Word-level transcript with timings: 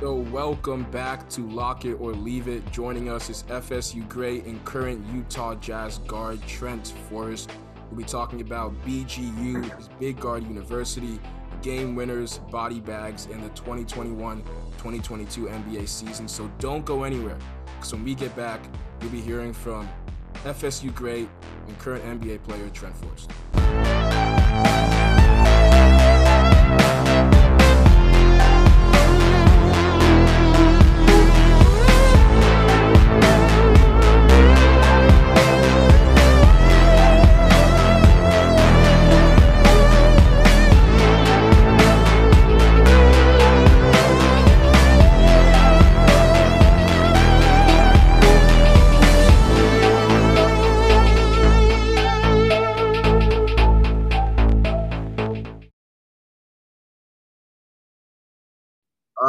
So, 0.00 0.14
welcome 0.14 0.88
back 0.92 1.28
to 1.30 1.40
Lock 1.48 1.84
It 1.84 1.94
or 1.94 2.12
Leave 2.12 2.46
It. 2.46 2.70
Joining 2.70 3.10
us 3.10 3.28
is 3.30 3.42
FSU 3.48 4.08
great 4.08 4.44
and 4.44 4.64
current 4.64 5.04
Utah 5.12 5.56
Jazz 5.56 5.98
guard 5.98 6.40
Trent 6.46 6.94
Forrest. 7.10 7.50
We'll 7.90 7.98
be 7.98 8.04
talking 8.04 8.40
about 8.40 8.80
BGU, 8.84 9.98
Big 9.98 10.20
Guard 10.20 10.46
University, 10.46 11.18
game 11.62 11.96
winners, 11.96 12.38
body 12.52 12.78
bags, 12.78 13.26
and 13.26 13.42
the 13.42 13.48
2021 13.48 14.40
2022 14.42 15.46
NBA 15.46 15.88
season. 15.88 16.28
So, 16.28 16.48
don't 16.60 16.84
go 16.84 17.02
anywhere 17.02 17.36
because 17.74 17.92
when 17.92 18.04
we 18.04 18.14
get 18.14 18.36
back, 18.36 18.60
you'll 19.00 19.10
be 19.10 19.20
hearing 19.20 19.52
from 19.52 19.88
FSU 20.44 20.94
great 20.94 21.28
and 21.66 21.76
current 21.80 22.04
NBA 22.04 22.44
player 22.44 22.70
Trent 22.70 22.96
Forrest. 22.98 23.32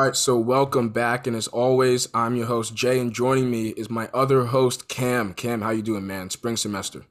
Right, 0.09 0.15
so 0.15 0.39
welcome 0.39 0.89
back, 0.89 1.27
and 1.27 1.35
as 1.35 1.47
always, 1.49 2.07
I'm 2.15 2.35
your 2.35 2.47
host 2.47 2.73
Jay, 2.73 2.99
and 2.99 3.13
joining 3.13 3.51
me 3.51 3.69
is 3.69 3.91
my 3.91 4.09
other 4.11 4.45
host 4.45 4.87
Cam. 4.87 5.35
Cam, 5.35 5.61
how 5.61 5.69
you 5.69 5.83
doing, 5.83 6.07
man? 6.07 6.31
Spring 6.31 6.57
semester. 6.57 7.05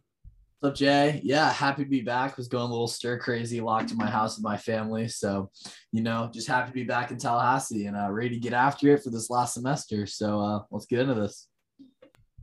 What's 0.59 0.73
up, 0.73 0.77
Jay? 0.77 1.21
Yeah, 1.23 1.53
happy 1.53 1.85
to 1.85 1.89
be 1.89 2.01
back. 2.01 2.37
Was 2.37 2.49
going 2.49 2.65
a 2.65 2.71
little 2.73 2.89
stir 2.89 3.21
crazy, 3.21 3.61
locked 3.61 3.93
in 3.93 3.97
my 3.97 4.11
house 4.11 4.37
with 4.37 4.43
my 4.43 4.57
family. 4.57 5.07
So, 5.07 5.49
you 5.93 6.03
know, 6.03 6.29
just 6.35 6.49
happy 6.49 6.71
to 6.71 6.75
be 6.75 6.83
back 6.83 7.13
in 7.13 7.19
Tallahassee 7.19 7.87
and 7.87 7.97
uh, 7.97 8.11
ready 8.11 8.31
to 8.31 8.41
get 8.41 8.53
after 8.53 8.89
it 8.89 9.05
for 9.05 9.11
this 9.11 9.31
last 9.31 9.55
semester. 9.55 10.05
So, 10.05 10.41
uh, 10.41 10.63
let's 10.73 10.87
get 10.87 10.99
into 10.99 11.15
this. 11.15 11.47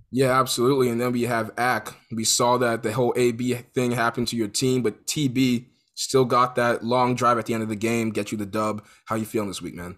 Yeah, 0.09 0.39
absolutely. 0.39 0.87
And 0.87 1.01
then 1.01 1.11
we 1.11 1.23
have 1.23 1.51
AC. 1.59 1.91
We 2.13 2.23
saw 2.23 2.57
that 2.59 2.81
the 2.81 2.93
whole 2.93 3.13
AB 3.17 3.55
thing 3.73 3.91
happened 3.91 4.29
to 4.29 4.37
your 4.37 4.47
team, 4.47 4.83
but 4.83 5.05
TB 5.05 5.65
still 5.95 6.23
got 6.23 6.55
that 6.55 6.81
long 6.81 7.13
drive 7.13 7.39
at 7.39 7.45
the 7.45 7.53
end 7.53 7.63
of 7.63 7.67
the 7.67 7.75
game, 7.75 8.11
get 8.11 8.31
you 8.31 8.37
the 8.37 8.45
dub. 8.45 8.85
How 9.03 9.15
you 9.15 9.25
feeling 9.25 9.49
this 9.49 9.61
week, 9.61 9.75
man? 9.75 9.97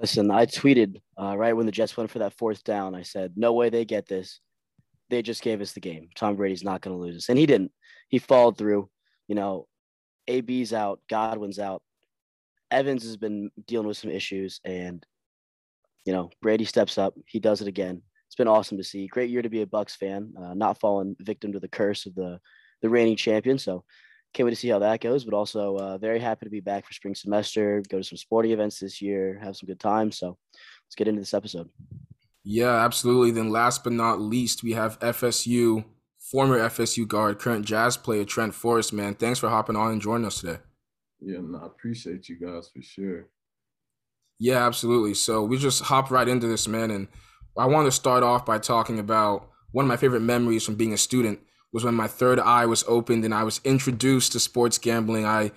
Listen, 0.00 0.30
I 0.30 0.46
tweeted 0.46 1.00
uh, 1.20 1.36
right 1.36 1.54
when 1.54 1.66
the 1.66 1.72
Jets 1.72 1.96
went 1.96 2.10
for 2.10 2.20
that 2.20 2.32
fourth 2.34 2.64
down. 2.64 2.94
I 2.94 3.02
said, 3.02 3.34
"No 3.36 3.52
way 3.52 3.68
they 3.68 3.84
get 3.84 4.06
this. 4.06 4.40
They 5.10 5.22
just 5.22 5.42
gave 5.42 5.60
us 5.60 5.72
the 5.72 5.80
game. 5.80 6.08
Tom 6.14 6.36
Brady's 6.36 6.64
not 6.64 6.80
going 6.80 6.96
to 6.96 7.02
lose 7.02 7.16
us," 7.16 7.28
and 7.28 7.38
he 7.38 7.46
didn't. 7.46 7.72
He 8.08 8.18
followed 8.18 8.56
through. 8.56 8.88
You 9.28 9.34
know, 9.34 9.68
AB's 10.26 10.72
out, 10.72 11.00
Godwin's 11.08 11.58
out, 11.58 11.82
Evans 12.70 13.02
has 13.02 13.16
been 13.16 13.50
dealing 13.66 13.86
with 13.86 13.96
some 13.96 14.10
issues, 14.10 14.60
and 14.64 15.04
you 16.04 16.12
know 16.12 16.30
Brady 16.40 16.64
steps 16.64 16.98
up. 16.98 17.14
He 17.26 17.40
does 17.40 17.60
it 17.60 17.68
again. 17.68 18.02
It's 18.26 18.36
been 18.36 18.48
awesome 18.48 18.78
to 18.78 18.84
see. 18.84 19.08
Great 19.08 19.30
year 19.30 19.42
to 19.42 19.48
be 19.48 19.62
a 19.62 19.66
Bucs 19.66 19.96
fan, 19.96 20.32
uh, 20.40 20.54
not 20.54 20.78
falling 20.78 21.16
victim 21.20 21.52
to 21.52 21.60
the 21.60 21.68
curse 21.68 22.06
of 22.06 22.14
the 22.14 22.40
the 22.80 22.88
reigning 22.88 23.16
champion. 23.16 23.58
So 23.58 23.84
can't 24.32 24.44
wait 24.46 24.50
to 24.50 24.56
see 24.56 24.68
how 24.68 24.78
that 24.78 25.00
goes, 25.00 25.24
but 25.24 25.34
also 25.34 25.76
uh, 25.76 25.98
very 25.98 26.20
happy 26.20 26.46
to 26.46 26.50
be 26.50 26.60
back 26.60 26.86
for 26.86 26.92
spring 26.92 27.14
semester, 27.14 27.82
go 27.88 27.98
to 27.98 28.04
some 28.04 28.16
sporting 28.16 28.52
events 28.52 28.78
this 28.78 29.02
year, 29.02 29.38
have 29.42 29.56
some 29.56 29.66
good 29.66 29.80
time. 29.80 30.12
So 30.12 30.36
let's 30.86 30.94
get 30.96 31.08
into 31.08 31.20
this 31.20 31.34
episode. 31.34 31.68
Yeah, 32.44 32.84
absolutely. 32.84 33.32
Then 33.32 33.50
last 33.50 33.84
but 33.84 33.92
not 33.92 34.20
least, 34.20 34.62
we 34.62 34.72
have 34.72 34.98
FSU, 35.00 35.84
former 36.18 36.58
FSU 36.58 37.06
guard, 37.06 37.38
current 37.38 37.66
Jazz 37.66 37.96
player 37.96 38.24
Trent 38.24 38.54
Forrest. 38.54 38.92
Man, 38.92 39.14
thanks 39.14 39.38
for 39.38 39.48
hopping 39.48 39.76
on 39.76 39.92
and 39.92 40.00
joining 40.00 40.26
us 40.26 40.40
today. 40.40 40.58
Yeah, 41.20 41.38
no, 41.42 41.58
I 41.58 41.66
appreciate 41.66 42.28
you 42.28 42.36
guys 42.36 42.70
for 42.74 42.82
sure. 42.82 43.26
Yeah, 44.38 44.66
absolutely. 44.66 45.14
So 45.14 45.42
we 45.42 45.58
just 45.58 45.82
hop 45.82 46.10
right 46.10 46.26
into 46.26 46.46
this, 46.46 46.66
man. 46.66 46.90
And 46.90 47.08
I 47.58 47.66
want 47.66 47.86
to 47.86 47.92
start 47.92 48.22
off 48.22 48.46
by 48.46 48.58
talking 48.58 48.98
about 48.98 49.50
one 49.72 49.84
of 49.84 49.88
my 49.88 49.98
favorite 49.98 50.20
memories 50.20 50.64
from 50.64 50.76
being 50.76 50.94
a 50.94 50.98
student 50.98 51.40
was 51.72 51.84
when 51.84 51.94
my 51.94 52.08
third 52.08 52.40
eye 52.40 52.66
was 52.66 52.84
opened 52.88 53.24
and 53.24 53.34
I 53.34 53.44
was 53.44 53.60
introduced 53.64 54.32
to 54.32 54.40
sports 54.40 54.78
gambling. 54.78 55.24
I 55.24 55.52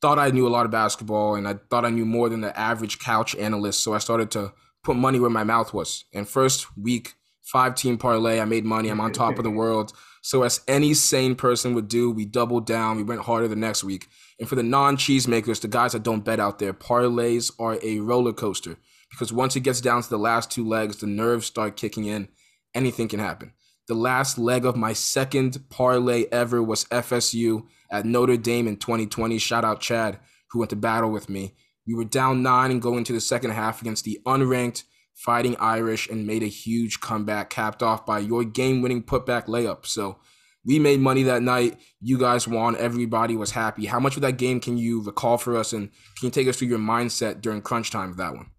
thought 0.00 0.18
I 0.18 0.30
knew 0.30 0.46
a 0.46 0.50
lot 0.50 0.64
of 0.64 0.70
basketball 0.70 1.34
and 1.34 1.48
I 1.48 1.54
thought 1.70 1.84
I 1.84 1.90
knew 1.90 2.04
more 2.04 2.28
than 2.28 2.40
the 2.40 2.56
average 2.58 2.98
couch 2.98 3.34
analyst. 3.36 3.82
So 3.82 3.94
I 3.94 3.98
started 3.98 4.30
to 4.32 4.52
put 4.84 4.96
money 4.96 5.18
where 5.18 5.30
my 5.30 5.44
mouth 5.44 5.74
was. 5.74 6.04
And 6.14 6.28
first 6.28 6.76
week, 6.76 7.14
five 7.42 7.74
team 7.74 7.98
parlay, 7.98 8.40
I 8.40 8.44
made 8.44 8.64
money. 8.64 8.88
I'm 8.88 9.00
on 9.00 9.12
top 9.12 9.38
of 9.38 9.44
the 9.44 9.50
world. 9.62 9.92
So 10.22 10.42
as 10.42 10.60
any 10.66 10.94
sane 10.94 11.34
person 11.34 11.74
would 11.74 11.88
do, 11.88 12.10
we 12.10 12.24
doubled 12.24 12.66
down. 12.66 12.96
We 12.96 13.02
went 13.02 13.22
harder 13.22 13.48
the 13.48 13.56
next 13.56 13.84
week. 13.84 14.08
And 14.38 14.48
for 14.48 14.54
the 14.54 14.62
non-cheese 14.62 15.26
makers, 15.26 15.60
the 15.60 15.68
guys 15.68 15.92
that 15.92 16.02
don't 16.02 16.24
bet 16.24 16.40
out 16.40 16.58
there, 16.58 16.74
parlays 16.74 17.52
are 17.58 17.78
a 17.82 18.00
roller 18.00 18.32
coaster 18.32 18.76
because 19.10 19.32
once 19.32 19.56
it 19.56 19.60
gets 19.60 19.80
down 19.80 20.02
to 20.02 20.10
the 20.10 20.18
last 20.18 20.50
two 20.50 20.66
legs, 20.66 20.98
the 20.98 21.06
nerves 21.06 21.46
start 21.46 21.76
kicking 21.76 22.04
in. 22.04 22.28
Anything 22.74 23.08
can 23.08 23.20
happen. 23.20 23.52
The 23.88 23.94
last 23.94 24.38
leg 24.38 24.64
of 24.64 24.76
my 24.76 24.92
second 24.92 25.68
parlay 25.68 26.26
ever 26.32 26.62
was 26.62 26.84
FSU 26.86 27.66
at 27.90 28.04
Notre 28.04 28.36
Dame 28.36 28.66
in 28.66 28.76
2020. 28.76 29.38
Shout 29.38 29.64
out 29.64 29.80
Chad, 29.80 30.18
who 30.50 30.58
went 30.58 30.70
to 30.70 30.76
battle 30.76 31.10
with 31.10 31.28
me. 31.28 31.54
We 31.86 31.94
were 31.94 32.04
down 32.04 32.42
nine 32.42 32.72
and 32.72 32.82
going 32.82 32.98
into 32.98 33.12
the 33.12 33.20
second 33.20 33.52
half 33.52 33.80
against 33.80 34.04
the 34.04 34.20
unranked 34.26 34.82
Fighting 35.16 35.56
Irish 35.58 36.10
and 36.10 36.26
made 36.26 36.42
a 36.42 36.46
huge 36.46 37.00
comeback, 37.00 37.48
capped 37.48 37.82
off 37.82 38.04
by 38.04 38.18
your 38.18 38.44
game 38.44 38.82
winning 38.82 39.02
putback 39.02 39.46
layup. 39.46 39.86
So 39.86 40.18
we 40.62 40.78
made 40.78 41.00
money 41.00 41.22
that 41.22 41.40
night. 41.40 41.78
You 42.02 42.18
guys 42.18 42.46
won. 42.46 42.76
Everybody 42.76 43.34
was 43.34 43.52
happy. 43.52 43.86
How 43.86 43.98
much 43.98 44.16
of 44.16 44.22
that 44.22 44.36
game 44.36 44.60
can 44.60 44.76
you 44.76 45.02
recall 45.02 45.38
for 45.38 45.56
us? 45.56 45.72
And 45.72 45.88
can 46.18 46.26
you 46.26 46.30
take 46.30 46.48
us 46.48 46.58
through 46.58 46.68
your 46.68 46.78
mindset 46.78 47.40
during 47.40 47.62
crunch 47.62 47.90
time 47.90 48.10
of 48.10 48.18
that 48.18 48.34
one? 48.34 48.50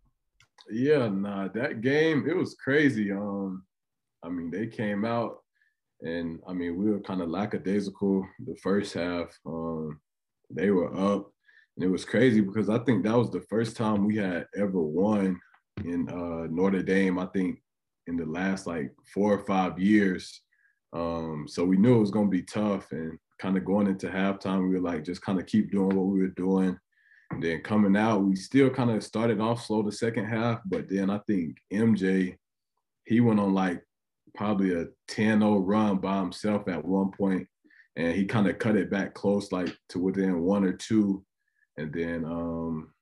Yeah, 0.71 1.07
nah, 1.09 1.47
that 1.49 1.81
game, 1.81 2.25
it 2.27 2.35
was 2.35 2.55
crazy. 2.55 3.11
Um, 3.11 3.63
I 4.23 4.29
mean, 4.29 4.51
they 4.51 4.67
came 4.67 5.05
out 5.05 5.37
and 6.01 6.39
I 6.47 6.53
mean, 6.53 6.77
we 6.77 6.91
were 6.91 6.99
kind 6.99 7.21
of 7.21 7.29
lackadaisical 7.29 8.27
the 8.45 8.55
first 8.57 8.93
half. 8.93 9.37
Um, 9.45 9.99
they 10.49 10.69
were 10.69 10.93
up, 10.95 11.31
and 11.75 11.83
it 11.83 11.89
was 11.89 12.05
crazy 12.05 12.41
because 12.41 12.69
I 12.69 12.79
think 12.79 13.03
that 13.03 13.17
was 13.17 13.31
the 13.31 13.45
first 13.49 13.75
time 13.75 14.05
we 14.05 14.17
had 14.17 14.45
ever 14.55 14.79
won 14.79 15.39
in 15.83 16.07
uh, 16.09 16.47
Notre 16.49 16.83
Dame. 16.83 17.17
I 17.17 17.25
think 17.27 17.59
in 18.05 18.15
the 18.15 18.25
last 18.25 18.67
like 18.67 18.91
four 19.13 19.33
or 19.33 19.45
five 19.45 19.79
years. 19.79 20.41
Um, 20.93 21.45
so 21.47 21.65
we 21.65 21.77
knew 21.77 21.97
it 21.97 21.99
was 21.99 22.11
going 22.11 22.27
to 22.27 22.37
be 22.37 22.43
tough, 22.43 22.91
and 22.91 23.17
kind 23.39 23.57
of 23.57 23.65
going 23.65 23.87
into 23.87 24.07
halftime, 24.07 24.67
we 24.67 24.75
were 24.75 24.81
like 24.81 25.03
just 25.03 25.21
kind 25.21 25.39
of 25.39 25.45
keep 25.47 25.71
doing 25.71 25.95
what 25.95 26.07
we 26.07 26.19
were 26.19 26.27
doing. 26.29 26.77
And 27.31 27.43
then 27.43 27.61
coming 27.61 27.97
out, 27.97 28.23
we 28.23 28.35
still 28.35 28.69
kind 28.69 28.89
of 28.89 29.03
started 29.03 29.41
off 29.41 29.65
slow 29.65 29.81
the 29.81 29.91
second 29.91 30.25
half, 30.25 30.61
but 30.65 30.87
then 30.87 31.09
I 31.09 31.19
think 31.27 31.57
MJ, 31.73 32.37
he 33.05 33.19
went 33.19 33.39
on 33.41 33.53
like 33.53 33.83
probably 34.37 34.73
a 34.73 34.85
10-0 35.09 35.61
run 35.65 35.97
by 35.97 36.19
himself 36.19 36.67
at 36.69 36.85
one 36.85 37.11
point, 37.11 37.47
and 37.95 38.15
he 38.15 38.25
kind 38.25 38.47
of 38.47 38.59
cut 38.59 38.75
it 38.77 38.91
back 38.91 39.13
close, 39.13 39.51
like 39.51 39.75
to 39.89 39.99
within 39.99 40.41
one 40.41 40.63
or 40.63 40.73
two, 40.73 41.25
and 41.77 41.91
then 41.91 42.23
um, 42.23 42.93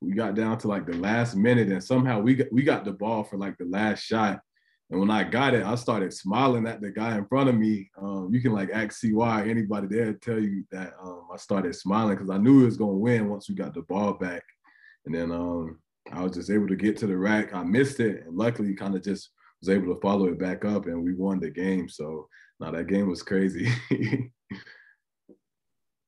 we 0.00 0.12
got 0.12 0.34
down 0.34 0.58
to 0.58 0.68
like 0.68 0.86
the 0.86 0.96
last 0.96 1.34
minute, 1.34 1.68
and 1.68 1.82
somehow 1.82 2.20
we 2.20 2.34
got 2.34 2.52
we 2.52 2.62
got 2.62 2.84
the 2.84 2.92
ball 2.92 3.24
for 3.24 3.38
like 3.38 3.56
the 3.58 3.64
last 3.64 4.04
shot. 4.04 4.40
And 4.90 5.00
when 5.00 5.10
I 5.10 5.24
got 5.24 5.54
it, 5.54 5.64
I 5.64 5.74
started 5.74 6.12
smiling 6.12 6.68
at 6.68 6.80
the 6.80 6.90
guy 6.90 7.16
in 7.16 7.26
front 7.26 7.48
of 7.48 7.56
me. 7.56 7.90
Um, 8.00 8.28
you 8.30 8.40
can 8.40 8.52
like 8.52 8.70
ask 8.72 9.00
CY, 9.00 9.48
anybody 9.48 9.88
there 9.88 10.12
tell 10.12 10.38
you 10.38 10.64
that 10.70 10.92
um, 11.02 11.26
I 11.32 11.36
started 11.38 11.74
smiling 11.74 12.14
because 12.14 12.30
I 12.30 12.38
knew 12.38 12.62
it 12.62 12.66
was 12.66 12.76
gonna 12.76 12.92
win 12.92 13.28
once 13.28 13.48
we 13.48 13.54
got 13.56 13.74
the 13.74 13.82
ball 13.82 14.12
back. 14.12 14.44
And 15.04 15.14
then 15.14 15.32
um, 15.32 15.80
I 16.12 16.22
was 16.22 16.32
just 16.32 16.50
able 16.50 16.68
to 16.68 16.76
get 16.76 16.96
to 16.98 17.06
the 17.06 17.16
rack. 17.16 17.52
I 17.52 17.64
missed 17.64 17.98
it, 18.00 18.26
and 18.26 18.36
luckily, 18.36 18.74
kind 18.74 18.94
of 18.94 19.02
just 19.02 19.30
was 19.60 19.68
able 19.68 19.94
to 19.94 20.00
follow 20.00 20.26
it 20.26 20.38
back 20.38 20.64
up 20.64 20.86
and 20.86 21.02
we 21.02 21.14
won 21.14 21.40
the 21.40 21.50
game. 21.50 21.88
So 21.88 22.28
now 22.60 22.70
that 22.70 22.88
game 22.88 23.08
was 23.08 23.22
crazy. 23.22 23.68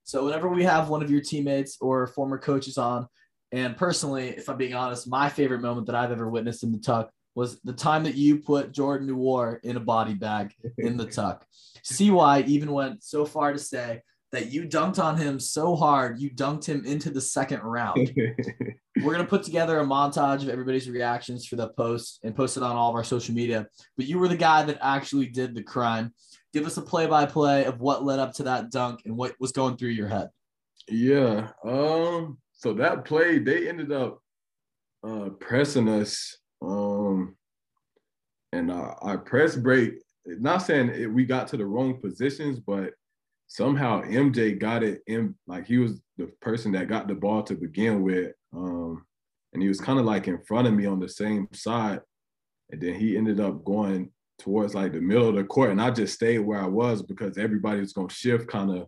so 0.04 0.24
whenever 0.24 0.48
we 0.48 0.64
have 0.64 0.88
one 0.88 1.02
of 1.02 1.10
your 1.10 1.20
teammates 1.20 1.78
or 1.80 2.06
former 2.06 2.38
coaches 2.38 2.78
on, 2.78 3.06
and 3.50 3.76
personally, 3.76 4.28
if 4.28 4.48
I'm 4.48 4.58
being 4.58 4.74
honest, 4.74 5.08
my 5.08 5.28
favorite 5.28 5.62
moment 5.62 5.86
that 5.86 5.96
I've 5.96 6.12
ever 6.12 6.28
witnessed 6.28 6.62
in 6.62 6.72
the 6.72 6.78
tuck 6.78 7.10
was 7.34 7.60
the 7.62 7.72
time 7.72 8.02
that 8.04 8.14
you 8.14 8.38
put 8.38 8.72
Jordan 8.72 9.08
Nwora 9.08 9.58
in 9.62 9.76
a 9.76 9.80
body 9.80 10.14
bag 10.14 10.52
in 10.76 10.96
the 10.96 11.06
tuck. 11.10 11.46
CY 11.82 12.44
even 12.46 12.72
went 12.72 13.02
so 13.02 13.24
far 13.24 13.52
to 13.52 13.58
say 13.58 14.02
that 14.32 14.50
you 14.52 14.64
dunked 14.64 15.02
on 15.02 15.16
him 15.16 15.40
so 15.40 15.74
hard, 15.74 16.20
you 16.20 16.30
dunked 16.30 16.66
him 16.66 16.84
into 16.84 17.10
the 17.10 17.20
second 17.20 17.62
round. 17.62 18.12
We're 19.02 19.12
gonna 19.12 19.24
put 19.24 19.42
together 19.42 19.78
a 19.80 19.84
montage 19.84 20.42
of 20.42 20.48
everybody's 20.48 20.90
reactions 20.90 21.46
for 21.46 21.56
the 21.56 21.68
post 21.70 22.20
and 22.24 22.36
post 22.36 22.56
it 22.56 22.62
on 22.62 22.76
all 22.76 22.90
of 22.90 22.96
our 22.96 23.04
social 23.04 23.34
media. 23.34 23.66
But 23.96 24.06
you 24.06 24.18
were 24.18 24.28
the 24.28 24.36
guy 24.36 24.64
that 24.64 24.78
actually 24.82 25.26
did 25.26 25.54
the 25.54 25.62
crime. 25.62 26.12
Give 26.52 26.66
us 26.66 26.76
a 26.76 26.82
play-by-play 26.82 27.64
of 27.64 27.80
what 27.80 28.04
led 28.04 28.18
up 28.18 28.32
to 28.34 28.42
that 28.44 28.70
dunk 28.70 29.02
and 29.04 29.16
what 29.16 29.34
was 29.38 29.52
going 29.52 29.76
through 29.76 29.90
your 29.90 30.08
head. 30.08 30.28
Yeah. 30.88 31.50
Um. 31.64 32.38
So 32.52 32.74
that 32.74 33.04
play, 33.04 33.38
they 33.38 33.68
ended 33.68 33.92
up 33.92 34.20
uh, 35.06 35.30
pressing 35.40 35.88
us, 35.88 36.36
um, 36.60 37.36
and 38.52 38.70
uh, 38.70 38.94
our 39.00 39.18
press 39.18 39.56
break. 39.56 39.94
Not 40.26 40.58
saying 40.58 40.90
it, 40.90 41.06
we 41.06 41.24
got 41.24 41.48
to 41.48 41.56
the 41.56 41.64
wrong 41.64 42.00
positions, 42.00 42.58
but 42.58 42.92
somehow 43.48 44.02
MJ 44.02 44.58
got 44.58 44.84
it 44.84 45.02
in. 45.06 45.34
Like 45.46 45.66
he 45.66 45.78
was 45.78 46.00
the 46.16 46.26
person 46.40 46.72
that 46.72 46.88
got 46.88 47.08
the 47.08 47.14
ball 47.14 47.42
to 47.44 47.54
begin 47.54 48.02
with, 48.02 48.32
um, 48.54 49.04
and 49.52 49.62
he 49.62 49.68
was 49.68 49.80
kind 49.80 49.98
of 49.98 50.04
like 50.04 50.28
in 50.28 50.38
front 50.44 50.68
of 50.68 50.74
me 50.74 50.86
on 50.86 51.00
the 51.00 51.08
same 51.08 51.48
side, 51.52 52.00
and 52.70 52.80
then 52.80 52.94
he 52.94 53.16
ended 53.16 53.40
up 53.40 53.64
going 53.64 54.10
towards 54.38 54.74
like 54.74 54.92
the 54.92 55.00
middle 55.00 55.28
of 55.28 55.34
the 55.34 55.44
court, 55.44 55.70
and 55.70 55.82
I 55.82 55.90
just 55.90 56.14
stayed 56.14 56.38
where 56.38 56.60
I 56.60 56.66
was 56.66 57.02
because 57.02 57.36
everybody 57.36 57.80
was 57.80 57.92
gonna 57.92 58.10
shift 58.10 58.48
kind 58.48 58.70
of 58.70 58.86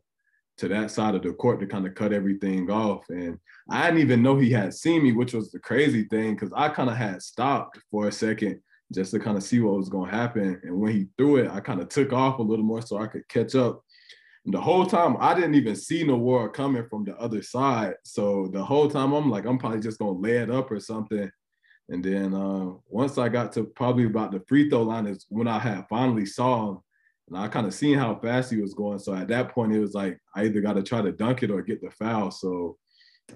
to 0.58 0.68
that 0.68 0.90
side 0.90 1.14
of 1.14 1.22
the 1.22 1.32
court 1.32 1.58
to 1.58 1.66
kind 1.66 1.86
of 1.86 1.94
cut 1.94 2.12
everything 2.12 2.70
off. 2.70 3.08
And 3.08 3.38
I 3.70 3.86
didn't 3.86 4.02
even 4.02 4.22
know 4.22 4.36
he 4.36 4.50
had 4.50 4.74
seen 4.74 5.02
me, 5.02 5.12
which 5.12 5.32
was 5.32 5.50
the 5.50 5.58
crazy 5.58 6.04
thing 6.04 6.34
because 6.34 6.52
I 6.54 6.68
kind 6.68 6.90
of 6.90 6.96
had 6.96 7.22
stopped 7.22 7.78
for 7.90 8.08
a 8.08 8.12
second 8.12 8.60
just 8.92 9.12
to 9.12 9.18
kind 9.18 9.38
of 9.38 9.42
see 9.42 9.60
what 9.60 9.76
was 9.76 9.88
to 9.88 10.04
happen. 10.04 10.60
And 10.62 10.78
when 10.78 10.92
he 10.92 11.06
threw 11.16 11.36
it, 11.36 11.50
I 11.50 11.60
kind 11.60 11.80
of 11.80 11.88
took 11.88 12.12
off 12.12 12.38
a 12.38 12.42
little 12.42 12.64
more 12.64 12.82
so 12.82 12.98
I 12.98 13.06
could 13.06 13.26
catch 13.28 13.54
up. 13.54 13.82
And 14.44 14.54
the 14.54 14.60
whole 14.60 14.86
time, 14.86 15.16
I 15.20 15.34
didn't 15.34 15.54
even 15.54 15.76
see 15.76 16.04
Nwora 16.04 16.52
coming 16.52 16.86
from 16.88 17.04
the 17.04 17.16
other 17.18 17.42
side. 17.42 17.94
So 18.04 18.48
the 18.52 18.64
whole 18.64 18.88
time, 18.88 19.12
I'm 19.12 19.30
like, 19.30 19.44
I'm 19.44 19.58
probably 19.58 19.80
just 19.80 19.98
to 19.98 20.10
lay 20.10 20.38
it 20.38 20.50
up 20.50 20.70
or 20.70 20.80
something. 20.80 21.30
And 21.90 22.04
then 22.04 22.34
uh, 22.34 22.70
once 22.86 23.18
I 23.18 23.28
got 23.28 23.52
to 23.52 23.64
probably 23.64 24.04
about 24.04 24.32
the 24.32 24.42
free 24.46 24.70
throw 24.70 24.82
line 24.82 25.06
is 25.06 25.26
when 25.28 25.48
I 25.48 25.58
had 25.58 25.86
finally 25.88 26.24
saw 26.24 26.70
him 26.70 26.78
and 27.28 27.38
I 27.38 27.48
kind 27.48 27.66
of 27.66 27.74
seen 27.74 27.98
how 27.98 28.14
fast 28.16 28.52
he 28.52 28.60
was 28.60 28.74
going. 28.74 28.98
So 28.98 29.14
at 29.14 29.28
that 29.28 29.50
point, 29.50 29.74
it 29.74 29.80
was 29.80 29.94
like 29.94 30.18
I 30.34 30.44
either 30.44 30.60
got 30.60 30.74
to 30.74 30.82
try 30.82 31.02
to 31.02 31.12
dunk 31.12 31.42
it 31.42 31.50
or 31.50 31.62
get 31.62 31.80
the 31.80 31.90
foul. 31.90 32.30
So 32.30 32.76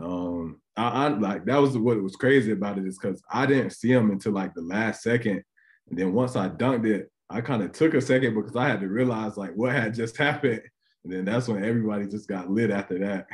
um, 0.01 0.61
I, 0.77 1.07
I 1.07 1.09
like 1.09 1.45
that 1.47 1.61
was 1.61 1.79
what 1.79 2.03
was 2.03 2.17
crazy 2.17 2.53
about 2.53 2.79
it 2.79 2.87
is 2.87 2.99
because 2.99 3.23
I 3.31 3.47
didn't 3.47 3.71
see 3.71 3.93
him 3.93 4.11
until 4.11 4.33
like 4.33 4.55
the 4.55 4.63
last 4.63 5.03
second, 5.03 5.43
and 5.89 5.99
then 5.99 6.13
once 6.13 6.35
I 6.35 6.49
dunked 6.49 6.87
it, 6.87 7.11
I 7.31 7.41
kind 7.41 7.63
of 7.63 7.73
took 7.73 7.95
a 7.95 8.01
second 8.01 8.35
because 8.35 8.57
I 8.57 8.69
had 8.69 8.81
to 8.81 8.89
realize 8.89 9.37
like 9.37 9.53
what 9.55 9.73
had 9.73 9.95
just 9.95 10.17
happened, 10.19 10.63
and 11.05 11.13
then 11.13 11.25
that's 11.25 11.49
when 11.49 11.65
everybody 11.65 12.07
just 12.07 12.29
got 12.29 12.51
lit 12.51 12.71
after 12.71 12.99
that. 12.99 13.27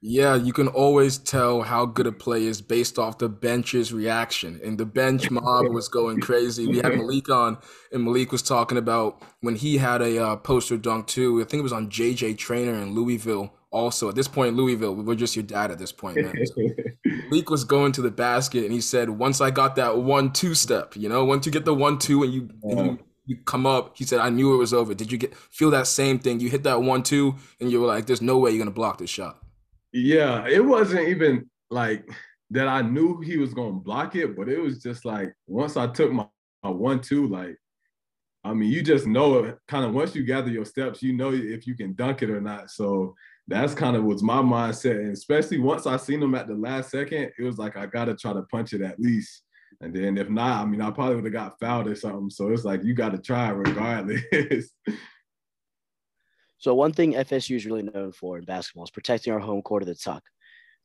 Yeah, 0.00 0.36
you 0.36 0.52
can 0.52 0.68
always 0.68 1.18
tell 1.18 1.62
how 1.62 1.84
good 1.84 2.06
a 2.06 2.12
play 2.12 2.44
is 2.44 2.62
based 2.62 2.98
off 3.00 3.18
the 3.18 3.28
bench's 3.28 3.92
reaction. 3.92 4.60
And 4.64 4.78
the 4.78 4.86
bench 4.86 5.28
mob 5.30 5.72
was 5.72 5.88
going 5.88 6.20
crazy. 6.20 6.68
We 6.68 6.76
had 6.76 6.96
Malik 6.96 7.28
on, 7.28 7.58
and 7.90 8.04
Malik 8.04 8.30
was 8.30 8.42
talking 8.42 8.78
about 8.78 9.22
when 9.40 9.56
he 9.56 9.78
had 9.78 10.00
a 10.00 10.24
uh, 10.24 10.36
poster 10.36 10.76
dunk 10.76 11.08
too. 11.08 11.40
I 11.40 11.44
think 11.44 11.60
it 11.60 11.64
was 11.64 11.72
on 11.72 11.90
JJ 11.90 12.38
Traynor 12.38 12.74
in 12.74 12.94
Louisville. 12.94 13.52
Also, 13.70 14.08
at 14.08 14.14
this 14.14 14.28
point, 14.28 14.56
Louisville, 14.56 14.94
we're 14.94 15.14
just 15.14 15.36
your 15.36 15.42
dad 15.42 15.70
at 15.70 15.78
this 15.78 15.92
point, 15.92 16.16
man. 16.16 16.34
So 16.46 16.62
Malik 17.04 17.50
was 17.50 17.64
going 17.64 17.92
to 17.92 18.00
the 18.00 18.10
basket, 18.10 18.64
and 18.64 18.72
he 18.72 18.80
said, 18.80 19.10
"Once 19.10 19.40
I 19.40 19.50
got 19.50 19.76
that 19.76 19.98
one-two 19.98 20.54
step, 20.54 20.96
you 20.96 21.08
know, 21.08 21.24
once 21.24 21.44
you 21.44 21.52
get 21.52 21.66
the 21.66 21.74
one-two 21.74 22.22
and 22.22 22.32
you, 22.32 22.48
and 22.62 22.78
you 22.78 22.98
you 23.28 23.36
come 23.44 23.66
up. 23.66 23.96
He 23.96 24.04
said, 24.04 24.20
I 24.20 24.30
knew 24.30 24.54
it 24.54 24.56
was 24.56 24.72
over. 24.72 24.94
Did 24.94 25.12
you 25.12 25.18
get 25.18 25.36
feel 25.36 25.70
that 25.70 25.86
same 25.86 26.18
thing? 26.18 26.40
You 26.40 26.48
hit 26.48 26.62
that 26.62 26.80
one 26.80 27.02
two, 27.02 27.36
and 27.60 27.70
you 27.70 27.80
were 27.80 27.86
like, 27.86 28.06
"There's 28.06 28.22
no 28.22 28.38
way 28.38 28.50
you're 28.50 28.58
gonna 28.58 28.70
block 28.70 28.98
this 28.98 29.10
shot." 29.10 29.38
Yeah, 29.92 30.46
it 30.46 30.64
wasn't 30.64 31.08
even 31.08 31.48
like 31.70 32.08
that 32.50 32.68
I 32.68 32.80
knew 32.80 33.20
he 33.20 33.36
was 33.36 33.52
gonna 33.52 33.72
block 33.72 34.16
it, 34.16 34.34
but 34.34 34.48
it 34.48 34.58
was 34.58 34.82
just 34.82 35.04
like 35.04 35.32
once 35.46 35.76
I 35.76 35.88
took 35.88 36.10
my, 36.10 36.26
my 36.62 36.70
one 36.70 37.00
two, 37.00 37.28
like 37.28 37.56
I 38.44 38.54
mean, 38.54 38.72
you 38.72 38.82
just 38.82 39.06
know 39.06 39.44
it 39.44 39.58
kind 39.68 39.84
of 39.84 39.92
once 39.92 40.14
you 40.14 40.24
gather 40.24 40.48
your 40.48 40.64
steps, 40.64 41.02
you 41.02 41.12
know 41.12 41.32
if 41.34 41.66
you 41.66 41.76
can 41.76 41.92
dunk 41.94 42.22
it 42.22 42.30
or 42.30 42.40
not. 42.40 42.70
So 42.70 43.14
that's 43.46 43.74
kind 43.74 43.94
of 43.94 44.04
was 44.04 44.22
my 44.22 44.38
mindset. 44.38 45.00
And 45.00 45.12
especially 45.12 45.58
once 45.58 45.86
I 45.86 45.98
seen 45.98 46.22
him 46.22 46.34
at 46.34 46.46
the 46.46 46.54
last 46.54 46.90
second, 46.90 47.30
it 47.38 47.42
was 47.42 47.58
like 47.58 47.76
I 47.76 47.84
gotta 47.84 48.14
try 48.14 48.32
to 48.32 48.42
punch 48.50 48.72
it 48.72 48.80
at 48.80 48.98
least. 48.98 49.42
And 49.80 49.94
then 49.94 50.18
if 50.18 50.28
not, 50.28 50.62
I 50.62 50.66
mean, 50.66 50.80
I 50.80 50.90
probably 50.90 51.16
would 51.16 51.24
have 51.24 51.32
got 51.32 51.60
fouled 51.60 51.86
or 51.86 51.94
something. 51.94 52.30
So 52.30 52.48
it's 52.48 52.64
like 52.64 52.82
you 52.82 52.94
got 52.94 53.12
to 53.12 53.18
try 53.18 53.50
regardless. 53.50 54.70
So 56.60 56.74
one 56.74 56.92
thing 56.92 57.12
FSU 57.12 57.54
is 57.54 57.66
really 57.66 57.82
known 57.84 58.10
for 58.10 58.36
in 58.36 58.44
basketball 58.44 58.84
is 58.84 58.90
protecting 58.90 59.32
our 59.32 59.38
home 59.38 59.62
court 59.62 59.82
of 59.82 59.86
the 59.86 59.94
tuck. 59.94 60.24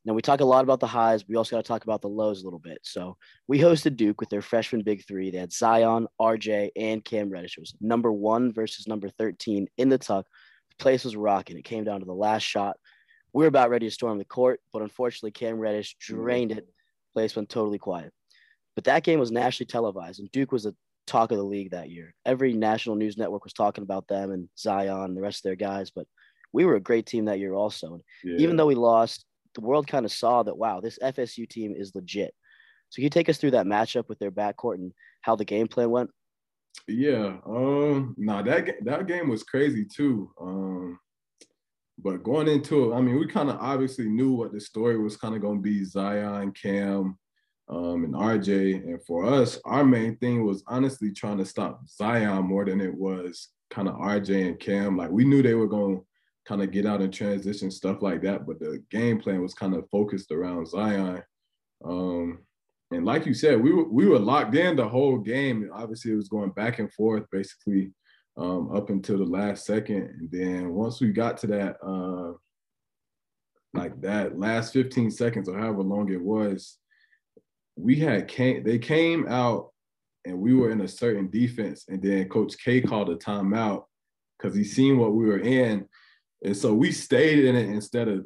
Now 0.06 0.14
we 0.14 0.22
talk 0.22 0.42
a 0.42 0.46
lot 0.46 0.64
about 0.64 0.80
the 0.80 0.88
highs. 0.88 1.24
But 1.24 1.30
we 1.30 1.36
also 1.36 1.56
got 1.56 1.64
to 1.64 1.68
talk 1.68 1.84
about 1.84 2.02
the 2.02 2.10
lows 2.10 2.42
a 2.42 2.46
little 2.46 2.60
bit. 2.60 2.78
So 2.84 3.18
we 3.48 3.58
hosted 3.58 3.96
Duke 3.96 4.20
with 4.20 4.30
their 4.30 4.42
freshman 4.42 4.84
big 4.84 5.04
three. 5.08 5.32
They 5.32 5.40
had 5.40 5.52
Zion, 5.52 6.08
RJ, 6.22 6.70
and 6.76 7.04
Cam 7.04 7.30
Reddish. 7.30 7.58
It 7.58 7.62
was 7.62 7.76
number 7.82 8.12
one 8.12 8.54
versus 8.54 8.88
number 8.88 9.10
13 9.10 9.68
in 9.78 9.90
the 9.90 9.98
tuck. 9.98 10.28
The 10.70 10.84
place 10.84 11.06
was 11.06 11.16
rocking. 11.16 11.58
It 11.58 11.66
came 11.66 11.86
down 11.86 12.02
to 12.02 12.06
the 12.06 12.14
last 12.14 12.44
shot. 12.44 12.78
We 13.34 13.44
were 13.44 13.48
about 13.48 13.72
ready 13.72 13.88
to 13.88 13.92
storm 13.92 14.20
the 14.20 14.26
court, 14.26 14.60
but 14.72 14.84
unfortunately, 14.84 15.32
Cam 15.32 15.58
Reddish 15.58 15.96
mm-hmm. 15.96 16.22
drained 16.22 16.52
it. 16.52 16.68
Place 17.14 17.36
went 17.36 17.50
totally 17.50 17.80
quiet. 17.80 18.14
But 18.76 18.86
that 18.86 19.04
game 19.04 19.20
was 19.20 19.32
nationally 19.32 19.68
televised, 19.68 20.20
and 20.20 20.32
Duke 20.32 20.52
was 20.52 20.66
a 20.66 20.76
talk 21.06 21.32
of 21.32 21.38
the 21.38 21.44
league 21.44 21.72
that 21.72 21.90
year. 21.90 22.14
Every 22.26 22.54
national 22.54 22.96
news 22.96 23.18
network 23.18 23.44
was 23.44 23.54
talking 23.54 23.84
about 23.84 24.08
them 24.08 24.32
and 24.32 24.50
Zion 24.58 25.06
and 25.06 25.18
the 25.18 25.22
rest 25.22 25.40
of 25.40 25.44
their 25.44 25.56
guys, 25.56 25.92
but 25.92 26.08
we 26.54 26.66
were 26.66 26.76
a 26.76 26.82
great 26.82 27.06
team 27.06 27.26
that 27.26 27.40
year 27.40 27.54
also. 27.54 28.00
Yeah. 28.24 28.38
Even 28.38 28.56
though 28.56 28.68
we 28.68 28.76
lost, 28.76 29.26
the 29.56 29.62
world 29.62 29.88
kind 29.88 30.06
of 30.06 30.12
saw 30.12 30.44
that 30.44 30.58
wow, 30.58 30.80
this 30.80 31.00
FSU 31.00 31.48
team 31.48 31.74
is 31.76 31.94
legit. 31.96 32.34
So 32.90 32.98
can 32.98 33.04
you 33.04 33.10
take 33.10 33.30
us 33.30 33.38
through 33.38 33.52
that 33.52 33.66
matchup 33.66 34.08
with 34.08 34.20
their 34.20 34.32
backcourt 34.32 34.76
and 34.76 34.94
how 35.22 35.36
the 35.36 35.46
game 35.46 35.68
plan 35.68 35.90
went? 35.90 36.10
Yeah, 36.88 37.38
um, 37.46 38.14
nah, 38.18 38.42
that 38.44 38.68
that 38.84 39.08
game 39.08 39.30
was 39.30 39.44
crazy 39.44 39.86
too. 39.86 40.32
Um, 40.40 41.00
but 41.98 42.24
going 42.24 42.48
into 42.48 42.92
it, 42.92 42.96
I 42.96 43.02
mean, 43.02 43.20
we 43.20 43.28
kind 43.28 43.50
of 43.50 43.58
obviously 43.60 44.10
knew 44.10 44.34
what 44.34 44.52
the 44.52 44.60
story 44.60 44.98
was 44.98 45.16
kind 45.16 45.36
of 45.36 45.42
going 45.42 45.58
to 45.58 45.62
be. 45.62 45.86
Zion, 45.86 46.52
Cam, 46.52 47.18
um, 47.70 48.04
and 48.04 48.14
RJ. 48.14 48.84
And 48.84 49.04
for 49.06 49.26
us, 49.26 49.60
our 49.66 49.84
main 49.84 50.18
thing 50.18 50.46
was 50.46 50.64
honestly 50.68 51.12
trying 51.12 51.38
to 51.38 51.46
stop 51.46 51.82
Zion 51.88 52.46
more 52.46 52.66
than 52.66 52.82
it 52.82 52.94
was 52.94 53.50
kind 53.70 53.88
of 53.88 53.96
RJ 53.96 54.48
and 54.48 54.60
Cam. 54.60 54.98
Like 54.98 55.10
we 55.10 55.26
knew 55.26 55.42
they 55.42 55.56
were 55.56 55.68
going 55.68 55.98
to 55.98 56.06
kind 56.46 56.62
of 56.62 56.72
get 56.72 56.86
out 56.86 57.02
and 57.02 57.14
transition 57.14 57.72
stuff 57.72 58.02
like 58.02 58.22
that, 58.24 58.46
but 58.46 58.60
the 58.60 58.84
game 58.92 59.20
plan 59.20 59.42
was 59.42 59.54
kind 59.54 59.76
of 59.76 59.90
focused 59.90 60.32
around 60.32 60.68
Zion. 60.68 61.24
Um, 61.84 62.40
and 62.92 63.06
like 63.06 63.26
you 63.26 63.34
said, 63.34 63.62
we 63.62 63.74
were 63.74 63.90
we 63.90 64.06
were 64.06 64.20
locked 64.20 64.56
in 64.56 64.76
the 64.76 64.88
whole 64.88 65.18
game. 65.18 65.70
Obviously, 65.74 66.12
it 66.12 66.16
was 66.16 66.30
going 66.30 66.52
back 66.52 66.80
and 66.80 66.94
forth 66.94 67.24
basically 67.32 67.92
um, 68.38 68.76
up 68.76 68.90
until 68.90 69.18
the 69.18 69.26
last 69.26 69.66
second, 69.66 70.04
and 70.04 70.30
then 70.32 70.74
once 70.74 71.02
we 71.02 71.12
got 71.12 71.38
to 71.38 71.48
that. 71.48 71.78
Uh, 71.84 72.38
like 73.76 74.00
that 74.02 74.38
last 74.38 74.72
15 74.72 75.10
seconds 75.10 75.50
or 75.50 75.58
however 75.58 75.82
long 75.82 76.12
it 76.12 76.22
was, 76.22 76.78
we 77.76 77.96
had 77.96 78.28
came 78.28 78.64
they 78.64 78.80
came 78.80 79.28
out 79.28 79.70
and 80.26 80.40
we 80.40 80.54
were 80.54 80.72
in 80.72 80.82
a 80.82 80.88
certain 80.88 81.30
defense, 81.30 81.86
and 81.90 82.02
then 82.02 82.30
Coach 82.30 82.56
K 82.64 82.82
called 82.82 83.10
a 83.10 83.16
timeout 83.16 83.84
because 84.38 84.56
he 84.56 84.64
seen 84.64 84.98
what 84.98 85.14
we 85.14 85.26
were 85.26 85.40
in, 85.40 85.88
and 86.44 86.56
so 86.56 86.74
we 86.74 86.92
stayed 86.92 87.46
in 87.46 87.56
it 87.56 87.70
instead 87.70 88.08
of 88.08 88.26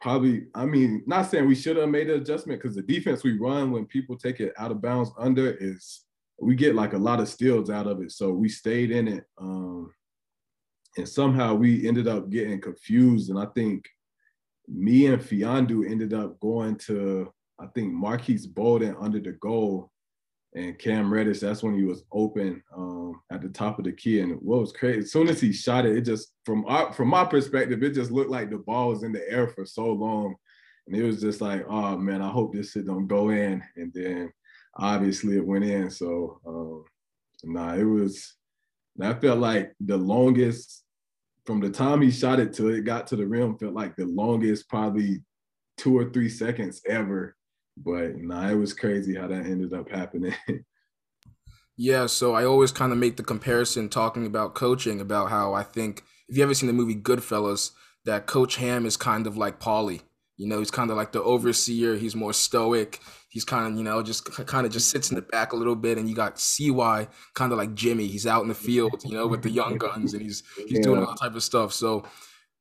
probably. 0.00 0.44
I 0.54 0.64
mean, 0.64 1.02
not 1.06 1.30
saying 1.30 1.46
we 1.46 1.54
should 1.54 1.76
have 1.76 1.88
made 1.88 2.08
an 2.08 2.20
adjustment 2.20 2.62
because 2.62 2.76
the 2.76 2.82
defense 2.82 3.24
we 3.24 3.38
run 3.38 3.72
when 3.72 3.86
people 3.86 4.16
take 4.16 4.40
it 4.40 4.54
out 4.58 4.70
of 4.70 4.80
bounds 4.80 5.10
under 5.18 5.52
is 5.52 6.02
we 6.40 6.54
get 6.54 6.74
like 6.74 6.92
a 6.92 6.98
lot 6.98 7.20
of 7.20 7.28
steals 7.28 7.70
out 7.70 7.86
of 7.86 8.00
it, 8.00 8.12
so 8.12 8.30
we 8.30 8.48
stayed 8.48 8.90
in 8.90 9.08
it. 9.08 9.24
Um, 9.38 9.92
and 10.96 11.08
somehow 11.08 11.54
we 11.54 11.88
ended 11.88 12.06
up 12.06 12.30
getting 12.30 12.60
confused, 12.60 13.28
and 13.30 13.38
I 13.38 13.46
think 13.54 13.88
me 14.68 15.06
and 15.06 15.20
Mfiondu 15.20 15.90
ended 15.90 16.14
up 16.14 16.38
going 16.40 16.76
to 16.76 17.32
I 17.60 17.66
think 17.74 17.92
Marques 17.92 18.46
Bolden 18.46 18.96
under 18.98 19.20
the 19.20 19.32
goal 19.32 19.90
and 20.54 20.78
Cam 20.78 21.12
Reddish, 21.12 21.40
that's 21.40 21.62
when 21.62 21.74
he 21.74 21.82
was 21.82 22.04
open 22.12 22.62
um, 22.76 23.20
at 23.30 23.42
the 23.42 23.48
top 23.48 23.78
of 23.78 23.84
the 23.84 23.92
key. 23.92 24.20
And 24.20 24.38
what 24.40 24.60
was 24.60 24.72
crazy, 24.72 25.00
as 25.00 25.12
soon 25.12 25.28
as 25.28 25.40
he 25.40 25.52
shot 25.52 25.84
it, 25.84 25.96
it 25.96 26.02
just 26.02 26.32
from 26.44 26.64
our, 26.66 26.92
from 26.92 27.08
my 27.08 27.24
perspective, 27.24 27.82
it 27.82 27.94
just 27.94 28.12
looked 28.12 28.30
like 28.30 28.50
the 28.50 28.58
ball 28.58 28.90
was 28.90 29.02
in 29.02 29.12
the 29.12 29.28
air 29.28 29.48
for 29.48 29.66
so 29.66 29.86
long. 29.92 30.36
And 30.86 30.94
it 30.94 31.02
was 31.02 31.20
just 31.20 31.40
like, 31.40 31.64
oh 31.68 31.96
man, 31.96 32.22
I 32.22 32.28
hope 32.28 32.52
this 32.52 32.72
shit 32.72 32.86
don't 32.86 33.08
go 33.08 33.30
in. 33.30 33.62
And 33.76 33.92
then 33.92 34.32
obviously 34.76 35.36
it 35.36 35.46
went 35.46 35.64
in. 35.64 35.90
So 35.90 36.40
um, 36.46 36.84
nah, 37.42 37.74
it 37.74 37.84
was 37.84 38.34
that 38.96 39.20
felt 39.20 39.40
like 39.40 39.74
the 39.80 39.96
longest 39.96 40.84
from 41.46 41.60
the 41.60 41.70
time 41.70 42.00
he 42.00 42.10
shot 42.10 42.38
it 42.38 42.52
till 42.52 42.68
it 42.68 42.84
got 42.84 43.08
to 43.08 43.16
the 43.16 43.26
rim, 43.26 43.58
felt 43.58 43.74
like 43.74 43.96
the 43.96 44.06
longest 44.06 44.68
probably 44.68 45.22
two 45.76 45.98
or 45.98 46.10
three 46.10 46.28
seconds 46.28 46.80
ever 46.88 47.36
but 47.76 48.16
nah, 48.16 48.48
it 48.48 48.54
was 48.54 48.72
crazy 48.72 49.14
how 49.14 49.26
that 49.28 49.46
ended 49.46 49.72
up 49.72 49.90
happening. 49.90 50.34
yeah, 51.76 52.06
so 52.06 52.34
I 52.34 52.44
always 52.44 52.72
kind 52.72 52.92
of 52.92 52.98
make 52.98 53.16
the 53.16 53.22
comparison 53.22 53.88
talking 53.88 54.26
about 54.26 54.54
coaching 54.54 55.00
about 55.00 55.30
how 55.30 55.54
I 55.54 55.62
think 55.62 56.02
if 56.28 56.36
you 56.36 56.42
ever 56.42 56.54
seen 56.54 56.66
the 56.68 56.72
movie 56.72 56.94
Goodfellas, 56.94 57.72
that 58.04 58.26
Coach 58.26 58.56
Ham 58.56 58.86
is 58.86 58.96
kind 58.96 59.26
of 59.26 59.36
like 59.36 59.60
Paulie. 59.60 60.02
You 60.36 60.48
know, 60.48 60.58
he's 60.58 60.70
kind 60.70 60.90
of 60.90 60.96
like 60.96 61.12
the 61.12 61.22
overseer. 61.22 61.94
He's 61.96 62.16
more 62.16 62.32
stoic. 62.32 63.00
He's 63.28 63.44
kind 63.44 63.66
of, 63.66 63.78
you 63.78 63.84
know, 63.84 64.02
just 64.02 64.24
kind 64.46 64.66
of 64.66 64.72
just 64.72 64.90
sits 64.90 65.10
in 65.10 65.16
the 65.16 65.22
back 65.22 65.52
a 65.52 65.56
little 65.56 65.76
bit. 65.76 65.96
And 65.96 66.08
you 66.08 66.14
got 66.14 66.40
CY 66.40 67.06
kind 67.34 67.52
of 67.52 67.58
like 67.58 67.74
Jimmy. 67.74 68.06
He's 68.08 68.26
out 68.26 68.42
in 68.42 68.48
the 68.48 68.54
field, 68.54 69.02
you 69.04 69.12
know, 69.12 69.26
with 69.26 69.42
the 69.42 69.50
young 69.50 69.76
guns, 69.78 70.12
and 70.12 70.22
he's 70.22 70.42
he's 70.56 70.78
yeah. 70.78 70.82
doing 70.82 71.04
all 71.04 71.14
type 71.14 71.34
of 71.34 71.42
stuff. 71.42 71.72
So, 71.72 72.04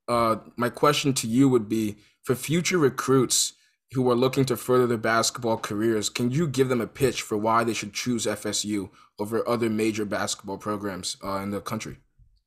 uh, 0.08 0.38
my 0.56 0.70
question 0.70 1.14
to 1.14 1.28
you 1.28 1.50
would 1.50 1.68
be 1.68 1.98
for 2.24 2.36
future 2.36 2.78
recruits 2.78 3.54
who 3.94 4.10
are 4.10 4.16
looking 4.16 4.46
to 4.46 4.58
further 4.58 4.88
their 4.88 4.98
basketball 4.98 5.58
careers, 5.58 6.10
can 6.10 6.32
you 6.32 6.48
give 6.48 6.70
them 6.70 6.82
a 6.82 6.88
pitch 6.88 7.22
for 7.22 7.38
why 7.38 7.64
they 7.64 7.74
should 7.74 7.94
choose 7.94 8.26
FSU 8.26 8.90
over 9.20 9.48
other 9.48 9.70
major 9.70 10.06
basketball 10.06 10.58
programs 10.58 11.18
uh, 11.24 11.38
in 11.38 11.52
the 11.52 11.62
country? 11.62 11.98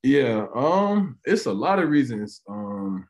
Yeah, 0.03 0.47
um, 0.55 1.19
it's 1.25 1.47
a 1.47 1.53
lot 1.53 1.79
of 1.79 1.89
reasons. 1.89 2.43
Um, 2.49 3.09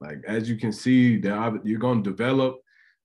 like 0.00 0.18
as 0.26 0.48
you 0.48 0.56
can 0.56 0.72
see, 0.72 1.18
that 1.18 1.60
you're 1.64 1.78
going 1.78 2.02
to 2.02 2.10
develop 2.10 2.56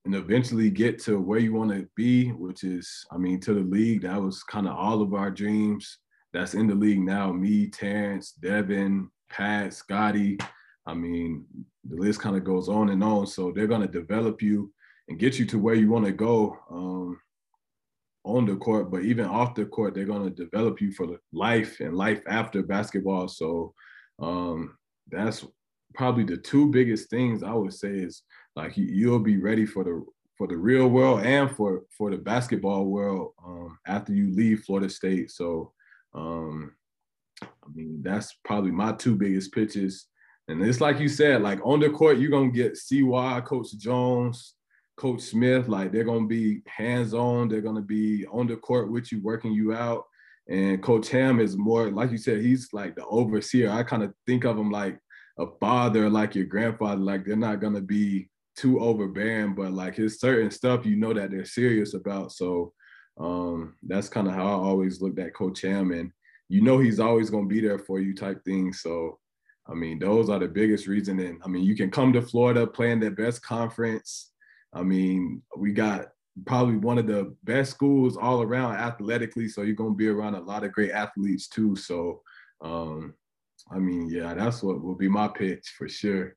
and 0.06 0.16
eventually 0.16 0.70
get 0.70 1.00
to 1.04 1.20
where 1.20 1.40
you 1.40 1.54
want 1.54 1.72
to 1.72 1.88
be, 1.96 2.30
which 2.30 2.64
is, 2.64 3.06
I 3.12 3.18
mean, 3.18 3.40
to 3.42 3.54
the 3.54 3.62
league. 3.62 4.02
That 4.02 4.22
was 4.22 4.44
kind 4.44 4.68
of 4.68 4.76
all 4.76 5.02
of 5.02 5.14
our 5.14 5.32
dreams. 5.32 5.98
That's 6.34 6.56
in 6.56 6.68
the 6.68 6.76
league 6.76 7.00
now. 7.00 7.32
Me, 7.32 7.68
Terrence, 7.68 8.32
Devin, 8.32 9.10
Pat, 9.30 9.74
Scotty. 9.74 10.38
I 10.86 10.94
mean, 10.94 11.46
the 11.84 11.96
list 11.96 12.20
kind 12.20 12.36
of 12.36 12.44
goes 12.44 12.70
on 12.70 12.90
and 12.90 13.04
on. 13.04 13.28
So 13.28 13.52
they're 13.52 13.68
going 13.68 13.82
to 13.82 13.88
develop 13.88 14.42
you 14.42 14.72
and 15.08 15.20
get 15.20 15.38
you 15.38 15.46
to 15.48 15.60
where 15.60 15.76
you 15.76 15.90
want 15.90 16.06
to 16.06 16.12
go 16.12 16.58
um, 16.70 17.20
on 18.24 18.46
the 18.46 18.56
court, 18.56 18.90
but 18.90 19.04
even 19.04 19.26
off 19.26 19.56
the 19.56 19.66
court, 19.66 19.94
they're 19.94 20.06
going 20.06 20.24
to 20.24 20.44
develop 20.44 20.80
you 20.80 20.92
for 20.92 21.20
life 21.34 21.80
and 21.80 21.96
life 21.96 22.22
after 22.28 22.64
basketball. 22.64 23.28
So 23.28 23.74
um, 24.20 24.78
that's 25.10 25.46
probably 25.94 26.24
the 26.24 26.38
two 26.38 26.72
biggest 26.72 27.10
things 27.10 27.44
I 27.44 27.54
would 27.54 27.74
say 27.74 27.90
is 27.90 28.24
like 28.56 28.74
you'll 28.76 29.20
be 29.20 29.38
ready 29.38 29.66
for 29.66 29.84
the 29.84 30.04
for 30.38 30.48
the 30.48 30.58
real 30.58 30.88
world 30.88 31.24
and 31.24 31.56
for 31.56 31.84
for 31.96 32.10
the 32.10 32.18
basketball 32.18 32.86
world 32.86 33.34
um, 33.46 33.78
after 33.88 34.14
you 34.14 34.34
leave 34.34 34.64
Florida 34.64 34.90
State. 34.90 35.32
So 35.32 35.74
um, 36.14 36.74
I 37.42 37.70
mean 37.74 38.02
that's 38.02 38.36
probably 38.44 38.72
my 38.72 38.94
two 38.94 39.16
biggest 39.16 39.52
pitches. 39.52 40.08
And 40.48 40.62
it's 40.62 40.82
like 40.82 41.00
you 41.00 41.08
said, 41.08 41.42
like 41.42 41.60
on 41.64 41.80
the 41.80 41.90
court, 41.90 42.18
you're 42.18 42.32
gonna 42.32 42.52
get 42.52 42.78
CY, 42.78 43.42
Coach 43.46 43.78
Jones, 43.78 44.56
Coach 44.98 45.22
Smith. 45.22 45.68
Like 45.68 45.92
they're 45.92 46.04
gonna 46.04 46.28
be 46.28 46.62
hands-on. 46.68 47.48
They're 47.48 47.62
gonna 47.62 47.82
be 47.82 48.26
on 48.28 48.48
the 48.48 48.58
court 48.58 48.92
with 48.92 49.12
you, 49.12 49.22
working 49.22 49.54
you 49.54 49.74
out. 49.74 50.04
And 50.50 50.84
Coach 50.84 51.10
Ham 51.10 51.40
is 51.40 51.56
more, 51.56 51.90
like 51.90 52.12
you 52.12 52.18
said, 52.18 52.42
he's 52.42 52.70
like 52.74 52.96
the 52.96 53.06
overseer. 53.06 53.70
I 53.70 53.84
kind 53.84 54.04
of 54.04 54.14
think 54.28 54.44
of 54.44 54.58
him 54.58 54.70
like 54.70 55.00
a 55.40 55.46
father, 55.60 56.10
like 56.10 56.36
your 56.36 56.46
grandfather. 56.46 57.02
Like 57.02 57.26
they're 57.26 57.38
not 57.38 57.62
gonna 57.62 57.82
be 57.82 58.30
too 58.56 58.80
overbearing, 58.80 59.56
but 59.56 59.72
like 59.72 59.96
his 59.96 60.20
certain 60.20 60.52
stuff, 60.52 60.86
you 60.86 60.98
know 60.98 61.14
that 61.14 61.32
they're 61.32 61.46
serious 61.46 61.94
about. 61.94 62.32
So 62.34 62.74
um, 63.18 63.76
that's 63.84 64.10
kind 64.10 64.28
of 64.28 64.34
how 64.34 64.46
I 64.46 64.54
always 64.54 65.02
looked 65.02 65.20
at 65.20 65.34
Coach 65.34 65.62
Ham, 65.62 65.92
and 65.92 66.12
you 66.50 66.62
know 66.62 66.80
he's 66.80 67.00
always 67.00 67.30
gonna 67.30 67.48
be 67.48 67.62
there 67.62 67.80
for 67.80 68.00
you, 68.00 68.14
type 68.14 68.44
thing. 68.44 68.74
So 68.74 69.20
I 69.68 69.74
mean, 69.74 70.00
those 70.00 70.30
are 70.30 70.40
the 70.40 70.48
biggest 70.48 70.88
reason. 70.88 71.20
And 71.20 71.42
I 71.44 71.48
mean, 71.48 71.64
you 71.64 71.76
can 71.76 71.90
come 71.90 72.12
to 72.14 72.22
Florida 72.22 72.68
playing 72.68 73.00
their 73.00 73.12
best 73.12 73.42
conference. 73.42 74.32
I 74.74 74.84
mean, 74.84 75.42
we 75.56 75.72
got 75.72 76.08
probably 76.46 76.78
one 76.78 76.98
of 76.98 77.08
the 77.08 77.36
best 77.44 77.72
schools 77.72 78.18
all 78.18 78.42
around 78.42 78.76
athletically. 78.76 79.48
So 79.48 79.62
you're 79.62 79.76
gonna 79.76 79.94
be 79.94 80.08
around 80.08 80.36
a 80.36 80.42
lot 80.42 80.64
of 80.64 80.72
great 80.72 80.92
athletes 80.92 81.48
too. 81.48 81.76
So 81.76 82.22
um, 82.62 83.14
I 83.72 83.80
mean, 83.80 84.10
yeah, 84.10 84.34
that's 84.34 84.64
what 84.64 84.82
will 84.82 84.96
be 84.96 85.10
my 85.10 85.28
pitch 85.28 85.74
for 85.78 85.88
sure. 85.88 86.36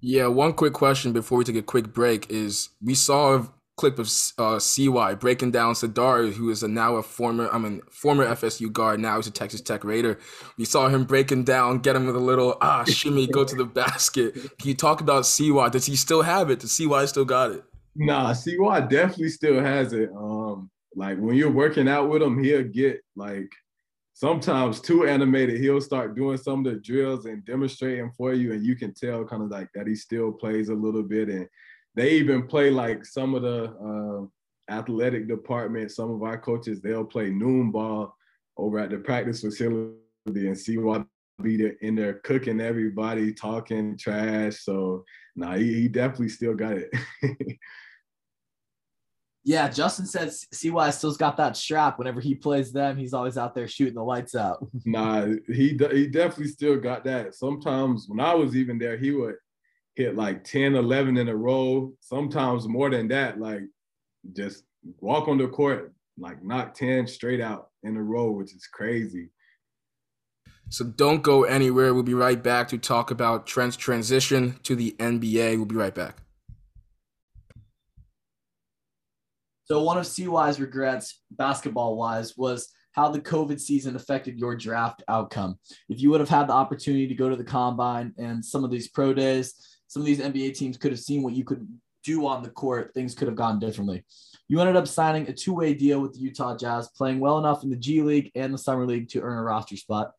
Yeah, 0.00 0.26
one 0.26 0.52
quick 0.54 0.72
question 0.72 1.12
before 1.12 1.38
we 1.38 1.44
take 1.44 1.56
a 1.56 1.62
quick 1.62 1.92
break 1.92 2.30
is 2.30 2.70
we 2.82 2.94
saw 2.94 3.46
clip 3.76 3.98
of 3.98 4.10
uh, 4.38 4.58
CY 4.58 5.14
breaking 5.14 5.50
down 5.50 5.74
Sardaar, 5.74 6.32
who 6.32 6.50
is 6.50 6.62
a, 6.62 6.68
now 6.68 6.96
a 6.96 7.02
former, 7.02 7.48
I 7.50 7.58
mean, 7.58 7.80
former 7.90 8.26
FSU 8.26 8.72
guard. 8.72 9.00
Now 9.00 9.16
he's 9.16 9.26
a 9.26 9.30
Texas 9.30 9.60
Tech 9.60 9.84
Raider. 9.84 10.18
We 10.58 10.64
saw 10.64 10.88
him 10.88 11.04
breaking 11.04 11.44
down, 11.44 11.78
get 11.78 11.96
him 11.96 12.06
with 12.06 12.16
a 12.16 12.20
little 12.20 12.56
ah 12.60 12.84
shimmy, 12.84 13.26
go 13.26 13.44
to 13.44 13.54
the 13.56 13.64
basket. 13.82 14.34
Can 14.34 14.68
you 14.68 14.74
talk 14.74 15.00
about 15.00 15.26
CY? 15.26 15.70
Does 15.70 15.86
he 15.86 15.96
still 15.96 16.22
have 16.22 16.50
it? 16.50 16.60
Does 16.60 16.72
CY 16.72 17.06
still 17.06 17.24
got 17.24 17.52
it? 17.52 17.64
Nah, 17.94 18.32
CY 18.32 18.80
definitely 18.88 19.28
still 19.28 19.60
has 19.60 19.92
it. 19.92 20.10
Um, 20.16 20.70
like 20.94 21.18
when 21.18 21.34
you're 21.34 21.50
working 21.50 21.88
out 21.88 22.08
with 22.08 22.22
him, 22.22 22.42
he'll 22.42 22.64
get 22.64 23.00
like 23.16 23.50
sometimes 24.12 24.80
too 24.80 25.06
animated. 25.06 25.60
He'll 25.60 25.80
start 25.80 26.14
doing 26.14 26.36
some 26.36 26.64
of 26.64 26.72
the 26.72 26.80
drills 26.80 27.24
and 27.24 27.44
demonstrating 27.44 28.10
for 28.16 28.34
you, 28.34 28.52
and 28.52 28.64
you 28.64 28.76
can 28.76 28.92
tell 28.94 29.24
kind 29.24 29.42
of 29.42 29.50
like 29.50 29.68
that 29.74 29.86
he 29.86 29.94
still 29.94 30.32
plays 30.32 30.68
a 30.68 30.74
little 30.74 31.02
bit 31.02 31.28
and 31.28 31.48
they 31.94 32.12
even 32.12 32.46
play 32.46 32.70
like 32.70 33.04
some 33.04 33.34
of 33.34 33.42
the 33.42 34.28
uh, 34.68 34.72
athletic 34.72 35.28
department. 35.28 35.90
Some 35.90 36.10
of 36.10 36.22
our 36.22 36.38
coaches 36.38 36.80
they'll 36.80 37.04
play 37.04 37.30
noon 37.30 37.70
ball 37.70 38.14
over 38.56 38.78
at 38.78 38.90
the 38.90 38.98
practice 38.98 39.40
facility 39.40 39.96
and 40.34 40.58
see 40.58 40.78
what 40.78 41.06
be 41.42 41.56
there 41.56 41.76
in 41.80 41.94
there 41.94 42.14
cooking 42.14 42.60
everybody, 42.60 43.32
talking 43.32 43.96
trash. 43.98 44.60
So 44.60 45.04
nah, 45.36 45.56
he, 45.56 45.74
he 45.74 45.88
definitely 45.88 46.28
still 46.28 46.54
got 46.54 46.74
it. 46.78 46.90
yeah, 49.44 49.68
Justin 49.68 50.06
says 50.06 50.46
CY 50.52 50.90
still's 50.90 51.16
got 51.16 51.36
that 51.38 51.56
strap. 51.56 51.98
Whenever 51.98 52.20
he 52.20 52.34
plays 52.34 52.72
them, 52.72 52.96
he's 52.96 53.14
always 53.14 53.36
out 53.36 53.54
there 53.54 53.68
shooting 53.68 53.94
the 53.94 54.02
lights 54.02 54.34
out. 54.34 54.64
nah, 54.84 55.26
he 55.48 55.78
he 55.92 56.06
definitely 56.06 56.48
still 56.48 56.78
got 56.78 57.04
that. 57.04 57.34
Sometimes 57.34 58.06
when 58.08 58.20
I 58.20 58.34
was 58.34 58.54
even 58.56 58.78
there, 58.78 58.96
he 58.96 59.10
would 59.10 59.34
hit 59.94 60.16
like 60.16 60.44
10, 60.44 60.74
11 60.74 61.16
in 61.16 61.28
a 61.28 61.36
row, 61.36 61.92
sometimes 62.00 62.66
more 62.68 62.90
than 62.90 63.08
that, 63.08 63.38
like 63.38 63.62
just 64.32 64.64
walk 65.00 65.28
on 65.28 65.38
the 65.38 65.48
court, 65.48 65.92
like 66.18 66.42
knock 66.42 66.74
10 66.74 67.06
straight 67.06 67.40
out 67.40 67.68
in 67.82 67.96
a 67.96 68.02
row, 68.02 68.30
which 68.30 68.54
is 68.54 68.66
crazy. 68.66 69.30
So 70.70 70.86
don't 70.86 71.22
go 71.22 71.44
anywhere. 71.44 71.92
We'll 71.92 72.02
be 72.02 72.14
right 72.14 72.42
back 72.42 72.68
to 72.68 72.78
talk 72.78 73.10
about 73.10 73.46
Trent's 73.46 73.76
transition 73.76 74.58
to 74.62 74.74
the 74.74 74.96
NBA. 74.98 75.56
We'll 75.56 75.66
be 75.66 75.76
right 75.76 75.94
back. 75.94 76.22
So 79.64 79.82
one 79.82 79.98
of 79.98 80.06
CY's 80.06 80.60
regrets, 80.60 81.20
basketball 81.30 81.96
wise, 81.96 82.36
was 82.36 82.68
how 82.92 83.08
the 83.08 83.20
COVID 83.20 83.58
season 83.60 83.96
affected 83.96 84.38
your 84.38 84.54
draft 84.54 85.02
outcome. 85.08 85.58
If 85.88 86.00
you 86.00 86.10
would 86.10 86.20
have 86.20 86.28
had 86.28 86.48
the 86.48 86.52
opportunity 86.52 87.06
to 87.08 87.14
go 87.14 87.28
to 87.28 87.36
the 87.36 87.44
combine 87.44 88.12
and 88.18 88.44
some 88.44 88.64
of 88.64 88.70
these 88.70 88.88
pro 88.88 89.14
days, 89.14 89.54
some 89.92 90.00
of 90.00 90.06
these 90.06 90.20
NBA 90.20 90.54
teams 90.54 90.78
could 90.78 90.90
have 90.90 91.00
seen 91.00 91.22
what 91.22 91.34
you 91.34 91.44
could 91.44 91.68
do 92.02 92.26
on 92.26 92.42
the 92.42 92.48
court, 92.48 92.94
things 92.94 93.14
could 93.14 93.28
have 93.28 93.36
gone 93.36 93.58
differently. 93.58 94.02
You 94.48 94.58
ended 94.58 94.74
up 94.74 94.88
signing 94.88 95.28
a 95.28 95.34
two 95.34 95.52
way 95.52 95.74
deal 95.74 96.00
with 96.00 96.14
the 96.14 96.20
Utah 96.20 96.56
Jazz, 96.56 96.88
playing 96.96 97.20
well 97.20 97.38
enough 97.38 97.62
in 97.62 97.68
the 97.68 97.76
G 97.76 98.00
League 98.00 98.30
and 98.34 98.54
the 98.54 98.58
Summer 98.58 98.86
League 98.86 99.10
to 99.10 99.20
earn 99.20 99.36
a 99.36 99.42
roster 99.42 99.76
spot. 99.76 100.12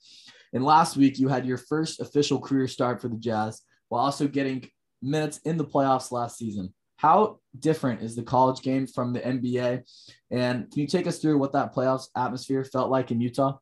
And 0.54 0.64
last 0.64 0.96
week, 0.96 1.18
you 1.18 1.28
had 1.28 1.48
your 1.48 1.58
first 1.58 2.00
official 2.00 2.40
career 2.40 2.68
start 2.68 3.02
for 3.02 3.08
the 3.08 3.18
Jazz 3.18 3.64
while 3.90 4.06
also 4.06 4.28
getting 4.28 4.70
minutes 5.02 5.40
in 5.40 5.58
the 5.58 5.66
playoffs 5.66 6.12
last 6.12 6.38
season. 6.38 6.72
How 6.98 7.40
different 7.58 8.04
is 8.04 8.16
the 8.16 8.22
college 8.22 8.62
game 8.62 8.86
from 8.86 9.12
the 9.12 9.22
NBA? 9.22 9.82
And 10.30 10.70
can 10.70 10.82
you 10.82 10.88
take 10.88 11.08
us 11.08 11.18
through 11.18 11.40
what 11.40 11.54
that 11.54 11.74
playoffs 11.74 12.10
atmosphere 12.16 12.64
felt 12.64 12.92
like 12.92 13.10
in 13.10 13.20
Utah? 13.20 13.58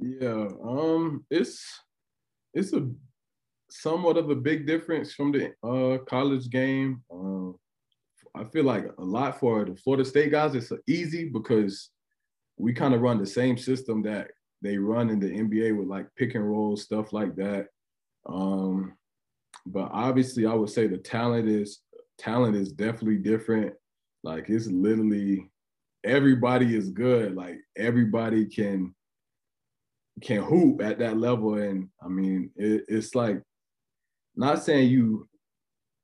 Yeah, 0.00 0.48
um, 0.64 1.24
it's 1.30 1.64
it's 2.54 2.72
a 2.72 2.90
somewhat 3.80 4.16
of 4.16 4.30
a 4.30 4.34
big 4.34 4.66
difference 4.66 5.12
from 5.14 5.32
the 5.32 5.52
uh, 5.66 5.98
college 6.04 6.48
game. 6.50 7.02
Um, 7.10 7.56
I 8.34 8.44
feel 8.44 8.64
like 8.64 8.86
a 8.98 9.04
lot 9.04 9.38
for 9.38 9.64
the 9.64 9.76
Florida 9.76 10.04
State 10.04 10.30
guys, 10.30 10.54
it's 10.54 10.72
easy 10.86 11.28
because 11.28 11.90
we 12.56 12.72
kind 12.72 12.94
of 12.94 13.00
run 13.00 13.18
the 13.18 13.26
same 13.26 13.56
system 13.58 14.02
that 14.02 14.28
they 14.62 14.78
run 14.78 15.10
in 15.10 15.18
the 15.18 15.30
NBA 15.30 15.76
with 15.76 15.88
like 15.88 16.06
pick 16.16 16.34
and 16.34 16.48
roll 16.48 16.76
stuff 16.76 17.12
like 17.12 17.34
that. 17.36 17.66
Um, 18.26 18.94
but 19.66 19.90
obviously, 19.92 20.46
I 20.46 20.54
would 20.54 20.70
say 20.70 20.86
the 20.86 20.98
talent 20.98 21.48
is 21.48 21.80
talent 22.18 22.56
is 22.56 22.72
definitely 22.72 23.18
different. 23.18 23.74
Like 24.22 24.48
it's 24.48 24.66
literally 24.66 25.50
everybody 26.04 26.76
is 26.76 26.90
good. 26.90 27.34
Like 27.34 27.58
everybody 27.76 28.46
can 28.46 28.94
can 30.20 30.42
hoop 30.42 30.82
at 30.82 30.98
that 31.00 31.16
level, 31.18 31.54
and 31.54 31.88
I 32.02 32.08
mean 32.08 32.50
it, 32.56 32.84
it's 32.88 33.14
like 33.14 33.42
not 34.36 34.62
saying 34.62 34.90
you 34.90 35.28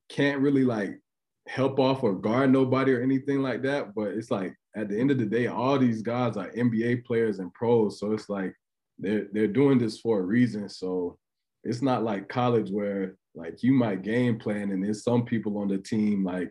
can't 0.09 0.41
really 0.41 0.65
like 0.65 0.99
help 1.47 1.79
off 1.79 2.03
or 2.03 2.15
guard 2.15 2.51
nobody 2.51 2.93
or 2.93 3.03
anything 3.03 3.43
like 3.43 3.63
that, 3.63 3.95
but 3.95 4.09
it's 4.09 4.31
like 4.31 4.55
at 4.77 4.89
the 4.89 4.99
end 4.99 5.11
of 5.11 5.19
the 5.19 5.27
day, 5.27 5.47
all 5.47 5.79
these 5.79 6.03
guys 6.03 6.37
are 6.37 6.51
NBA 6.51 7.05
players 7.05 7.39
and 7.39 7.53
pros. 7.55 7.99
So 7.99 8.13
it's 8.13 8.29
like 8.29 8.55
they're 8.99 9.27
they're 9.33 9.47
doing 9.47 9.79
this 9.79 10.01
for 10.01 10.21
a 10.21 10.23
reason. 10.23 10.69
So 10.69 11.19
it's 11.65 11.83
not 11.83 12.05
like 12.05 12.29
college 12.29 12.71
where 12.71 13.17
like 13.35 13.63
you 13.63 13.73
might 13.73 14.03
game 14.03 14.39
plan 14.39 14.71
and 14.71 14.83
there's 14.83 15.05
some 15.05 15.25
people 15.25 15.59
on 15.59 15.69
the 15.69 15.79
team 15.79 16.25
like 16.25 16.51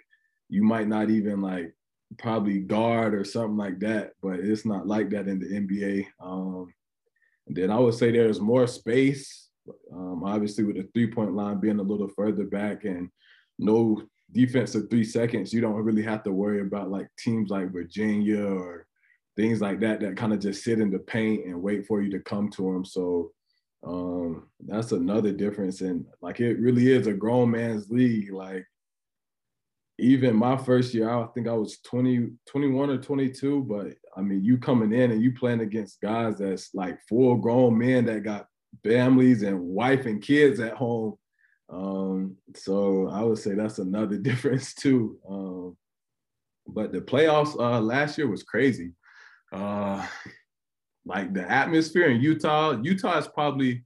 you 0.50 0.64
might 0.64 0.88
not 0.88 1.10
even 1.10 1.42
like 1.42 1.74
probably 2.18 2.60
guard 2.60 3.14
or 3.14 3.24
something 3.24 3.58
like 3.58 3.80
that, 3.80 4.12
but 4.22 4.40
it's 4.40 4.66
not 4.66 4.88
like 4.88 5.10
that 5.10 5.28
in 5.28 5.40
the 5.40 5.48
NBA. 5.48 6.08
Um, 6.22 6.74
then 7.48 7.70
I 7.70 7.80
would 7.80 7.94
say 7.94 8.12
there's 8.12 8.40
more 8.40 8.68
space 8.68 9.47
um, 9.92 10.24
obviously, 10.24 10.64
with 10.64 10.78
the 10.78 10.88
three 10.94 11.12
point 11.12 11.34
line 11.34 11.60
being 11.60 11.80
a 11.80 11.84
little 11.84 12.10
further 12.10 12.46
back 12.46 12.86
and 12.86 13.10
no 13.60 14.02
defense 14.32 14.76
of 14.76 14.90
three 14.90 15.04
seconds, 15.04 15.54
you 15.54 15.62
don't 15.62 15.84
really 15.84 16.04
have 16.04 16.24
to 16.24 16.32
worry 16.32 16.62
about 16.62 16.92
like 16.92 17.08
teams 17.18 17.50
like 17.50 17.72
Virginia 17.72 18.44
or 18.44 18.86
things 19.36 19.62
like 19.62 19.80
that 19.80 20.00
that 20.02 20.18
kind 20.18 20.34
of 20.34 20.40
just 20.40 20.64
sit 20.64 20.80
in 20.80 20.92
the 20.92 21.00
paint 21.00 21.46
and 21.46 21.62
wait 21.62 21.86
for 21.86 22.02
you 22.02 22.10
to 22.12 22.20
come 22.20 22.50
to 22.50 22.74
them. 22.74 22.84
So 22.84 23.32
um, 23.86 24.48
that's 24.66 24.92
another 24.92 25.32
difference. 25.32 25.82
And 25.82 26.06
like 26.22 26.40
it 26.40 26.60
really 26.60 26.92
is 26.92 27.08
a 27.08 27.14
grown 27.14 27.52
man's 27.52 27.90
league. 27.90 28.34
Like 28.34 28.66
even 30.00 30.36
my 30.36 30.58
first 30.58 30.94
year, 30.94 31.10
I 31.10 31.26
think 31.34 31.48
I 31.48 31.54
was 31.54 31.80
20, 31.86 32.30
21 32.48 32.90
or 32.90 32.98
22. 32.98 33.64
But 33.64 33.94
I 34.16 34.22
mean, 34.22 34.44
you 34.44 34.58
coming 34.58 34.92
in 34.92 35.12
and 35.12 35.22
you 35.22 35.34
playing 35.34 35.62
against 35.62 36.02
guys 36.02 36.40
that's 36.40 36.74
like 36.74 37.00
full 37.08 37.36
grown 37.36 37.78
men 37.78 38.06
that 38.06 38.24
got 38.24 38.48
families 38.84 39.44
and 39.44 39.60
wife 39.60 40.06
and 40.06 40.22
kids 40.22 40.60
at 40.60 40.74
home. 40.74 41.16
Um, 41.70 42.38
so 42.56 43.10
I 43.10 43.24
would 43.24 43.38
say 43.38 43.54
that's 43.54 43.80
another 43.80 44.18
difference 44.30 44.74
too. 44.74 45.18
Um, 45.30 45.78
but 46.68 46.92
the 46.92 47.02
playoffs 47.02 47.58
uh, 47.60 47.80
last 47.80 48.18
year 48.18 48.28
was 48.28 48.44
crazy. 48.44 48.92
Uh, 49.52 50.06
like 51.06 51.34
the 51.34 51.50
atmosphere 51.50 52.08
in 52.08 52.22
Utah, 52.22 52.80
Utah 52.82 53.18
is 53.18 53.28
probably 53.28 53.84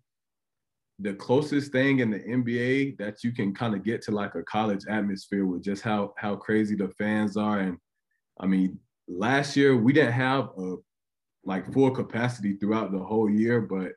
the 0.99 1.13
closest 1.13 1.71
thing 1.71 1.99
in 1.99 2.11
the 2.11 2.19
NBA 2.19 2.97
that 2.97 3.23
you 3.23 3.31
can 3.31 3.53
kind 3.53 3.75
of 3.75 3.83
get 3.83 4.01
to 4.03 4.11
like 4.11 4.35
a 4.35 4.43
college 4.43 4.83
atmosphere 4.87 5.45
with 5.45 5.63
just 5.63 5.81
how 5.81 6.13
how 6.17 6.35
crazy 6.35 6.75
the 6.75 6.89
fans 6.89 7.37
are. 7.37 7.59
And 7.59 7.77
I 8.39 8.47
mean, 8.47 8.79
last 9.07 9.55
year 9.55 9.75
we 9.75 9.93
didn't 9.93 10.13
have 10.13 10.49
a 10.57 10.75
like 11.43 11.71
full 11.73 11.91
capacity 11.91 12.53
throughout 12.53 12.91
the 12.91 12.99
whole 12.99 13.29
year, 13.29 13.61
but 13.61 13.93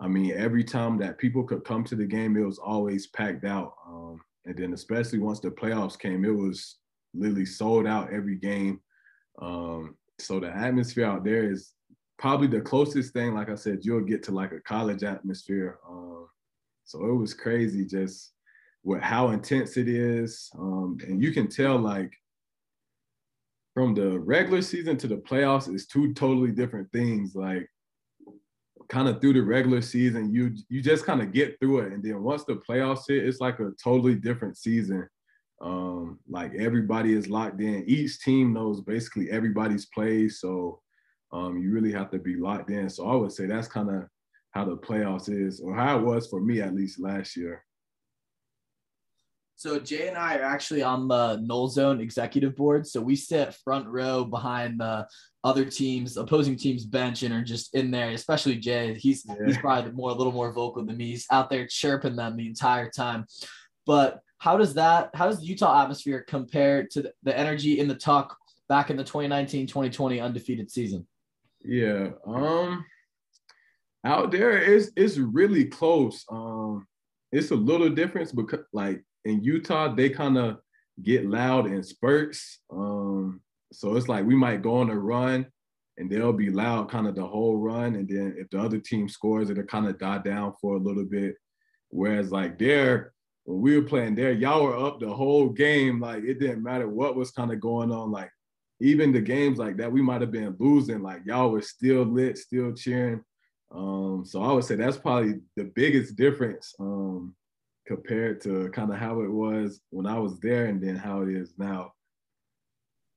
I 0.00 0.08
mean, 0.08 0.32
every 0.32 0.64
time 0.64 0.96
that 0.98 1.18
people 1.18 1.44
could 1.44 1.64
come 1.64 1.84
to 1.84 1.94
the 1.94 2.06
game, 2.06 2.36
it 2.36 2.44
was 2.44 2.58
always 2.58 3.06
packed 3.08 3.44
out. 3.44 3.74
Um, 3.86 4.20
and 4.46 4.56
then 4.56 4.72
especially 4.72 5.18
once 5.18 5.40
the 5.40 5.50
playoffs 5.50 5.98
came, 5.98 6.24
it 6.24 6.34
was 6.34 6.78
literally 7.12 7.44
sold 7.44 7.86
out 7.86 8.12
every 8.12 8.36
game. 8.36 8.80
Um, 9.40 9.96
so 10.18 10.40
the 10.40 10.48
atmosphere 10.48 11.04
out 11.04 11.24
there 11.24 11.50
is 11.50 11.72
probably 12.18 12.46
the 12.46 12.60
closest 12.60 13.12
thing, 13.12 13.34
like 13.34 13.50
I 13.50 13.54
said, 13.54 13.80
you'll 13.82 14.00
get 14.00 14.22
to 14.24 14.32
like 14.32 14.52
a 14.52 14.60
college 14.60 15.02
atmosphere. 15.02 15.78
Um, 15.88 16.28
so 16.84 17.04
it 17.06 17.14
was 17.14 17.34
crazy 17.34 17.84
just 17.84 18.32
with 18.82 19.02
how 19.02 19.30
intense 19.30 19.76
it 19.76 19.88
is. 19.88 20.50
Um, 20.58 20.98
and 21.06 21.22
you 21.22 21.32
can 21.32 21.48
tell 21.48 21.78
like 21.78 22.12
from 23.74 23.94
the 23.94 24.18
regular 24.18 24.62
season 24.62 24.96
to 24.98 25.06
the 25.06 25.16
playoffs 25.16 25.72
is 25.72 25.86
two 25.86 26.14
totally 26.14 26.50
different 26.52 26.90
things. 26.90 27.34
Like 27.34 27.68
kind 28.90 29.08
of 29.08 29.20
through 29.20 29.34
the 29.34 29.42
regular 29.42 29.80
season, 29.80 30.34
you 30.34 30.54
you 30.68 30.82
just 30.82 31.06
kind 31.06 31.22
of 31.22 31.32
get 31.32 31.58
through 31.58 31.80
it. 31.80 31.92
And 31.92 32.02
then 32.02 32.22
once 32.22 32.44
the 32.44 32.56
playoffs 32.68 33.04
hit, 33.08 33.24
it's 33.24 33.40
like 33.40 33.60
a 33.60 33.70
totally 33.82 34.16
different 34.16 34.58
season. 34.58 35.08
Um, 35.62 36.18
like 36.28 36.54
everybody 36.54 37.12
is 37.12 37.28
locked 37.28 37.60
in. 37.60 37.84
Each 37.86 38.18
team 38.20 38.52
knows 38.52 38.80
basically 38.80 39.30
everybody's 39.30 39.86
plays. 39.86 40.40
So 40.40 40.80
um, 41.32 41.58
you 41.58 41.70
really 41.70 41.92
have 41.92 42.10
to 42.10 42.18
be 42.18 42.36
locked 42.36 42.70
in. 42.70 42.90
So 42.90 43.08
I 43.08 43.14
would 43.14 43.32
say 43.32 43.46
that's 43.46 43.68
kind 43.68 43.90
of 43.90 44.04
how 44.50 44.64
the 44.64 44.76
playoffs 44.76 45.28
is, 45.28 45.60
or 45.60 45.74
how 45.74 45.98
it 45.98 46.02
was 46.02 46.26
for 46.26 46.40
me 46.40 46.60
at 46.60 46.74
least 46.74 46.98
last 46.98 47.36
year. 47.36 47.64
So 49.60 49.78
Jay 49.78 50.08
and 50.08 50.16
I 50.16 50.38
are 50.38 50.42
actually 50.42 50.82
on 50.82 51.06
the 51.06 51.36
Nole 51.36 51.68
Zone 51.68 52.00
executive 52.00 52.56
board. 52.56 52.86
So 52.86 52.98
we 52.98 53.14
sit 53.14 53.52
front 53.56 53.86
row 53.86 54.24
behind 54.24 54.80
the 54.80 55.06
other 55.44 55.66
teams, 55.66 56.16
opposing 56.16 56.56
teams 56.56 56.86
bench, 56.86 57.24
and 57.24 57.34
are 57.34 57.44
just 57.44 57.74
in 57.74 57.90
there. 57.90 58.08
Especially 58.08 58.56
Jay, 58.56 58.94
he's 58.94 59.22
yeah. 59.28 59.34
he's 59.44 59.58
probably 59.58 59.92
more 59.92 60.12
a 60.12 60.14
little 60.14 60.32
more 60.32 60.50
vocal 60.50 60.82
than 60.82 60.96
me. 60.96 61.10
He's 61.10 61.26
out 61.30 61.50
there 61.50 61.66
chirping 61.66 62.16
them 62.16 62.38
the 62.38 62.46
entire 62.46 62.88
time. 62.88 63.26
But 63.84 64.20
how 64.38 64.56
does 64.56 64.72
that? 64.74 65.10
How 65.12 65.26
does 65.26 65.40
the 65.40 65.46
Utah 65.46 65.82
atmosphere 65.82 66.24
compare 66.26 66.86
to 66.92 67.12
the, 67.22 67.38
energy 67.38 67.80
in 67.80 67.86
the 67.86 67.96
Tuck 67.96 68.34
back 68.70 68.88
in 68.88 68.96
the 68.96 69.04
2019-2020 69.04 70.24
undefeated 70.24 70.70
season? 70.70 71.06
Yeah. 71.62 72.12
Um 72.26 72.86
out 74.06 74.30
there 74.30 74.56
it's 74.56 74.90
it's 74.96 75.18
really 75.18 75.66
close. 75.66 76.24
Um 76.30 76.86
it's 77.30 77.50
a 77.50 77.56
little 77.56 77.90
difference 77.90 78.32
because 78.32 78.64
like 78.72 79.04
in 79.24 79.42
Utah, 79.42 79.94
they 79.94 80.10
kind 80.10 80.38
of 80.38 80.58
get 81.02 81.26
loud 81.26 81.66
in 81.66 81.82
spurts. 81.82 82.60
Um, 82.70 83.40
so 83.72 83.96
it's 83.96 84.08
like 84.08 84.24
we 84.24 84.34
might 84.34 84.62
go 84.62 84.76
on 84.76 84.90
a 84.90 84.98
run 84.98 85.46
and 85.96 86.10
they'll 86.10 86.32
be 86.32 86.50
loud 86.50 86.90
kind 86.90 87.06
of 87.06 87.14
the 87.14 87.26
whole 87.26 87.58
run. 87.58 87.94
And 87.94 88.08
then 88.08 88.34
if 88.38 88.50
the 88.50 88.60
other 88.60 88.78
team 88.78 89.08
scores, 89.08 89.50
it'll 89.50 89.64
kind 89.64 89.86
of 89.86 89.98
die 89.98 90.18
down 90.18 90.54
for 90.60 90.76
a 90.76 90.80
little 90.80 91.04
bit. 91.04 91.36
Whereas 91.90 92.32
like 92.32 92.58
there, 92.58 93.12
when 93.44 93.60
we 93.60 93.76
were 93.76 93.86
playing 93.86 94.14
there, 94.14 94.32
y'all 94.32 94.64
were 94.64 94.76
up 94.76 95.00
the 95.00 95.12
whole 95.12 95.48
game. 95.48 96.00
Like 96.00 96.24
it 96.24 96.40
didn't 96.40 96.62
matter 96.62 96.88
what 96.88 97.16
was 97.16 97.30
kind 97.30 97.52
of 97.52 97.60
going 97.60 97.92
on. 97.92 98.10
Like 98.10 98.30
even 98.80 99.12
the 99.12 99.20
games 99.20 99.58
like 99.58 99.76
that, 99.76 99.92
we 99.92 100.02
might 100.02 100.20
have 100.20 100.32
been 100.32 100.56
losing. 100.58 101.02
Like 101.02 101.22
y'all 101.26 101.50
were 101.50 101.62
still 101.62 102.04
lit, 102.04 102.38
still 102.38 102.72
cheering. 102.72 103.22
Um, 103.72 104.24
so 104.26 104.42
I 104.42 104.52
would 104.52 104.64
say 104.64 104.76
that's 104.76 104.96
probably 104.96 105.34
the 105.56 105.64
biggest 105.64 106.16
difference. 106.16 106.74
Um, 106.80 107.34
compared 107.90 108.40
to 108.40 108.70
kind 108.70 108.92
of 108.92 108.98
how 108.98 109.20
it 109.22 109.30
was 109.30 109.80
when 109.90 110.06
I 110.06 110.16
was 110.16 110.38
there 110.38 110.66
and 110.66 110.80
then 110.80 110.94
how 110.94 111.22
it 111.22 111.28
is 111.28 111.52
now. 111.58 111.92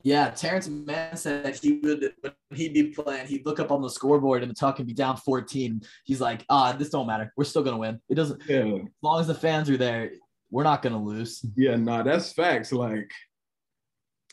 Yeah, 0.02 0.32
Terrence 0.32 0.68
Mann 0.68 1.16
said 1.16 1.56
he 1.56 1.74
would 1.84 2.12
when 2.22 2.34
he'd 2.56 2.74
be 2.74 2.86
playing, 2.86 3.28
he'd 3.28 3.46
look 3.46 3.60
up 3.60 3.72
on 3.72 3.84
the 3.84 3.90
scoreboard 3.90 4.42
and 4.42 4.50
the 4.50 4.56
Tuck 4.56 4.80
and 4.80 4.88
be 4.88 4.94
down 4.96 5.16
14. 5.18 5.80
He's 6.06 6.20
like, 6.20 6.44
ah, 6.50 6.74
this 6.74 6.90
don't 6.90 7.06
matter. 7.06 7.32
We're 7.38 7.44
still 7.44 7.62
gonna 7.62 7.78
win. 7.78 8.02
It 8.10 8.16
doesn't 8.16 8.42
yeah. 8.48 8.66
as 8.66 8.82
long 9.04 9.22
as 9.22 9.28
the 9.28 9.36
fans 9.36 9.70
are 9.70 9.78
there, 9.78 10.10
we're 10.50 10.64
not 10.64 10.82
gonna 10.82 11.02
lose. 11.02 11.46
Yeah, 11.56 11.76
no, 11.76 11.98
nah, 11.98 12.04
that's 12.04 12.34
facts. 12.34 12.72
Like 12.72 13.12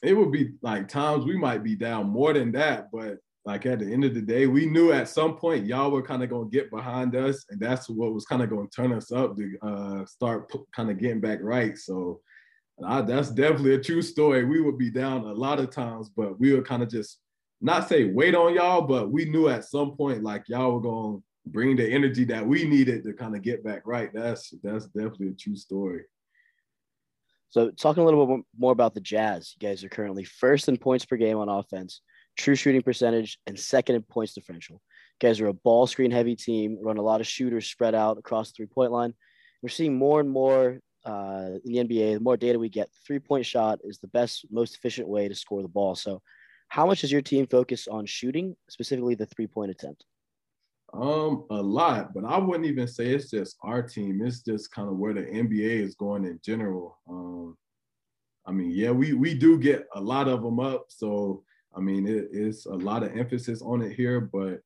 it 0.03 0.15
would 0.15 0.33
be 0.33 0.53
like 0.63 0.89
times 0.89 1.27
we 1.27 1.37
might 1.37 1.63
be 1.63 1.77
down 1.77 2.09
more 2.09 2.33
than 2.33 2.51
that, 2.53 2.91
but 2.91 3.19
like 3.45 3.65
at 3.65 3.79
the 3.79 3.91
end 3.91 4.05
of 4.05 4.15
the 4.15 4.21
day, 4.21 4.47
we 4.47 4.67
knew 4.67 4.93
at 4.93 5.09
some 5.09 5.37
point 5.37 5.67
y'all 5.67 5.91
were 5.91 6.03
kind 6.03 6.23
of 6.23 6.29
gonna 6.29 6.51
get 6.51 6.71
behind 6.71 7.17
us, 7.17 7.45
and 7.49 7.59
that's 7.59 7.89
what 7.89 8.13
was 8.13 8.27
kind 8.27 8.43
of 8.43 8.51
gonna 8.51 8.69
turn 8.69 8.93
us 8.93 9.11
up 9.11 9.37
to 9.37 9.59
uh, 9.63 10.05
start 10.07 10.51
p- 10.51 10.61
kind 10.75 10.91
of 10.91 10.99
getting 10.99 11.21
back 11.21 11.39
right. 11.43 11.77
So 11.79 12.21
I, 12.85 13.01
that's 13.01 13.31
definitely 13.31 13.75
a 13.75 13.81
true 13.81 14.03
story. 14.03 14.45
We 14.45 14.61
would 14.61 14.79
be 14.79 14.91
down 14.91 15.23
a 15.23 15.33
lot 15.33 15.59
of 15.59 15.71
times, 15.71 16.11
but 16.11 16.39
we 16.39 16.53
would 16.53 16.67
kind 16.67 16.83
of 16.83 16.91
just 16.91 17.19
not 17.63 17.89
say 17.89 18.05
wait 18.05 18.35
on 18.35 18.55
y'all, 18.55 18.83
but 18.83 19.11
we 19.11 19.25
knew 19.25 19.49
at 19.49 19.65
some 19.65 19.97
point 19.97 20.23
like 20.23 20.45
y'all 20.49 20.73
were 20.73 20.81
gonna 20.81 21.19
bring 21.47 21.77
the 21.77 21.91
energy 21.91 22.25
that 22.25 22.47
we 22.47 22.65
needed 22.65 23.03
to 23.05 23.15
kind 23.15 23.35
of 23.35 23.43
get 23.43 23.65
back 23.65 23.83
right. 23.87 24.11
That's 24.13 24.53
that's 24.63 24.85
definitely 24.87 25.29
a 25.29 25.33
true 25.33 25.57
story. 25.57 26.03
So 27.49 27.71
talking 27.71 28.03
a 28.03 28.07
little 28.07 28.27
bit 28.27 28.45
more 28.57 28.73
about 28.73 28.93
the 28.93 29.01
Jazz, 29.01 29.55
you 29.59 29.67
guys 29.67 29.83
are 29.83 29.89
currently 29.89 30.25
first 30.25 30.69
in 30.69 30.77
points 30.77 31.07
per 31.07 31.17
game 31.17 31.39
on 31.39 31.49
offense 31.49 32.03
true 32.37 32.55
shooting 32.55 32.83
percentage, 32.83 33.39
and 33.47 33.59
second 33.59 33.97
in 33.97 34.03
points 34.03 34.35
differential. 34.35 34.81
You 35.21 35.29
guys 35.29 35.41
are 35.41 35.49
a 35.49 35.53
ball 35.53 35.87
screen 35.87 36.11
heavy 36.11 36.37
team, 36.37 36.79
run 36.81 36.97
a 36.97 37.03
lot 37.03 37.21
of 37.21 37.27
shooters 37.27 37.67
spread 37.67 37.95
out 37.95 38.19
across 38.19 38.49
the 38.49 38.55
three 38.57 38.67
point 38.67 38.93
line. 38.93 39.15
We're 39.63 39.69
seeing 39.69 39.97
more 39.97 40.21
and 40.21 40.31
more 40.31 40.81
uh, 41.05 41.51
in 41.65 41.73
the 41.73 41.85
NBA, 41.85 42.15
the 42.15 42.21
more 42.21 42.37
data 42.37 42.59
we 42.59 42.69
get, 42.69 42.89
three 43.07 43.19
point 43.19 43.47
shot 43.47 43.81
is 43.85 43.99
the 43.99 44.09
best, 44.09 44.47
most 44.51 44.75
efficient 44.75 45.09
way 45.09 45.29
to 45.29 45.35
score 45.35 45.63
the 45.63 45.69
ball. 45.69 45.95
So, 45.95 46.23
how 46.69 46.87
much 46.87 47.01
does 47.01 47.13
your 47.13 47.23
team 47.23 47.47
focus 47.47 47.89
on 47.89 48.07
shooting, 48.07 48.57
specifically 48.69 49.15
the 49.15 49.27
three 49.27 49.47
point 49.47 49.71
attempt? 49.71 50.05
Um, 50.93 51.45
a 51.51 51.63
lot, 51.63 52.13
but 52.15 52.25
I 52.25 52.39
wouldn't 52.39 52.67
even 52.67 52.89
say 52.89 53.09
it's 53.11 53.31
just 53.31 53.57
our 53.63 53.83
team. 53.83 54.21
It's 54.25 54.43
just 54.43 54.73
kind 54.73 54.89
of 54.89 54.97
where 54.97 55.15
the 55.15 55.23
NBA 55.23 55.83
is 55.83 55.95
going 55.95 56.25
in 56.25 56.41
general. 56.45 56.99
Um, 57.09 57.57
I 58.47 58.53
mean, 58.53 58.71
yeah, 58.73 58.91
we 58.91 59.13
we 59.13 59.35
do 59.35 59.59
get 59.59 59.87
a 59.95 60.01
lot 60.01 60.27
of 60.27 60.43
them 60.43 60.59
up, 60.59 60.87
so 60.89 61.45
I 61.77 61.81
mean, 61.81 62.07
it 62.07 62.29
is 62.33 62.67
a 62.67 62.75
lot 62.75 63.03
of 63.03 63.17
emphasis 63.17 63.63
on 63.63 63.83
it 63.83 63.93
here, 63.93 64.21
but 64.21 64.61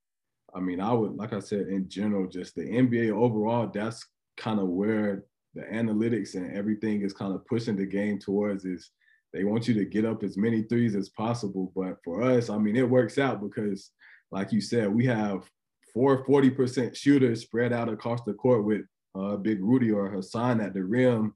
I 0.54 0.60
mean, 0.60 0.80
I 0.80 0.92
would, 0.92 1.16
like 1.16 1.32
I 1.32 1.40
said, 1.40 1.68
in 1.68 1.88
general, 1.88 2.26
just 2.28 2.54
the 2.54 2.62
NBA 2.62 3.10
overall, 3.10 3.70
that's 3.72 4.06
kind 4.36 4.60
of 4.60 4.68
where 4.68 5.24
the 5.54 5.62
analytics 5.62 6.34
and 6.34 6.56
everything 6.56 7.02
is 7.02 7.12
kind 7.12 7.34
of 7.34 7.46
pushing 7.46 7.76
the 7.76 7.86
game 7.86 8.18
towards 8.18 8.64
is 8.64 8.90
they 9.32 9.44
want 9.44 9.66
you 9.66 9.74
to 9.74 9.84
get 9.84 10.04
up 10.04 10.22
as 10.22 10.36
many 10.36 10.62
threes 10.62 10.94
as 10.94 11.08
possible. 11.10 11.72
But 11.74 11.98
for 12.04 12.22
us, 12.22 12.50
I 12.50 12.58
mean, 12.58 12.76
it 12.76 12.88
works 12.88 13.18
out 13.18 13.42
because, 13.42 13.90
like 14.30 14.52
you 14.52 14.60
said, 14.60 14.92
we 14.92 15.04
have 15.06 15.48
four 15.92 16.24
40% 16.24 16.96
shooters 16.96 17.42
spread 17.42 17.72
out 17.72 17.88
across 17.88 18.22
the 18.22 18.34
court 18.34 18.64
with 18.64 18.82
uh, 19.16 19.36
Big 19.36 19.62
Rudy 19.62 19.90
or 19.92 20.08
Hassan 20.08 20.60
at 20.60 20.74
the 20.74 20.82
rim 20.82 21.34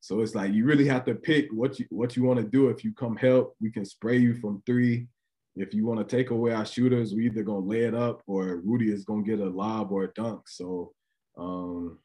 so 0.00 0.20
it's 0.20 0.34
like 0.34 0.52
you 0.52 0.64
really 0.64 0.86
have 0.86 1.04
to 1.06 1.14
pick 1.14 1.48
what 1.52 1.78
you 1.78 1.86
what 1.90 2.16
you 2.16 2.22
want 2.22 2.38
to 2.38 2.46
do. 2.46 2.68
If 2.68 2.84
you 2.84 2.92
come 2.92 3.16
help, 3.16 3.54
we 3.60 3.70
can 3.70 3.84
spray 3.84 4.18
you 4.18 4.34
from 4.34 4.62
three. 4.66 5.08
If 5.56 5.72
you 5.72 5.86
want 5.86 6.06
to 6.06 6.16
take 6.16 6.30
away 6.30 6.52
our 6.52 6.66
shooters, 6.66 7.14
we 7.14 7.26
either 7.26 7.42
gonna 7.42 7.66
lay 7.66 7.84
it 7.84 7.94
up 7.94 8.22
or 8.26 8.60
Rudy 8.64 8.92
is 8.92 9.04
gonna 9.04 9.22
get 9.22 9.40
a 9.40 9.48
lob 9.48 9.90
or 9.90 10.04
a 10.04 10.12
dunk. 10.12 10.48
So 10.48 10.92
um, 11.38 11.98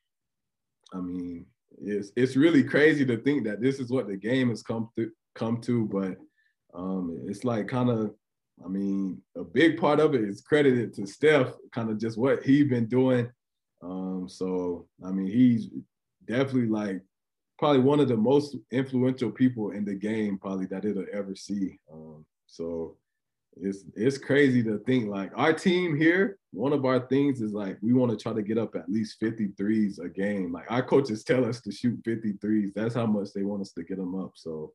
I 0.94 0.98
mean, 0.98 1.46
it's 1.82 2.12
it's 2.16 2.36
really 2.36 2.64
crazy 2.64 3.06
to 3.06 3.18
think 3.18 3.46
that 3.46 3.62
this 3.62 3.80
is 3.80 3.92
what 3.92 4.08
the 4.08 4.18
game 4.18 4.50
has 4.50 4.64
come 4.64 4.90
to 4.98 5.12
come 5.36 5.62
to, 5.62 5.86
but 5.86 6.18
um, 6.74 7.26
it's 7.28 7.44
like 7.44 7.68
kind 7.68 7.90
of 7.90 8.14
I 8.64 8.68
mean, 8.68 9.22
a 9.36 9.44
big 9.44 9.80
part 9.80 10.00
of 10.00 10.14
it 10.14 10.22
is 10.22 10.42
credited 10.42 10.94
to 10.96 11.08
Steph, 11.08 11.54
kind 11.74 11.90
of 11.90 12.00
just 12.00 12.18
what 12.18 12.44
he's 12.44 12.70
been 12.70 12.86
doing. 12.86 13.30
Um, 13.84 14.28
so 14.30 14.88
I 15.06 15.12
mean, 15.12 15.28
he's 15.28 15.70
definitely 16.28 16.68
like 16.68 17.02
probably 17.62 17.80
one 17.80 18.00
of 18.00 18.08
the 18.08 18.18
most 18.18 18.58
influential 18.72 19.30
people 19.30 19.70
in 19.70 19.86
the 19.86 19.94
game 19.94 20.40
probably 20.40 20.66
that 20.66 20.84
it'll 20.84 21.06
ever 21.14 21.36
see. 21.36 21.78
Um, 21.94 22.26
so 22.48 22.98
it's 23.56 23.84
it's 23.96 24.18
crazy 24.18 24.64
to 24.64 24.80
think 24.80 25.10
like 25.10 25.32
our 25.36 25.54
team 25.54 25.96
here, 25.96 26.40
one 26.54 26.74
of 26.74 26.86
our 26.86 27.02
things 27.08 27.40
is 27.40 27.54
like 27.54 27.78
we 27.84 27.94
want 27.94 28.10
to 28.12 28.18
try 28.18 28.34
to 28.34 28.42
get 28.42 28.58
up 28.58 28.76
at 28.76 28.90
least 28.90 29.22
53s 29.22 30.04
a 30.04 30.10
game. 30.10 30.52
Like 30.52 30.72
our 30.72 30.82
coaches 30.82 31.24
tell 31.24 31.46
us 31.46 31.62
to 31.62 31.72
shoot 31.72 32.04
53s. 32.04 32.72
That's 32.74 32.96
how 32.96 33.06
much 33.06 33.32
they 33.32 33.44
want 33.44 33.62
us 33.62 33.74
to 33.74 33.84
get 33.84 33.98
them 33.98 34.20
up. 34.20 34.32
So 34.34 34.74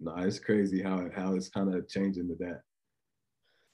no, 0.00 0.12
it's 0.16 0.40
crazy 0.40 0.82
how 0.82 1.08
how 1.14 1.36
it's 1.36 1.48
kind 1.48 1.72
of 1.72 1.88
changing 1.88 2.26
to 2.26 2.34
that. 2.40 2.62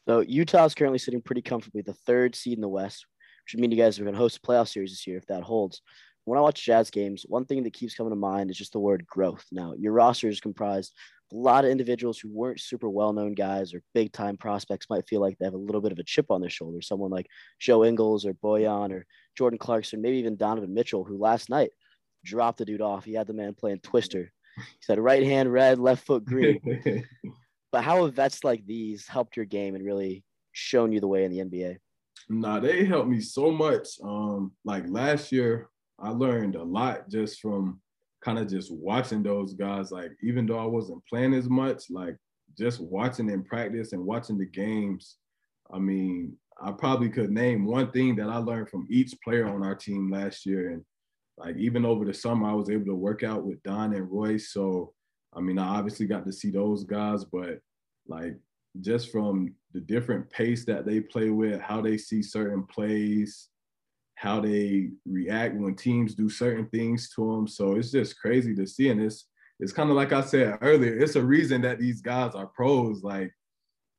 So 0.07 0.21
Utah 0.21 0.67
is 0.67 0.75
currently 0.75 0.99
sitting 0.99 1.23
pretty 1.23 1.43
comfortably 1.43 1.81
the 1.81 1.95
third 1.95 2.35
seed 2.35 2.59
in 2.59 2.61
the 2.61 2.69
West, 2.69 3.07
which 3.47 3.55
would 3.55 3.63
mean 3.63 3.71
you 3.71 3.79
guys 3.79 3.99
are 3.99 4.03
going 4.03 4.15
to 4.15 4.21
host 4.21 4.41
a 4.43 4.47
playoff 4.47 4.69
series 4.69 4.91
this 4.91 5.07
year 5.07 5.17
if 5.17 5.27
that 5.29 5.43
holds. 5.43 5.81
When 6.25 6.39
I 6.39 6.43
watch 6.43 6.65
Jazz 6.65 6.91
games, 6.91 7.25
one 7.29 7.45
thing 7.45 7.65
that 7.65 7.73
keeps 7.73 7.95
coming 7.95 8.13
to 8.13 8.17
mind 8.17 8.51
is 8.51 8.57
just 8.57 8.73
the 8.73 8.79
word 8.79 9.07
growth. 9.07 9.45
Now, 9.51 9.75
your 9.77 9.93
roster 9.93 10.29
is 10.29 10.41
comprised 10.41 10.93
a 11.33 11.37
lot 11.37 11.65
of 11.65 11.71
individuals 11.71 12.19
who 12.19 12.29
weren't 12.31 12.61
super 12.61 12.89
well-known 12.89 13.35
guys 13.35 13.73
or 13.73 13.83
big-time 13.95 14.37
prospects 14.37 14.91
might 14.91 15.09
feel 15.09 15.21
like 15.21 15.39
they 15.39 15.47
have 15.47 15.55
a 15.55 15.59
little 15.59 15.81
bit 15.81 15.93
of 15.93 15.99
a 15.99 16.05
chip 16.05 16.31
on 16.31 16.41
their 16.41 16.51
shoulder. 16.51 16.83
Someone 16.83 17.11
like 17.11 17.27
Joe 17.59 17.85
Ingles 17.85 18.27
or 18.27 18.35
Bojan 18.35 18.93
or 18.93 19.07
Jordan 19.37 19.59
Clarkson, 19.59 20.03
maybe 20.03 20.19
even 20.19 20.37
Donovan 20.37 20.75
Mitchell, 20.75 21.05
who 21.05 21.17
last 21.17 21.49
night 21.49 21.71
dropped 22.25 22.59
the 22.59 22.65
dude 22.65 22.83
off. 22.83 23.05
He 23.05 23.15
had 23.15 23.27
the 23.27 23.33
man 23.33 23.55
playing 23.55 23.81
Twister. 23.81 24.31
He 24.57 24.63
said 24.83 24.99
right 24.99 25.23
hand 25.23 25.51
red, 25.51 25.79
left 25.79 26.05
foot 26.05 26.25
green. 26.25 26.61
but 27.73 27.83
how 27.83 28.05
have 28.05 28.15
vets 28.15 28.45
like 28.45 28.67
these 28.67 29.07
helped 29.07 29.37
your 29.37 29.47
game 29.47 29.75
and 29.75 29.85
really 29.85 30.25
shown 30.53 30.93
you 30.93 31.01
the 31.01 31.09
way 31.09 31.25
in 31.25 31.33
the 31.33 31.39
NBA? 31.39 31.79
Nah, 32.29 32.61
they 32.61 32.85
helped 32.85 33.09
me 33.09 33.21
so 33.21 33.51
much. 33.51 33.89
Um, 34.05 34.53
like 34.65 34.85
last 34.87 35.33
year, 35.33 35.71
I 36.03 36.11
learned 36.11 36.57
a 36.57 36.63
lot 36.63 37.09
just 37.09 37.41
from 37.41 37.81
kind 38.23 38.39
of 38.39 38.49
just 38.49 38.73
watching 38.73 39.23
those 39.23 39.55
guys. 39.55 39.93
Like 39.93 40.13
even 40.23 40.47
though 40.47 40.59
I 40.59 40.67
wasn't 40.67 41.05
playing 41.07 41.35
as 41.35 41.49
much, 41.49 41.91
like 41.91 42.17
just 42.59 42.81
watching 42.81 43.31
in 43.31 43.45
practice 43.45 43.93
and 43.93 44.05
watching 44.05 44.39
the 44.39 44.47
games. 44.47 45.17
I 45.73 45.79
mean, 45.79 46.37
I 46.61 46.73
probably 46.73 47.09
could 47.09 47.31
name 47.31 47.65
one 47.65 47.91
thing 47.93 48.17
that 48.17 48.29
I 48.29 48.37
learned 48.37 48.69
from 48.69 48.87
each 48.91 49.15
player 49.25 49.47
on 49.47 49.65
our 49.65 49.75
team 49.75 50.11
last 50.11 50.45
year. 50.45 50.71
And 50.71 50.85
like 51.39 51.57
even 51.57 51.85
over 51.85 52.05
the 52.05 52.15
summer, 52.15 52.49
I 52.49 52.55
was 52.55 52.69
able 52.69 52.87
to 52.87 52.95
work 52.95 53.23
out 53.23 53.45
with 53.45 53.63
Don 53.63 53.95
and 53.95 54.11
Royce. 54.11 54.53
So 54.53 54.93
I 55.35 55.41
mean, 55.41 55.59
I 55.59 55.79
obviously 55.79 56.07
got 56.07 56.27
to 56.27 56.33
see 56.33 56.51
those 56.51 56.85
guys, 56.85 57.25
but 57.25 57.61
like 58.07 58.37
just 58.81 59.11
from 59.11 59.55
the 59.73 59.81
different 59.81 60.29
pace 60.31 60.65
that 60.67 60.85
they 60.85 61.01
play 61.01 61.31
with, 61.31 61.61
how 61.61 61.81
they 61.81 61.97
see 61.97 62.23
certain 62.23 62.65
plays, 62.65 63.49
how 64.15 64.41
they 64.41 64.91
react 65.07 65.55
when 65.57 65.75
teams 65.75 66.15
do 66.15 66.29
certain 66.29 66.67
things 66.67 67.11
to 67.15 67.33
them. 67.33 67.49
So 67.49 67.75
it's 67.75 67.91
just 67.91 68.19
crazy 68.19 68.55
to 68.55 68.67
see. 68.67 68.91
And 68.91 69.01
it's 69.01 69.27
it's 69.59 69.73
kind 69.73 69.91
of 69.91 69.97
like 69.97 70.13
I 70.13 70.23
said 70.23 70.59
earlier, 70.61 70.99
it's 70.99 71.17
a 71.17 71.25
reason 71.25 71.63
that 71.63 71.79
these 71.79 72.01
guys 72.01 72.35
are 72.35 72.47
pros. 72.47 73.03
Like 73.03 73.33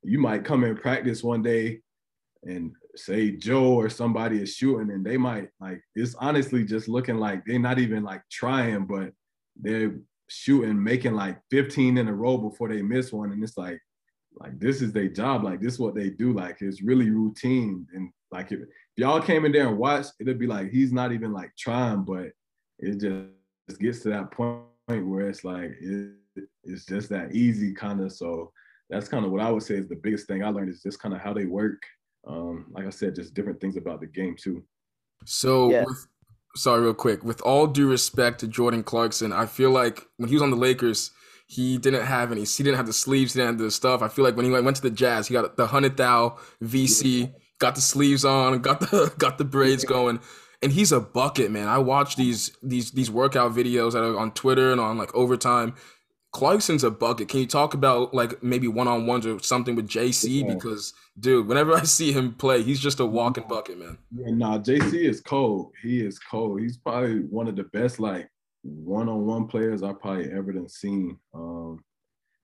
you 0.04 0.20
might 0.20 0.46
come 0.46 0.64
in 0.64 0.76
practice 0.76 1.24
one 1.24 1.42
day 1.42 1.82
and 2.44 2.74
say 2.96 3.32
Joe 3.32 3.74
or 3.74 3.90
somebody 3.90 4.42
is 4.42 4.54
shooting 4.54 4.92
and 4.92 5.06
they 5.06 5.18
might 5.18 5.50
like 5.60 5.82
it's 5.96 6.16
honestly 6.16 6.64
just 6.66 6.88
looking 6.88 7.18
like 7.18 7.44
they're 7.46 7.60
not 7.60 7.80
even 7.80 8.04
like 8.04 8.22
trying, 8.30 8.86
but 8.86 9.12
they're 9.60 9.96
shooting, 10.28 10.82
making 10.82 11.14
like 11.14 11.40
15 11.52 11.98
in 11.98 12.08
a 12.08 12.14
row 12.14 12.38
before 12.38 12.70
they 12.70 12.82
miss 12.82 13.14
one. 13.14 13.32
And 13.32 13.44
it's 13.44 13.58
like, 13.58 13.80
like 14.36 14.60
this 14.60 14.82
is 14.82 14.92
their 14.92 15.08
job. 15.08 15.44
Like 15.44 15.62
this 15.62 15.74
is 15.74 15.80
what 15.80 15.96
they 15.96 16.10
do. 16.10 16.34
Like 16.34 16.58
it's 16.62 16.82
really 16.82 17.10
routine. 17.10 17.88
And 17.94 18.10
like 18.32 18.52
if, 18.52 18.62
y'all 18.98 19.22
came 19.22 19.46
in 19.46 19.52
there 19.52 19.68
and 19.68 19.78
watched, 19.78 20.12
it'd 20.20 20.40
be 20.40 20.48
like 20.48 20.70
he's 20.70 20.92
not 20.92 21.12
even 21.12 21.32
like 21.32 21.52
trying, 21.58 22.04
but 22.04 22.28
it 22.80 23.00
just 23.00 23.80
gets 23.80 24.00
to 24.02 24.10
that 24.10 24.32
point 24.32 24.64
where 24.88 25.30
it's 25.30 25.44
like 25.44 25.72
it, 25.82 26.12
it's 26.64 26.86
just 26.86 27.10
that 27.10 27.34
easy 27.34 27.74
kind 27.74 28.02
of. 28.02 28.12
So 28.12 28.52
that's 28.90 29.08
kind 29.08 29.26
of 29.26 29.32
what 29.32 29.42
I 29.42 29.52
would 29.52 29.64
say 29.64 29.76
is 29.76 29.88
the 29.88 29.96
biggest 29.96 30.28
thing 30.28 30.44
I 30.44 30.50
learned 30.50 30.70
is 30.70 30.84
just 30.84 31.00
kind 31.00 31.16
of 31.16 31.22
how 31.22 31.34
they 31.34 31.46
work. 31.46 31.82
Um, 32.28 32.68
like 32.72 32.86
I 32.86 32.90
said, 32.90 33.16
just 33.16 33.34
different 33.34 33.60
things 33.60 33.78
about 33.78 34.00
the 34.00 34.08
game 34.08 34.36
too. 34.40 34.64
So, 35.26 35.72
yeah. 35.72 35.84
with, 35.86 36.08
sorry, 36.56 36.82
real 36.82 36.94
quick. 36.94 37.24
With 37.24 37.42
all 37.42 37.68
due 37.68 37.90
respect 37.90 38.40
to 38.42 38.48
Jordan 38.48 38.84
Clarkson, 38.84 39.34
I 39.34 39.46
feel 39.46 39.72
like 39.72 40.06
when 40.18 40.30
he 40.30 40.36
was 40.36 40.42
on 40.42 40.52
the 40.52 40.58
Lakers, 40.58 41.12
he 41.48 41.78
didn't 41.78 42.06
have 42.06 42.32
any. 42.32 42.46
He 42.46 42.64
didn't 42.64 42.78
have 42.78 42.88
the 42.88 42.94
sleeves. 42.94 43.34
He 43.34 43.40
didn't 43.40 43.56
have 43.56 43.66
the 43.66 43.72
stuff. 43.72 44.02
I 44.02 44.08
feel 44.08 44.24
like 44.24 44.36
when 44.36 44.46
he 44.46 44.52
went, 44.52 44.64
went 44.64 44.78
to 44.78 44.84
the 44.84 44.90
Jazz, 44.90 45.28
he 45.28 45.34
got 45.34 45.58
the 45.58 45.68
hundred 45.68 45.98
thou 45.98 46.38
VC 46.64 47.34
got 47.64 47.76
the 47.76 47.82
sleeves 47.82 48.26
on, 48.26 48.60
got 48.60 48.82
the 48.82 49.14
got 49.18 49.38
the 49.38 49.46
braids 49.46 49.86
going, 49.86 50.20
and 50.62 50.74
he's 50.74 50.92
a 50.92 51.00
bucket, 51.00 51.50
man. 51.50 51.70
I 51.70 51.78
watch 51.78 52.18
these 52.18 52.52
these 52.62 52.92
these 52.92 53.10
workout 53.10 53.54
videos 53.54 53.94
that 53.94 54.04
are 54.04 54.20
on 54.20 54.32
Twitter 54.32 54.72
and 54.72 54.82
on 54.82 54.98
like 54.98 55.16
overtime. 55.16 55.74
Clarkson's 56.34 56.84
a 56.84 56.92
bucket. 56.92 57.30
Can 57.30 57.40
you 57.40 57.48
talk 57.48 57.74
about 57.74 58.14
like 58.14 58.44
maybe 58.44 58.68
one 58.68 58.88
on 58.88 59.06
ones 59.06 59.26
or 59.26 59.40
something 59.40 59.76
with 59.76 59.88
JC? 59.88 60.46
Because 60.46 60.94
dude, 61.18 61.48
whenever 61.48 61.74
I 61.74 61.84
see 61.84 62.12
him 62.12 62.34
play, 62.34 62.64
he's 62.64 62.82
just 62.82 63.00
a 63.00 63.06
walking 63.06 63.48
bucket, 63.48 63.80
man. 63.80 63.98
Yeah, 64.12 64.32
nah, 64.32 64.58
JC 64.58 64.96
is 64.96 65.22
cold. 65.22 65.72
He 65.82 66.02
is 66.02 66.20
cold. 66.20 66.60
He's 66.60 66.76
probably 66.76 67.20
one 67.20 67.48
of 67.48 67.56
the 67.56 67.64
best 67.66 68.00
like 68.00 68.30
one 68.64 69.08
on 69.08 69.26
one 69.26 69.48
players 69.48 69.84
I 69.84 69.94
probably 69.94 70.32
ever 70.32 70.52
done 70.52 70.68
seen. 70.68 71.18
Um, 71.34 71.82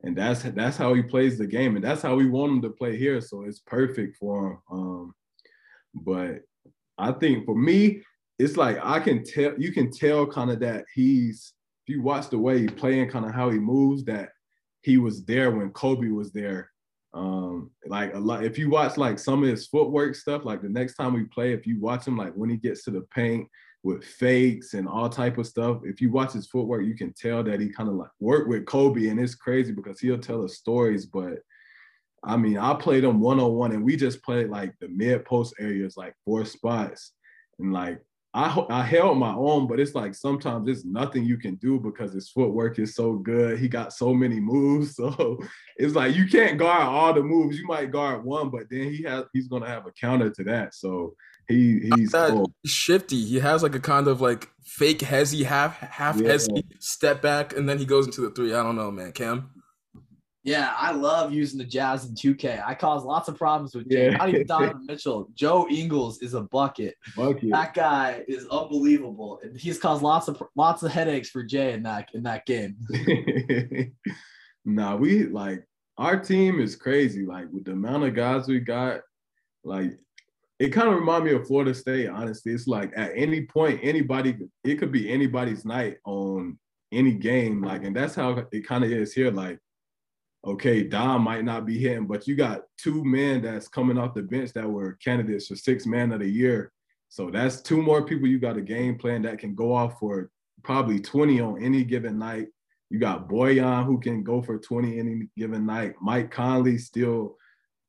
and 0.04 0.16
that's 0.18 0.44
that's 0.44 0.78
how 0.78 0.94
he 0.94 1.02
plays 1.02 1.38
the 1.38 1.48
game, 1.48 1.76
and 1.76 1.84
that's 1.84 2.02
how 2.02 2.16
we 2.16 2.28
want 2.28 2.54
him 2.54 2.62
to 2.62 2.70
play 2.70 2.98
here. 2.98 3.20
So 3.22 3.44
it's 3.44 3.60
perfect 3.60 4.18
for 4.18 4.48
him. 4.48 4.60
Um, 4.72 5.16
but 5.94 6.42
I 6.98 7.12
think 7.12 7.46
for 7.46 7.56
me, 7.56 8.02
it's 8.38 8.58
like 8.58 8.78
I 8.82 9.00
can 9.00 9.24
tell 9.24 9.54
you 9.58 9.72
can 9.72 9.92
tell 9.92 10.26
kind 10.26 10.52
of 10.52 10.60
that 10.62 10.86
he's 10.94 11.54
if 11.86 11.96
you 11.96 12.02
watch 12.02 12.30
the 12.30 12.38
way 12.38 12.60
he 12.60 12.68
playing, 12.68 13.10
kind 13.10 13.26
of 13.26 13.34
how 13.34 13.50
he 13.50 13.60
moves, 13.60 14.06
that 14.06 14.30
he 14.82 14.98
was 14.98 15.26
there 15.26 15.52
when 15.52 15.72
Kobe 15.72 16.08
was 16.08 16.32
there. 16.32 16.72
Um, 17.14 17.72
like 17.88 18.14
a 18.14 18.20
lot, 18.20 18.46
if 18.46 18.58
you 18.58 18.70
watch 18.70 18.96
like 18.96 19.18
some 19.18 19.44
of 19.44 19.50
his 19.50 19.68
footwork 19.68 20.16
stuff, 20.16 20.46
like 20.46 20.62
the 20.62 20.70
next 20.70 20.96
time 20.96 21.14
we 21.14 21.24
play, 21.24 21.54
if 21.54 21.66
you 21.66 21.80
watch 21.80 22.08
him, 22.08 22.16
like 22.16 22.34
when 22.34 22.50
he 22.50 22.58
gets 22.58 22.84
to 22.84 22.92
the 22.92 23.02
paint, 23.14 23.48
with 23.84 24.04
fakes 24.04 24.74
and 24.74 24.88
all 24.88 25.10
type 25.10 25.38
of 25.38 25.48
stuff. 25.48 25.82
If 25.84 26.02
you 26.02 26.12
watch 26.12 26.34
his 26.34 26.48
footwork, 26.48 26.86
you 26.86 26.96
can 26.96 27.14
tell 27.14 27.44
that 27.44 27.60
he 27.60 27.70
kind 27.70 27.90
of 27.90 27.96
like 27.96 28.10
worked 28.20 28.50
with 28.50 28.66
Kobe, 28.66 29.08
and 29.08 29.20
it's 29.20 29.36
crazy 29.36 29.72
because 29.72 30.00
he'll 30.00 30.20
tell 30.20 30.44
us 30.44 30.58
stories. 30.58 31.06
But 31.06 31.40
I 32.24 32.36
mean, 32.38 32.58
I 32.58 32.74
played 32.74 33.04
him 33.04 33.20
one 33.20 33.40
on 33.40 33.54
one, 33.54 33.72
and 33.72 33.84
we 33.84 33.96
just 33.96 34.22
played 34.24 34.50
like 34.50 34.74
the 34.80 34.90
mid 34.90 35.26
post 35.26 35.54
areas, 35.60 35.96
like 35.96 36.14
four 36.26 36.46
spots, 36.46 37.14
and 37.60 37.72
like 37.72 38.02
I 38.34 38.66
I 38.70 38.84
held 38.84 39.18
my 39.18 39.34
own, 39.34 39.68
but 39.68 39.80
it's 39.80 39.96
like 39.96 40.14
sometimes 40.14 40.66
there's 40.66 40.86
nothing 40.86 41.24
you 41.24 41.38
can 41.38 41.56
do 41.56 41.80
because 41.80 42.14
his 42.14 42.30
footwork 42.30 42.78
is 42.78 42.96
so 42.96 43.14
good. 43.14 43.60
He 43.60 43.68
got 43.68 43.94
so 43.94 44.14
many 44.14 44.40
moves, 44.40 44.96
so 44.98 45.40
it's 45.78 45.96
like 45.96 46.16
you 46.16 46.28
can't 46.28 46.58
guard 46.58 46.84
all 46.84 47.14
the 47.14 47.24
moves. 47.24 47.58
You 47.58 47.66
might 47.66 47.92
guard 47.92 48.26
one, 48.26 48.50
but 48.50 48.64
then 48.70 48.94
he 48.94 49.04
has 49.04 49.24
he's 49.34 49.48
gonna 49.48 49.68
have 49.68 49.88
a 49.88 49.92
counter 49.92 50.30
to 50.32 50.44
that. 50.44 50.76
So 50.76 51.16
he 51.50 51.90
he's 51.96 52.12
cool. 52.12 52.52
shifty. 52.66 53.24
He 53.26 53.40
has 53.40 53.64
like 53.64 53.76
a 53.76 53.80
kind 53.80 54.08
of 54.08 54.22
like 54.22 54.50
fake 54.64 55.00
hezzy, 55.00 55.44
half 55.44 55.78
half 55.80 56.18
yeah. 56.18 56.30
hezzy 56.30 56.64
step 56.80 57.22
back, 57.22 57.56
and 57.56 57.68
then 57.68 57.78
he 57.78 57.86
goes 57.86 58.06
into 58.06 58.22
the 58.22 58.30
three. 58.30 58.54
I 58.54 58.64
don't 58.64 58.76
know, 58.76 58.92
man. 58.92 59.12
Cam. 59.12 59.50
Yeah, 60.44 60.74
I 60.78 60.92
love 60.92 61.34
using 61.34 61.58
the 61.58 61.66
Jazz 61.66 62.06
in 62.06 62.16
2K. 62.16 62.64
I 62.66 62.74
cause 62.74 63.04
lots 63.04 63.28
of 63.28 63.38
problems 63.38 63.76
with 63.76 63.90
Jay. 63.90 64.06
Yeah. 64.06 64.18
Not 64.18 64.30
even 64.30 64.48
Donovan 64.48 64.86
Mitchell. 64.88 65.30
Joe 65.34 65.68
Ingles 65.70 66.22
is 66.22 66.34
a 66.34 66.42
bucket. 66.42 66.96
bucket. 67.16 67.52
That 67.52 67.74
guy 67.74 68.24
is 68.28 68.48
unbelievable. 68.48 69.42
And 69.44 69.60
he's 69.60 69.78
caused 69.78 70.02
lots 70.02 70.30
of 70.30 70.42
lots 70.56 70.82
of 70.82 70.92
headaches 70.92 71.30
for 71.30 71.44
Jay 71.44 71.74
in 71.74 71.84
that 71.84 72.10
in 72.14 72.24
that 72.24 72.46
game. 72.46 72.78
nah, 74.66 74.96
we 74.96 75.26
like 75.26 75.66
our 75.98 76.18
team 76.18 76.62
is 76.62 76.76
crazy. 76.76 77.26
Like 77.26 77.48
with 77.52 77.66
the 77.66 77.74
amount 77.74 78.06
of 78.06 78.16
guys 78.16 78.48
we 78.48 78.60
got, 78.60 79.02
like 79.66 80.00
it 80.60 80.70
kind 80.70 80.90
of 80.90 80.96
remind 80.96 81.24
me 81.24 81.32
of 81.32 81.48
Florida 81.48 81.74
State, 81.74 82.10
honestly. 82.10 82.52
It's 82.52 82.68
like 82.68 82.92
at 82.96 83.12
any 83.16 83.46
point, 83.46 83.80
anybody, 83.82 84.38
it 84.66 84.76
could 84.76 84.92
be 84.92 85.10
anybody's 85.10 85.64
night 85.64 85.98
on 86.06 86.60
any 86.92 87.14
game. 87.14 87.64
Like, 87.64 87.84
and 87.86 87.96
that's 87.96 88.16
how 88.16 88.46
it 88.52 88.68
kind 88.68 88.84
of 88.84 88.92
is 88.92 89.14
here. 89.14 89.32
Like, 89.32 89.60
okay, 90.46 90.84
Dom 90.84 91.24
might 91.24 91.46
not 91.46 91.66
be 91.66 91.78
hitting, 91.78 92.08
but 92.08 92.28
you 92.28 92.36
got 92.36 92.64
two 92.78 93.06
men 93.06 93.42
that's 93.42 93.70
coming 93.70 93.98
off 93.98 94.14
the 94.14 94.22
bench 94.22 94.52
that 94.54 94.70
were 94.70 94.98
candidates 95.04 95.48
for 95.48 95.56
six 95.56 95.86
man 95.86 96.12
of 96.12 96.20
the 96.20 96.30
year. 96.30 96.74
So 97.08 97.32
that's 97.32 97.62
two 97.62 97.82
more 97.82 98.06
people 98.06 98.28
you 98.28 98.38
got 98.38 98.58
a 98.58 98.62
game 98.62 98.98
plan 98.98 99.22
that 99.24 99.40
can 99.40 99.56
go 99.56 99.74
off 99.74 99.98
for 100.00 100.30
probably 100.64 101.00
20 101.00 101.40
on 101.40 101.64
any 101.64 101.86
given 101.86 102.20
night. 102.20 102.48
You 102.90 103.00
got 103.00 103.30
Bojan 103.30 103.86
who 103.86 104.00
can 104.00 104.24
go 104.24 104.42
for 104.42 104.58
20 104.58 105.00
any 105.00 105.28
given 105.38 105.66
night. 105.66 105.96
Mike 106.02 106.32
Conley 106.32 106.78
still 106.78 107.38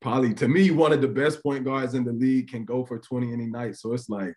probably 0.00 0.32
to 0.34 0.48
me 0.48 0.70
one 0.70 0.92
of 0.92 1.00
the 1.00 1.08
best 1.08 1.42
point 1.42 1.64
guards 1.64 1.94
in 1.94 2.04
the 2.04 2.12
league 2.12 2.48
can 2.50 2.64
go 2.64 2.84
for 2.84 2.98
20 2.98 3.32
any 3.32 3.46
night. 3.46 3.76
So 3.76 3.92
it's 3.92 4.08
like, 4.08 4.36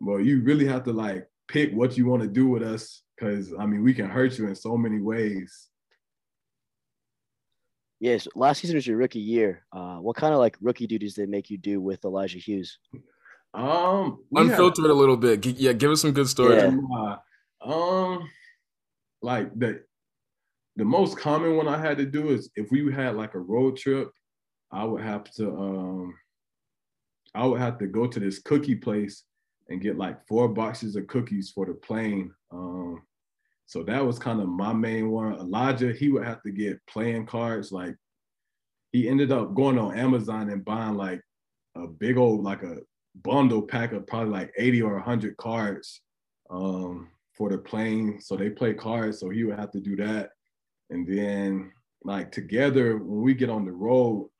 well, 0.00 0.20
you 0.20 0.42
really 0.42 0.66
have 0.66 0.84
to 0.84 0.92
like 0.92 1.26
pick 1.48 1.72
what 1.72 1.96
you 1.96 2.06
want 2.06 2.22
to 2.22 2.28
do 2.28 2.48
with 2.48 2.62
us 2.62 3.02
because 3.16 3.52
I 3.58 3.66
mean 3.66 3.82
we 3.82 3.94
can 3.94 4.08
hurt 4.08 4.38
you 4.38 4.48
in 4.48 4.54
so 4.54 4.76
many 4.76 5.00
ways. 5.00 5.68
Yes, 8.00 8.26
last 8.34 8.60
season 8.60 8.76
was 8.76 8.86
your 8.86 8.96
rookie 8.96 9.20
year. 9.20 9.64
Uh, 9.72 9.96
what 9.96 10.16
kind 10.16 10.34
of 10.34 10.40
like 10.40 10.56
rookie 10.60 10.86
duties 10.86 11.14
did 11.14 11.22
they 11.22 11.30
make 11.30 11.48
you 11.48 11.56
do 11.56 11.80
with 11.80 12.04
Elijah 12.04 12.38
Hughes? 12.38 12.78
Um, 13.54 14.18
unfiltered 14.34 14.84
had, 14.84 14.90
a 14.90 14.94
little 14.94 15.16
bit. 15.16 15.46
Yeah, 15.46 15.72
give 15.72 15.92
us 15.92 16.02
some 16.02 16.12
good 16.12 16.28
stories. 16.28 16.60
Yeah. 16.62 17.16
Um, 17.62 18.28
like 19.22 19.58
the 19.58 19.82
the 20.76 20.84
most 20.84 21.16
common 21.16 21.56
one 21.56 21.68
I 21.68 21.78
had 21.78 21.98
to 21.98 22.04
do 22.04 22.30
is 22.30 22.50
if 22.56 22.70
we 22.72 22.92
had 22.92 23.14
like 23.14 23.34
a 23.34 23.38
road 23.38 23.76
trip 23.76 24.10
I 24.74 24.84
would 24.84 25.02
have 25.02 25.30
to 25.32 25.48
um 25.50 26.14
I 27.34 27.46
would 27.46 27.60
have 27.60 27.78
to 27.78 27.86
go 27.86 28.06
to 28.06 28.20
this 28.20 28.38
cookie 28.40 28.76
place 28.76 29.24
and 29.68 29.80
get 29.80 29.98
like 29.98 30.26
four 30.28 30.48
boxes 30.48 30.94
of 30.96 31.06
cookies 31.06 31.50
for 31.50 31.66
the 31.66 31.74
plane. 31.74 32.32
Um, 32.52 33.02
So 33.66 33.82
that 33.84 34.04
was 34.04 34.18
kind 34.18 34.40
of 34.40 34.48
my 34.48 34.72
main 34.72 35.10
one. 35.10 35.34
Elijah, 35.34 35.92
he 35.92 36.10
would 36.10 36.24
have 36.26 36.42
to 36.42 36.50
get 36.52 36.84
playing 36.86 37.26
cards. 37.26 37.72
Like 37.72 37.96
he 38.92 39.08
ended 39.08 39.32
up 39.32 39.54
going 39.54 39.78
on 39.78 39.98
Amazon 39.98 40.50
and 40.50 40.64
buying 40.64 40.96
like 40.96 41.22
a 41.74 41.86
big 41.86 42.16
old 42.18 42.44
like 42.44 42.62
a 42.62 42.76
bundle 43.14 43.62
pack 43.62 43.92
of 43.92 44.06
probably 44.06 44.30
like 44.30 44.52
80 44.58 44.82
or 44.82 44.94
100 44.94 45.36
cards 45.36 46.02
um, 46.50 47.10
for 47.32 47.48
the 47.48 47.58
plane. 47.58 48.20
So 48.20 48.36
they 48.36 48.50
play 48.50 48.74
cards. 48.74 49.18
So 49.20 49.30
he 49.30 49.44
would 49.44 49.58
have 49.58 49.72
to 49.72 49.80
do 49.80 49.96
that. 49.96 50.30
And 50.90 51.06
then 51.06 51.72
like 52.02 52.30
together 52.32 52.98
when 52.98 53.22
we 53.22 53.34
get 53.34 53.50
on 53.50 53.64
the 53.64 53.72
road, 53.72 54.30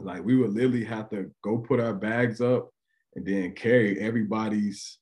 like 0.00 0.24
we 0.24 0.36
would 0.36 0.52
literally 0.52 0.84
have 0.84 1.10
to 1.10 1.30
go 1.42 1.58
put 1.58 1.80
our 1.80 1.94
bags 1.94 2.40
up 2.40 2.70
and 3.14 3.26
then 3.26 3.52
carry 3.52 3.98
everybody's 4.00 4.98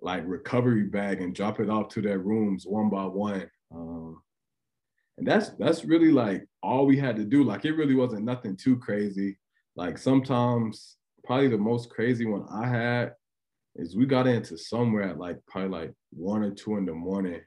like 0.00 0.22
recovery 0.26 0.84
bag 0.84 1.20
and 1.20 1.34
drop 1.34 1.58
it 1.60 1.68
off 1.68 1.88
to 1.88 2.00
their 2.00 2.20
rooms 2.20 2.64
one 2.66 2.88
by 2.88 3.04
one. 3.04 3.50
Um, 3.74 4.22
and 5.16 5.26
that's 5.26 5.50
that's 5.58 5.84
really 5.84 6.12
like 6.12 6.46
all 6.62 6.86
we 6.86 6.96
had 6.96 7.16
to 7.16 7.24
do. 7.24 7.42
Like 7.42 7.64
it 7.64 7.72
really 7.72 7.96
wasn't 7.96 8.24
nothing 8.24 8.56
too 8.56 8.76
crazy. 8.78 9.36
Like 9.74 9.98
sometimes 9.98 10.96
probably 11.24 11.48
the 11.48 11.58
most 11.58 11.90
crazy 11.90 12.24
one 12.24 12.46
I 12.50 12.66
had 12.68 13.14
is 13.74 13.96
we 13.96 14.06
got 14.06 14.26
into 14.26 14.56
somewhere 14.56 15.02
at 15.02 15.18
like 15.18 15.38
probably 15.48 15.70
like 15.70 15.94
one 16.10 16.42
or 16.42 16.52
two 16.52 16.76
in 16.76 16.86
the 16.86 16.94
morning. 16.94 17.40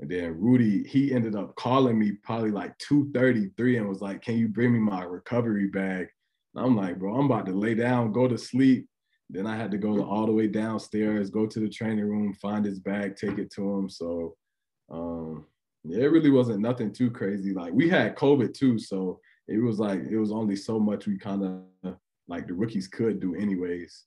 And 0.00 0.10
then 0.10 0.38
Rudy, 0.38 0.82
he 0.86 1.14
ended 1.14 1.36
up 1.36 1.54
calling 1.54 1.98
me 1.98 2.12
probably 2.22 2.50
like 2.50 2.76
2:33 2.78 3.78
and 3.78 3.88
was 3.88 4.02
like, 4.02 4.22
Can 4.22 4.36
you 4.36 4.48
bring 4.48 4.72
me 4.72 4.80
my 4.80 5.04
recovery 5.04 5.68
bag? 5.68 6.08
I'm 6.56 6.76
like, 6.76 6.98
bro, 6.98 7.14
I'm 7.14 7.26
about 7.26 7.46
to 7.46 7.52
lay 7.52 7.74
down, 7.74 8.12
go 8.12 8.26
to 8.28 8.38
sleep. 8.38 8.88
Then 9.28 9.46
I 9.46 9.56
had 9.56 9.70
to 9.72 9.78
go 9.78 10.04
all 10.04 10.26
the 10.26 10.32
way 10.32 10.46
downstairs, 10.46 11.30
go 11.30 11.46
to 11.46 11.60
the 11.60 11.68
training 11.68 12.04
room, 12.04 12.32
find 12.34 12.64
his 12.64 12.78
bag, 12.78 13.16
take 13.16 13.38
it 13.38 13.50
to 13.52 13.62
him. 13.62 13.88
So 13.90 14.36
um, 14.90 15.46
yeah, 15.84 16.04
it 16.04 16.12
really 16.12 16.30
wasn't 16.30 16.60
nothing 16.60 16.92
too 16.92 17.10
crazy. 17.10 17.52
Like 17.52 17.72
we 17.72 17.88
had 17.88 18.16
COVID 18.16 18.54
too, 18.54 18.78
so 18.78 19.20
it 19.48 19.58
was 19.58 19.78
like 19.78 20.00
it 20.00 20.18
was 20.18 20.32
only 20.32 20.56
so 20.56 20.78
much 20.78 21.06
we 21.06 21.18
kind 21.18 21.44
of 21.84 21.96
like 22.28 22.46
the 22.46 22.54
rookies 22.54 22.88
could 22.88 23.20
do 23.20 23.34
anyways. 23.34 24.04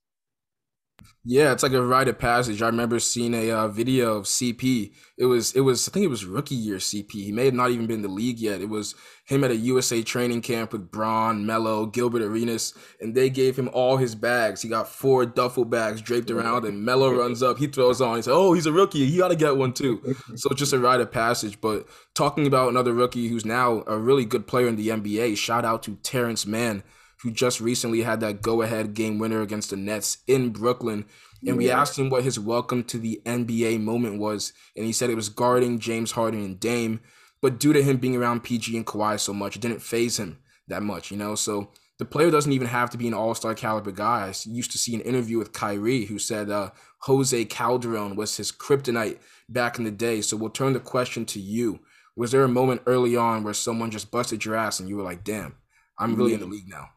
Yeah, 1.26 1.52
it's 1.52 1.64
like 1.64 1.74
a 1.74 1.82
rite 1.82 2.08
of 2.08 2.18
passage. 2.18 2.62
I 2.62 2.68
remember 2.68 2.98
seeing 3.00 3.34
a 3.34 3.52
uh, 3.52 3.68
video 3.68 4.18
of 4.18 4.26
CP. 4.26 4.94
It 5.18 5.26
was 5.26 5.54
it 5.54 5.62
was 5.62 5.88
I 5.88 5.92
think 5.92 6.06
it 6.06 6.10
was 6.10 6.26
rookie 6.26 6.56
year 6.56 6.78
CP. 6.78 7.12
He 7.12 7.32
may 7.32 7.46
have 7.46 7.54
not 7.54 7.72
even 7.72 7.88
been 7.88 7.98
in 7.98 8.02
the 8.02 8.08
league 8.08 8.40
yet. 8.40 8.62
It 8.62 8.70
was 8.70 8.96
him 9.26 9.44
at 9.44 9.52
a 9.52 9.56
USA 9.56 10.02
training 10.02 10.42
camp 10.42 10.72
with 10.72 10.90
Bron, 10.90 11.46
Melo, 11.46 11.86
Gilbert 11.86 12.22
Arenas, 12.22 12.74
and 13.00 13.14
they 13.14 13.30
gave 13.30 13.60
him 13.60 13.70
all 13.74 13.98
his 13.98 14.16
bags. 14.16 14.62
He 14.62 14.70
got 14.70 14.88
four 14.88 15.26
duffel 15.26 15.66
bags 15.66 16.02
draped 16.02 16.32
around, 16.32 16.66
and 16.66 16.84
Melo 16.84 17.12
runs 17.12 17.44
up, 17.44 17.60
he 17.60 17.68
throws 17.68 18.02
on. 18.02 18.16
He 18.16 18.22
said, 18.22 18.34
"Oh, 18.34 18.54
he's 18.54 18.66
a 18.66 18.72
rookie. 18.72 19.06
He 19.06 19.18
got 19.18 19.28
to 19.28 19.36
get 19.36 19.58
one 19.58 19.74
too." 19.74 20.16
So 20.36 20.50
just 20.56 20.74
a 20.74 20.80
rite 20.80 21.02
of 21.02 21.12
passage. 21.12 21.60
But 21.60 21.88
talking 22.16 22.48
about 22.48 22.70
another 22.70 22.94
rookie 22.94 23.28
who's 23.28 23.46
now 23.46 23.84
a 23.88 23.98
really 23.98 24.26
good 24.26 24.48
player 24.48 24.68
in 24.68 24.78
the 24.78 24.88
NBA. 24.88 25.38
Shout 25.38 25.66
out 25.66 25.84
to 25.84 25.96
Terrence 25.98 26.46
Mann 26.46 26.82
who 27.22 27.32
just 27.32 27.60
recently 27.60 28.02
had 28.02 28.20
that 28.22 28.42
go 28.42 28.62
ahead 28.62 28.94
game 28.94 29.20
winner 29.20 29.42
against 29.42 29.72
the 29.72 29.76
Nets 29.76 30.20
in 30.28 30.50
Brooklyn. 30.50 31.06
And 31.46 31.58
we 31.58 31.72
asked 31.72 31.98
him 31.98 32.10
what 32.10 32.24
his 32.24 32.40
welcome 32.40 32.84
to 32.86 32.98
the 32.98 33.22
NBA 33.26 33.82
moment 33.82 34.20
was. 34.20 34.54
And 34.76 34.86
he 34.86 34.92
said 34.92 35.10
it 35.10 35.16
was 35.16 35.30
guarding 35.30 35.80
James 35.80 36.12
Harden 36.12 36.44
and 36.44 36.60
Dame. 36.60 37.00
But 37.42 37.60
due 37.60 37.74
to 37.74 37.82
him 37.82 37.98
being 37.98 38.16
around 38.16 38.44
PG 38.44 38.76
and 38.76 38.86
Kawhi 38.86 39.20
so 39.20 39.34
much, 39.34 39.56
it 39.56 39.62
didn't 39.62 39.82
phase 39.82 40.20
him 40.20 40.40
that 40.68 40.84
much, 40.84 41.12
you 41.12 41.18
know? 41.18 41.36
So 41.36 41.72
the 41.98 42.06
player 42.06 42.32
doesn't 42.32 42.52
even 42.52 42.68
have 42.68 42.90
to 42.92 42.98
be 42.98 43.08
an 43.08 43.14
all 43.14 43.36
star 43.36 43.54
caliber 43.54 43.92
guy. 43.92 44.28
I 44.28 44.34
used 44.46 44.72
to 44.72 44.78
see 44.78 44.96
an 44.96 45.02
interview 45.02 45.38
with 45.38 45.54
Kyrie 45.54 46.06
who 46.06 46.20
said 46.20 46.50
uh, 46.50 46.72
Jose 47.04 47.46
Calderon 47.46 48.16
was 48.16 48.38
his 48.38 48.52
kryptonite 48.52 49.20
back 49.48 49.78
in 49.78 49.86
the 49.86 49.92
day. 49.92 50.22
So 50.22 50.36
we'll 50.36 50.50
turn 50.50 50.74
the 50.74 50.80
question 50.80 51.26
to 51.28 51.40
you. 51.40 51.80
Was 52.16 52.32
there 52.32 52.44
a 52.44 52.50
moment 52.50 52.82
early 52.86 53.16
on 53.16 53.44
where 53.44 53.54
someone 53.54 53.92
just 53.92 54.12
busted 54.12 54.44
your 54.44 54.56
ass 54.56 54.80
and 54.80 54.90
you 54.90 54.98
were 54.98 55.04
like, 55.04 55.24
damn, 55.24 55.56
I'm 55.98 56.16
really 56.16 56.34
in 56.34 56.42
the 56.42 56.46
league 56.46 56.68
now? 56.68 56.90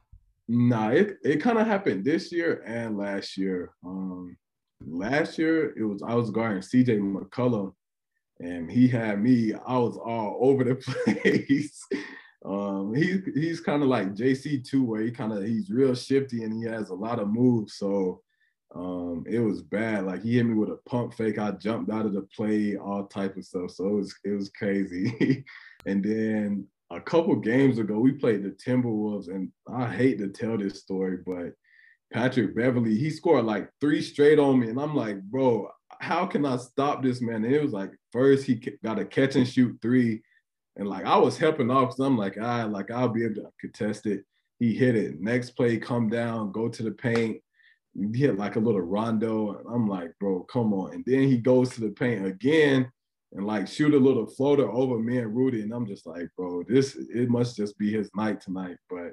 Nah, 0.55 0.91
it, 0.91 1.17
it 1.25 1.38
kind 1.38 1.57
of 1.57 1.67
happened 1.67 2.05
this 2.05 2.31
year 2.31 2.62
and 2.67 2.99
last 2.99 3.38
year. 3.38 3.73
Um, 3.87 4.37
last 4.87 5.38
year 5.38 5.73
it 5.79 5.83
was 5.83 6.03
I 6.03 6.15
was 6.15 6.31
guarding 6.31 6.61
CJ 6.61 7.01
McCollum, 7.01 7.73
and 8.38 8.71
he 8.71 8.87
had 8.87 9.23
me. 9.23 9.55
I 9.55 9.79
was 9.79 9.97
all 9.97 10.37
over 10.43 10.62
the 10.62 10.75
place. 10.75 11.83
um, 12.45 12.93
he 12.95 13.21
he's 13.35 13.62
kind 13.62 13.83
of 13.83 13.88
like 13.88 14.15
JC 14.15 14.62
two, 14.62 14.85
where 14.85 15.01
he 15.01 15.11
kind 15.11 15.33
of 15.33 15.43
he's 15.43 15.71
real 15.71 15.95
shifty 15.95 16.45
and 16.45 16.53
he 16.53 16.69
has 16.69 16.91
a 16.91 16.95
lot 16.95 17.19
of 17.19 17.29
moves. 17.29 17.79
So 17.79 18.21
um, 18.75 19.25
it 19.27 19.38
was 19.38 19.62
bad. 19.62 20.05
Like 20.05 20.23
he 20.23 20.35
hit 20.35 20.45
me 20.45 20.53
with 20.53 20.69
a 20.69 20.81
pump 20.87 21.15
fake. 21.15 21.38
I 21.38 21.53
jumped 21.53 21.91
out 21.91 22.05
of 22.05 22.12
the 22.12 22.29
play, 22.37 22.77
all 22.77 23.07
type 23.07 23.38
of 23.38 23.47
stuff. 23.47 23.71
So 23.71 23.87
it 23.87 23.95
was 23.95 24.15
it 24.23 24.33
was 24.33 24.51
crazy. 24.51 25.47
and 25.87 26.05
then 26.05 26.67
a 26.94 27.00
couple 27.00 27.35
games 27.37 27.78
ago, 27.78 27.98
we 27.98 28.12
played 28.12 28.42
the 28.42 28.50
Timberwolves, 28.50 29.28
and 29.28 29.50
I 29.72 29.87
hate 29.87 30.18
to 30.18 30.28
tell 30.28 30.59
this 30.59 30.81
story, 30.81 31.18
but 31.24 31.52
Patrick 32.12 32.55
Beverley, 32.55 32.96
he 32.96 33.11
scored 33.11 33.44
like 33.44 33.70
three 33.81 34.02
straight 34.02 34.38
on 34.38 34.61
me, 34.61 34.68
and 34.68 34.78
I'm 34.78 34.94
like, 34.94 35.20
bro, 35.22 35.68
how 36.00 36.26
can 36.26 36.44
I 36.44 36.57
stop 36.59 37.02
this 37.02 37.20
man? 37.20 37.44
And 37.44 37.55
it 37.55 37.62
was 37.62 37.72
like 37.72 37.90
first 38.11 38.44
he 38.44 38.57
got 38.85 38.98
a 38.98 39.05
catch 39.05 39.37
and 39.37 39.48
shoot 39.48 39.78
three, 39.81 40.22
and 40.76 40.88
like 40.88 41.07
I 41.07 41.16
was 41.16 41.38
helping 41.38 41.70
off 41.70 41.90
because 41.90 42.00
I'm 42.00 42.18
like, 42.18 42.37
ah, 42.40 42.64
like 42.64 42.90
I'll 42.90 43.09
be 43.09 43.24
able 43.24 43.37
to 43.37 43.48
contest 43.61 44.07
it. 44.07 44.24
He 44.59 44.74
hit 44.74 44.94
it. 44.94 45.20
Next 45.20 45.50
play, 45.50 45.78
come 45.78 46.09
down, 46.09 46.52
go 46.52 46.68
to 46.68 46.83
the 46.83 46.92
paint. 46.92 47.38
He 47.94 48.18
hit 48.18 48.38
like 48.38 48.57
a 48.57 48.61
little 48.61 48.81
rondo, 48.81 49.59
and 49.59 49.66
I'm 49.72 49.88
like, 49.88 50.12
bro, 50.20 50.44
come 50.44 50.72
on. 50.74 50.92
And 50.92 51.05
then 51.07 51.22
he 51.22 51.38
goes 51.38 51.70
to 51.70 51.81
the 51.81 51.90
paint 51.90 52.26
again 52.26 52.90
and 53.35 53.47
like 53.47 53.66
shoot 53.66 53.95
a 53.95 53.99
little 53.99 54.27
floater 54.27 54.71
over 54.71 54.99
me 54.99 55.18
and 55.18 55.35
Rudy. 55.35 55.62
And 55.62 55.73
I'm 55.73 55.87
just 55.87 56.07
like, 56.07 56.29
bro, 56.37 56.62
this 56.68 56.97
it 56.97 57.29
must 57.29 57.57
just 57.57 57.79
be 57.79 57.92
his 57.92 58.11
night 58.14 58.40
tonight. 58.40 58.77
But 58.90 59.12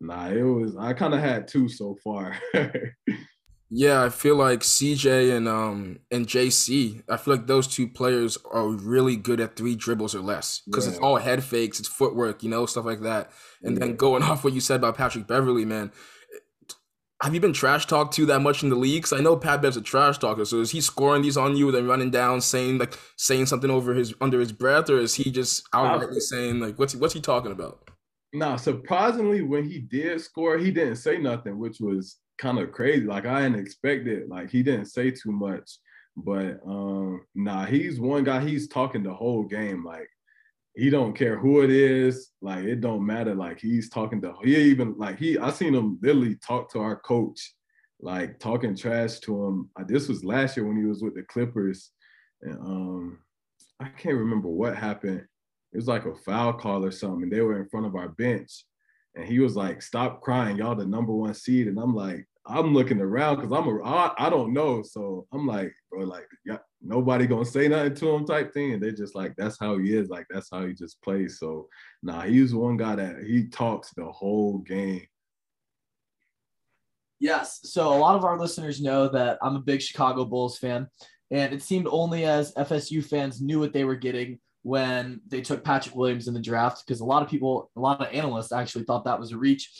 nah, 0.00 0.28
it 0.28 0.42
was 0.42 0.76
I 0.76 0.92
kind 0.92 1.14
of 1.14 1.20
had 1.20 1.48
two 1.48 1.68
so 1.68 1.96
far. 2.02 2.36
yeah, 3.70 4.02
I 4.02 4.08
feel 4.08 4.36
like 4.36 4.60
CJ 4.60 5.36
and 5.36 5.48
um 5.48 6.00
and 6.10 6.26
JC, 6.26 7.02
I 7.08 7.16
feel 7.16 7.34
like 7.34 7.46
those 7.46 7.68
two 7.68 7.88
players 7.88 8.36
are 8.50 8.68
really 8.68 9.16
good 9.16 9.40
at 9.40 9.56
three 9.56 9.76
dribbles 9.76 10.14
or 10.14 10.20
less. 10.20 10.62
Because 10.66 10.86
yeah. 10.86 10.92
it's 10.92 11.00
all 11.00 11.16
head 11.16 11.44
fakes, 11.44 11.78
it's 11.78 11.88
footwork, 11.88 12.42
you 12.42 12.50
know, 12.50 12.66
stuff 12.66 12.84
like 12.84 13.02
that. 13.02 13.30
And 13.62 13.74
yeah. 13.74 13.86
then 13.86 13.96
going 13.96 14.22
off 14.24 14.42
what 14.42 14.52
you 14.52 14.60
said 14.60 14.76
about 14.76 14.96
Patrick 14.96 15.28
Beverley, 15.28 15.64
man, 15.64 15.92
have 17.22 17.34
you 17.34 17.40
been 17.40 17.52
trash 17.52 17.86
talked 17.86 18.14
to 18.14 18.26
that 18.26 18.40
much 18.40 18.62
in 18.62 18.70
the 18.70 18.76
league? 18.76 19.02
Cause 19.02 19.12
I 19.12 19.20
know 19.20 19.36
Pat 19.36 19.60
Bev's 19.60 19.76
a 19.76 19.82
trash 19.82 20.18
talker. 20.18 20.44
So 20.44 20.60
is 20.60 20.70
he 20.70 20.80
scoring 20.80 21.22
these 21.22 21.36
on 21.36 21.56
you, 21.56 21.70
then 21.70 21.86
running 21.86 22.10
down, 22.10 22.40
saying 22.40 22.78
like 22.78 22.98
saying 23.16 23.46
something 23.46 23.70
over 23.70 23.94
his 23.94 24.14
under 24.20 24.40
his 24.40 24.52
breath, 24.52 24.88
or 24.88 24.98
is 24.98 25.14
he 25.14 25.30
just 25.30 25.70
outrightly 25.72 26.20
saying 26.20 26.60
like 26.60 26.78
what's 26.78 26.94
he, 26.94 26.98
what's 26.98 27.14
he 27.14 27.20
talking 27.20 27.52
about? 27.52 27.90
Nah, 28.32 28.56
surprisingly, 28.56 29.42
when 29.42 29.68
he 29.68 29.80
did 29.80 30.20
score, 30.20 30.56
he 30.56 30.70
didn't 30.70 30.96
say 30.96 31.18
nothing, 31.18 31.58
which 31.58 31.80
was 31.80 32.18
kind 32.38 32.58
of 32.58 32.72
crazy. 32.72 33.04
Like 33.04 33.26
I 33.26 33.42
didn't 33.42 33.60
expect 33.60 34.06
it. 34.06 34.28
Like 34.28 34.50
he 34.50 34.62
didn't 34.62 34.86
say 34.86 35.10
too 35.10 35.32
much. 35.32 35.78
But 36.16 36.60
um, 36.66 37.22
nah, 37.34 37.66
he's 37.66 38.00
one 38.00 38.24
guy. 38.24 38.40
He's 38.40 38.68
talking 38.68 39.02
the 39.02 39.12
whole 39.12 39.44
game. 39.44 39.84
Like 39.84 40.08
he 40.74 40.90
don't 40.90 41.14
care 41.14 41.38
who 41.38 41.62
it 41.62 41.70
is. 41.70 42.30
Like 42.40 42.64
it 42.64 42.80
don't 42.80 43.04
matter. 43.04 43.34
Like 43.34 43.60
he's 43.60 43.88
talking 43.88 44.20
to 44.22 44.34
he 44.42 44.56
even 44.56 44.94
like 44.96 45.18
he 45.18 45.38
I 45.38 45.50
seen 45.50 45.74
him 45.74 45.98
literally 46.02 46.36
talk 46.36 46.70
to 46.72 46.80
our 46.80 46.96
coach, 46.96 47.54
like 48.00 48.38
talking 48.38 48.76
trash 48.76 49.18
to 49.20 49.46
him. 49.46 49.70
Uh, 49.78 49.84
this 49.86 50.08
was 50.08 50.24
last 50.24 50.56
year 50.56 50.66
when 50.66 50.76
he 50.76 50.84
was 50.84 51.02
with 51.02 51.14
the 51.14 51.22
Clippers, 51.22 51.90
and 52.42 52.58
um 52.60 53.18
I 53.80 53.88
can't 53.88 54.18
remember 54.18 54.48
what 54.48 54.76
happened. 54.76 55.24
It 55.72 55.76
was 55.76 55.88
like 55.88 56.04
a 56.04 56.14
foul 56.14 56.52
call 56.52 56.84
or 56.84 56.90
something. 56.90 57.24
And 57.24 57.32
they 57.32 57.40
were 57.40 57.60
in 57.60 57.68
front 57.68 57.86
of 57.86 57.94
our 57.94 58.08
bench, 58.08 58.64
and 59.14 59.26
he 59.26 59.40
was 59.40 59.56
like, 59.56 59.82
"Stop 59.82 60.20
crying, 60.20 60.56
y'all 60.58 60.74
the 60.74 60.86
number 60.86 61.12
one 61.12 61.34
seed." 61.34 61.66
And 61.66 61.78
I'm 61.78 61.94
like, 61.94 62.26
I'm 62.46 62.74
looking 62.74 63.00
around 63.00 63.36
because 63.36 63.52
I'm 63.52 63.68
a 63.68 63.82
I, 63.82 64.26
I 64.26 64.30
don't 64.30 64.52
know. 64.52 64.82
So 64.82 65.26
I'm 65.32 65.46
like, 65.46 65.72
bro, 65.90 66.04
like 66.04 66.26
yeah, 66.44 66.58
nobody 66.82 67.26
gonna 67.26 67.44
say 67.44 67.68
nothing 67.68 67.94
to 67.94 68.10
him 68.10 68.26
type 68.26 68.52
thing. 68.52 68.72
And 68.72 68.82
they're 68.82 68.90
just 68.92 69.14
like, 69.14 69.34
that's 69.36 69.58
how 69.58 69.78
he 69.78 69.96
is. 69.96 70.08
Like 70.08 70.26
that's 70.30 70.50
how 70.50 70.66
he 70.66 70.72
just 70.72 71.02
plays. 71.02 71.38
So 71.38 71.68
nah, 72.02 72.22
he's 72.22 72.54
one 72.54 72.76
guy 72.76 72.96
that 72.96 73.24
he 73.24 73.48
talks 73.48 73.90
the 73.90 74.06
whole 74.06 74.58
game. 74.58 75.06
Yes. 77.18 77.60
So 77.64 77.94
a 77.94 77.98
lot 77.98 78.16
of 78.16 78.24
our 78.24 78.38
listeners 78.38 78.80
know 78.80 79.08
that 79.08 79.38
I'm 79.42 79.56
a 79.56 79.60
big 79.60 79.82
Chicago 79.82 80.24
Bulls 80.24 80.58
fan. 80.58 80.88
And 81.30 81.52
it 81.52 81.62
seemed 81.62 81.86
only 81.88 82.24
as 82.24 82.54
FSU 82.54 83.04
fans 83.04 83.40
knew 83.40 83.60
what 83.60 83.72
they 83.72 83.84
were 83.84 83.94
getting 83.94 84.40
when 84.62 85.20
they 85.28 85.40
took 85.40 85.62
Patrick 85.62 85.94
Williams 85.94 86.28
in 86.28 86.34
the 86.34 86.40
draft, 86.40 86.84
because 86.84 87.00
a 87.00 87.04
lot 87.04 87.22
of 87.22 87.28
people, 87.28 87.70
a 87.76 87.80
lot 87.80 88.00
of 88.00 88.12
analysts 88.12 88.52
actually 88.52 88.84
thought 88.84 89.04
that 89.04 89.20
was 89.20 89.32
a 89.32 89.38
reach. 89.38 89.70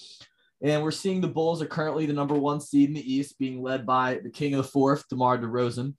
And 0.62 0.82
we're 0.82 0.90
seeing 0.90 1.20
the 1.20 1.28
Bulls 1.28 1.62
are 1.62 1.66
currently 1.66 2.06
the 2.06 2.12
number 2.12 2.34
one 2.34 2.60
seed 2.60 2.88
in 2.88 2.94
the 2.94 3.12
East, 3.14 3.38
being 3.38 3.62
led 3.62 3.86
by 3.86 4.20
the 4.22 4.30
king 4.30 4.54
of 4.54 4.58
the 4.58 4.70
fourth, 4.70 5.08
DeMar 5.08 5.38
DeRozan, 5.38 5.94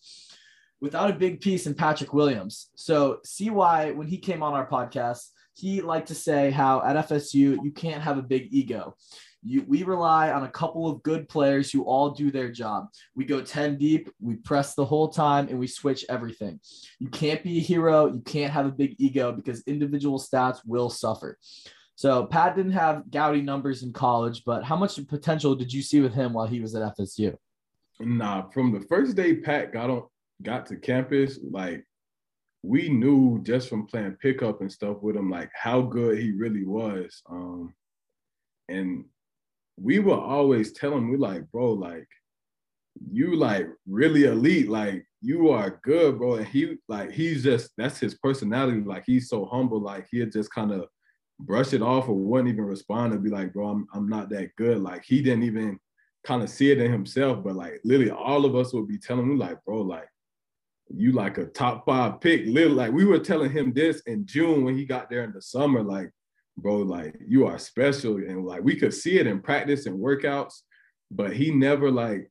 without 0.82 1.12
a 1.12 1.14
big 1.14 1.40
piece 1.40 1.68
in 1.68 1.76
Patrick 1.76 2.14
Williams. 2.14 2.70
So, 2.76 3.20
CY, 3.24 3.92
when 3.92 4.08
he 4.08 4.18
came 4.18 4.44
on 4.44 4.54
our 4.54 4.68
podcast, 4.68 5.30
he 5.54 5.82
liked 5.82 6.08
to 6.08 6.16
say 6.16 6.50
how 6.50 6.82
at 6.84 7.08
FSU, 7.08 7.64
you 7.64 7.72
can't 7.72 8.02
have 8.02 8.18
a 8.18 8.24
big 8.24 8.48
ego. 8.52 8.96
You, 9.44 9.64
we 9.68 9.84
rely 9.84 10.32
on 10.32 10.44
a 10.44 10.50
couple 10.50 10.88
of 10.88 11.02
good 11.04 11.28
players 11.28 11.72
who 11.72 11.84
all 11.84 12.12
do 12.12 12.32
their 12.32 12.52
job. 12.52 12.88
We 13.16 13.26
go 13.26 13.42
10 13.42 13.78
deep, 13.78 14.10
we 14.20 14.36
press 14.36 14.76
the 14.76 14.86
whole 14.86 15.10
time, 15.10 15.48
and 15.50 15.60
we 15.60 15.68
switch 15.68 16.06
everything. 16.10 16.60
You 17.00 17.10
can't 17.10 17.44
be 17.44 17.58
a 17.58 17.62
hero. 17.62 18.06
You 18.08 18.22
can't 18.22 18.54
have 18.54 18.66
a 18.66 18.72
big 18.72 18.96
ego 19.00 19.32
because 19.32 19.64
individual 19.64 20.20
stats 20.20 20.60
will 20.66 20.90
suffer. 20.90 21.38
So 21.96 22.26
Pat 22.26 22.56
didn't 22.56 22.72
have 22.72 23.10
gouty 23.10 23.42
numbers 23.42 23.84
in 23.84 23.94
college, 23.94 24.44
but 24.46 24.64
how 24.64 24.76
much 24.76 25.00
potential 25.08 25.56
did 25.56 25.72
you 25.72 25.82
see 25.82 26.02
with 26.02 26.14
him 26.14 26.34
while 26.34 26.48
he 26.48 26.60
was 26.60 26.74
at 26.76 26.98
FSU? 26.98 27.36
Nah, 28.00 28.50
from 28.50 28.72
the 28.72 28.80
first 28.82 29.16
day 29.16 29.36
Pat 29.36 29.72
got 29.72 29.90
on 29.90 30.04
got 30.42 30.66
to 30.68 30.76
campus, 30.78 31.40
like 31.50 31.86
we 32.64 32.90
knew 32.90 33.42
just 33.44 33.70
from 33.70 33.88
playing 33.88 34.18
pickup 34.22 34.62
and 34.62 34.72
stuff 34.72 34.98
with 35.02 35.16
him, 35.16 35.30
like 35.30 35.50
how 35.54 35.82
good 35.82 36.20
he 36.20 36.32
really 36.32 36.66
was. 36.66 37.22
Um, 37.30 37.74
and 38.70 39.06
we 39.78 40.00
were 40.00 40.20
always 40.20 40.74
telling 40.74 41.00
him, 41.00 41.12
we 41.12 41.18
like, 41.18 41.50
bro, 41.52 41.74
like 41.74 42.08
you 43.12 43.36
like 43.36 43.68
really 43.88 44.26
elite, 44.26 44.70
like 44.70 45.06
you 45.22 45.50
are 45.50 45.80
good, 45.84 46.18
bro. 46.18 46.36
And 46.36 46.48
he 46.48 46.76
like 46.88 47.12
he's 47.12 47.44
just 47.44 47.72
that's 47.78 48.00
his 48.00 48.16
personality. 48.16 48.82
Like 48.82 49.04
he's 49.06 49.30
so 49.30 49.46
humble, 49.46 49.80
like 49.80 50.08
he'll 50.12 50.30
just 50.30 50.54
kind 50.54 50.72
of 50.72 50.86
brush 51.40 51.74
it 51.74 51.82
off 51.82 52.08
or 52.08 52.16
wouldn't 52.16 52.50
even 52.50 52.66
respond 52.66 53.14
and 53.14 53.24
be 53.24 53.30
like, 53.30 53.54
bro, 53.54 53.70
I'm 53.70 53.88
I'm 53.94 54.08
not 54.08 54.30
that 54.30 54.56
good. 54.56 54.80
Like 54.80 55.04
he 55.04 55.22
didn't 55.22 55.44
even 55.44 55.80
kind 56.24 56.44
of 56.44 56.50
see 56.50 56.72
it 56.72 56.80
in 56.80 56.92
himself, 56.92 57.44
but 57.44 57.56
like 57.56 57.80
literally 57.84 58.12
all 58.12 58.46
of 58.46 58.56
us 58.56 58.74
would 58.74 58.88
be 58.88 58.98
telling 58.98 59.24
him, 59.24 59.40
like, 59.40 59.64
bro, 59.66 59.82
like 59.82 60.08
you 60.96 61.12
like 61.12 61.38
a 61.38 61.46
top 61.46 61.86
five 61.86 62.20
pick. 62.22 62.46
Literally, 62.46 62.76
like 62.76 62.92
we 62.92 63.06
were 63.06 63.20
telling 63.20 63.52
him 63.52 63.74
this 63.74 64.02
in 64.02 64.26
June 64.26 64.64
when 64.64 64.78
he 64.78 64.86
got 64.86 65.10
there 65.10 65.24
in 65.24 65.32
the 65.34 65.42
summer, 65.42 65.84
like, 65.84 66.12
bro, 66.58 66.78
like 66.78 67.16
you 67.26 67.46
are 67.46 67.58
special. 67.58 68.18
And 68.18 68.46
like 68.46 68.64
we 68.64 68.76
could 68.76 68.94
see 68.94 69.20
it 69.20 69.28
in 69.28 69.42
practice 69.42 69.86
and 69.86 70.00
workouts, 70.00 70.62
but 71.10 71.34
he 71.34 71.52
never 71.52 71.90
like, 71.92 72.30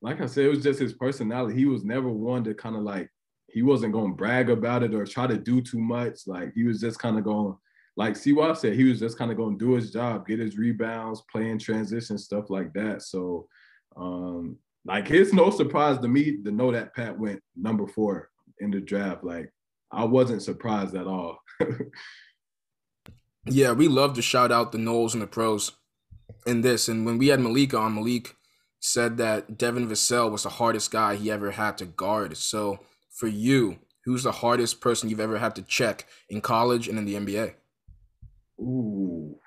like 0.00 0.20
I 0.20 0.26
said, 0.26 0.44
it 0.44 0.50
was 0.50 0.62
just 0.62 0.80
his 0.80 0.92
personality. 0.92 1.56
He 1.56 1.66
was 1.66 1.84
never 1.84 2.08
one 2.08 2.44
to 2.44 2.54
kind 2.54 2.76
of 2.76 2.82
like, 2.82 3.10
he 3.50 3.62
wasn't 3.62 3.94
going 3.94 4.12
to 4.12 4.16
brag 4.16 4.50
about 4.50 4.82
it 4.82 4.94
or 4.94 5.04
try 5.04 5.26
to 5.26 5.38
do 5.38 5.60
too 5.60 5.80
much. 5.80 6.26
Like 6.26 6.52
he 6.54 6.64
was 6.64 6.80
just 6.80 6.98
kind 6.98 7.18
of 7.18 7.24
going, 7.24 7.56
like 7.96 8.16
I 8.16 8.52
said, 8.52 8.74
he 8.74 8.84
was 8.84 9.00
just 9.00 9.18
kind 9.18 9.30
of 9.30 9.36
going 9.36 9.58
to 9.58 9.64
do 9.64 9.72
his 9.72 9.90
job, 9.90 10.26
get 10.26 10.38
his 10.38 10.56
rebounds, 10.56 11.24
play 11.32 11.50
in 11.50 11.58
transition, 11.58 12.16
stuff 12.16 12.48
like 12.48 12.72
that. 12.74 13.02
So 13.02 13.48
um, 13.96 14.58
like 14.84 15.10
it's 15.10 15.32
no 15.32 15.50
surprise 15.50 15.98
to 15.98 16.08
me 16.08 16.42
to 16.42 16.50
know 16.50 16.72
that 16.72 16.94
Pat 16.94 17.18
went 17.18 17.40
number 17.56 17.86
four 17.86 18.30
in 18.60 18.70
the 18.70 18.80
draft. 18.80 19.24
Like 19.24 19.52
I 19.92 20.04
wasn't 20.04 20.42
surprised 20.42 20.94
at 20.94 21.06
all. 21.06 21.38
yeah, 23.46 23.72
we 23.72 23.88
love 23.88 24.14
to 24.14 24.22
shout 24.22 24.52
out 24.52 24.72
the 24.72 24.78
Noles 24.78 25.12
and 25.12 25.22
the 25.22 25.26
pros 25.26 25.72
in 26.46 26.60
this. 26.62 26.88
And 26.88 27.04
when 27.06 27.18
we 27.18 27.28
had 27.28 27.40
Malik 27.40 27.74
on, 27.74 27.94
Malik 27.94 28.34
said 28.80 29.16
that 29.16 29.58
Devin 29.58 29.88
Vassell 29.88 30.30
was 30.30 30.44
the 30.44 30.50
hardest 30.50 30.90
guy 30.90 31.16
he 31.16 31.30
ever 31.30 31.52
had 31.52 31.78
to 31.78 31.86
guard. 31.86 32.36
So 32.36 32.80
for 33.10 33.26
you, 33.26 33.78
who's 34.04 34.22
the 34.22 34.32
hardest 34.32 34.80
person 34.80 35.10
you've 35.10 35.20
ever 35.20 35.38
had 35.38 35.54
to 35.56 35.62
check 35.62 36.06
in 36.28 36.40
college 36.40 36.88
and 36.88 36.98
in 36.98 37.04
the 37.04 37.14
NBA? 37.14 37.54
Ooh. 38.60 39.38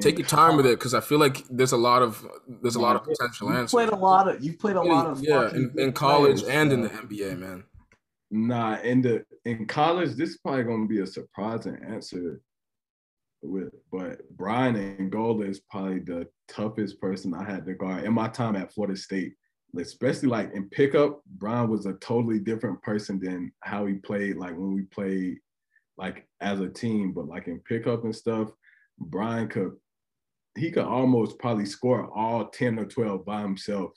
Take 0.00 0.18
your 0.18 0.26
time 0.26 0.56
with 0.56 0.66
it 0.66 0.78
because 0.78 0.92
I 0.92 1.00
feel 1.00 1.18
like 1.18 1.44
there's 1.48 1.72
a 1.72 1.76
lot 1.76 2.02
of 2.02 2.26
there's 2.46 2.76
a 2.76 2.80
lot 2.80 2.96
of 2.96 3.04
potential 3.04 3.48
you've 3.48 3.56
answers. 3.56 3.70
Played 3.70 3.88
a 3.88 3.96
lot 3.96 4.28
of 4.28 4.44
you've 4.44 4.58
played 4.58 4.76
a 4.76 4.82
lot 4.82 5.06
of 5.06 5.22
yeah 5.22 5.48
in, 5.50 5.72
in 5.78 5.92
college 5.92 6.42
players, 6.42 6.54
and 6.54 6.72
in 6.72 6.82
the 6.82 6.88
NBA, 6.90 7.38
man. 7.38 7.64
Nah, 8.30 8.78
in 8.80 9.00
the 9.00 9.24
in 9.44 9.66
college, 9.66 10.14
this 10.14 10.30
is 10.30 10.36
probably 10.38 10.64
gonna 10.64 10.86
be 10.86 11.00
a 11.00 11.06
surprising 11.06 11.78
answer. 11.86 12.40
With 13.42 13.72
but 13.90 14.20
Braian 14.36 14.98
Angola 14.98 15.46
is 15.46 15.60
probably 15.60 16.00
the 16.00 16.26
toughest 16.48 17.00
person 17.00 17.32
I 17.32 17.44
had 17.44 17.64
to 17.66 17.74
guard 17.74 18.04
in 18.04 18.12
my 18.12 18.28
time 18.28 18.56
at 18.56 18.72
Florida 18.72 18.96
State. 18.96 19.34
Especially 19.78 20.28
like 20.28 20.52
in 20.54 20.68
pickup, 20.70 21.20
Brian 21.26 21.68
was 21.68 21.86
a 21.86 21.94
totally 21.94 22.38
different 22.38 22.80
person 22.82 23.20
than 23.20 23.52
how 23.60 23.86
he 23.86 23.94
played 23.94 24.36
like 24.36 24.52
when 24.52 24.74
we 24.74 24.82
played 24.82 25.38
like 25.96 26.26
as 26.40 26.60
a 26.60 26.68
team. 26.68 27.12
But 27.12 27.28
like 27.28 27.46
in 27.46 27.60
pickup 27.60 28.04
and 28.04 28.14
stuff, 28.14 28.50
Brian 28.98 29.48
could 29.48 29.72
he 30.56 30.70
could 30.70 30.84
almost 30.84 31.38
probably 31.38 31.66
score 31.66 32.10
all 32.14 32.48
10 32.48 32.78
or 32.78 32.86
12 32.86 33.24
by 33.24 33.42
himself. 33.42 33.92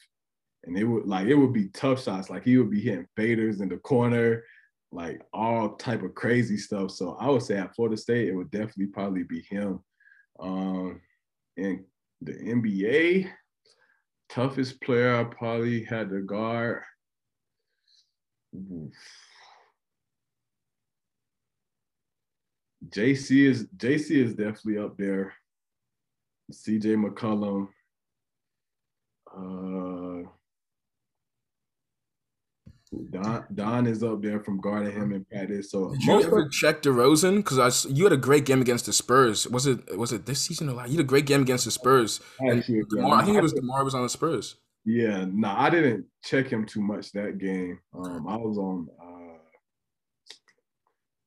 And 0.65 0.77
it 0.77 0.83
would 0.83 1.07
like 1.07 1.27
it 1.27 1.35
would 1.35 1.53
be 1.53 1.69
tough 1.69 2.03
shots. 2.03 2.29
Like 2.29 2.43
he 2.43 2.57
would 2.57 2.69
be 2.69 2.81
hitting 2.81 3.07
faders 3.17 3.61
in 3.61 3.69
the 3.69 3.77
corner, 3.77 4.43
like 4.91 5.21
all 5.33 5.75
type 5.75 6.03
of 6.03 6.15
crazy 6.15 6.57
stuff. 6.57 6.91
So 6.91 7.15
I 7.19 7.29
would 7.29 7.43
say 7.43 7.57
at 7.57 7.75
Florida 7.75 7.95
State, 7.97 8.27
it 8.27 8.35
would 8.35 8.51
definitely 8.51 8.87
probably 8.87 9.23
be 9.23 9.41
him. 9.49 9.79
Um 10.39 11.01
in 11.55 11.85
the 12.21 12.33
NBA, 12.33 13.29
toughest 14.29 14.81
player 14.81 15.15
I 15.15 15.23
probably 15.23 15.83
had 15.85 16.09
to 16.09 16.21
guard. 16.21 16.81
Oof. 18.55 18.93
JC 22.87 23.45
is 23.45 23.67
JC 23.77 24.11
is 24.11 24.33
definitely 24.33 24.77
up 24.77 24.97
there. 24.97 25.33
CJ 26.51 26.95
McCollum. 27.03 27.67
Uh, 29.31 30.29
Don 33.11 33.45
Don 33.53 33.87
is 33.87 34.03
up 34.03 34.21
there 34.21 34.39
from 34.39 34.59
guarding 34.59 34.91
him 34.91 35.13
in 35.13 35.23
practice. 35.25 35.69
So 35.71 35.91
did 35.91 36.03
you 36.03 36.23
ever 36.23 36.45
of, 36.45 36.51
check 36.51 36.81
DeRozan? 36.81 37.37
Because 37.37 37.87
I 37.87 37.89
you 37.89 38.03
had 38.03 38.13
a 38.13 38.17
great 38.17 38.45
game 38.45 38.61
against 38.61 38.87
the 38.87 38.93
Spurs. 38.93 39.47
Was 39.47 39.67
it 39.67 39.95
was 39.97 40.11
it 40.11 40.25
this 40.25 40.41
season 40.41 40.69
or 40.69 40.73
last? 40.73 40.89
You 40.89 40.97
had 40.97 41.05
a 41.05 41.07
great 41.07 41.27
game 41.27 41.41
against 41.41 41.65
the 41.65 41.71
Spurs. 41.71 42.19
Actually, 42.41 42.83
DeMar, 42.89 43.21
I 43.21 43.25
think 43.25 43.37
it 43.37 43.43
was 43.43 43.53
Demar 43.53 43.83
was 43.83 43.93
on 43.93 44.03
the 44.03 44.09
Spurs. 44.09 44.55
Yeah, 44.85 45.25
no, 45.25 45.25
nah, 45.25 45.61
I 45.61 45.69
didn't 45.69 46.05
check 46.23 46.47
him 46.47 46.65
too 46.65 46.81
much 46.81 47.11
that 47.11 47.37
game. 47.37 47.79
Um, 47.93 48.27
I 48.27 48.37
was 48.37 48.57
on 48.57 48.87
uh, 48.99 49.37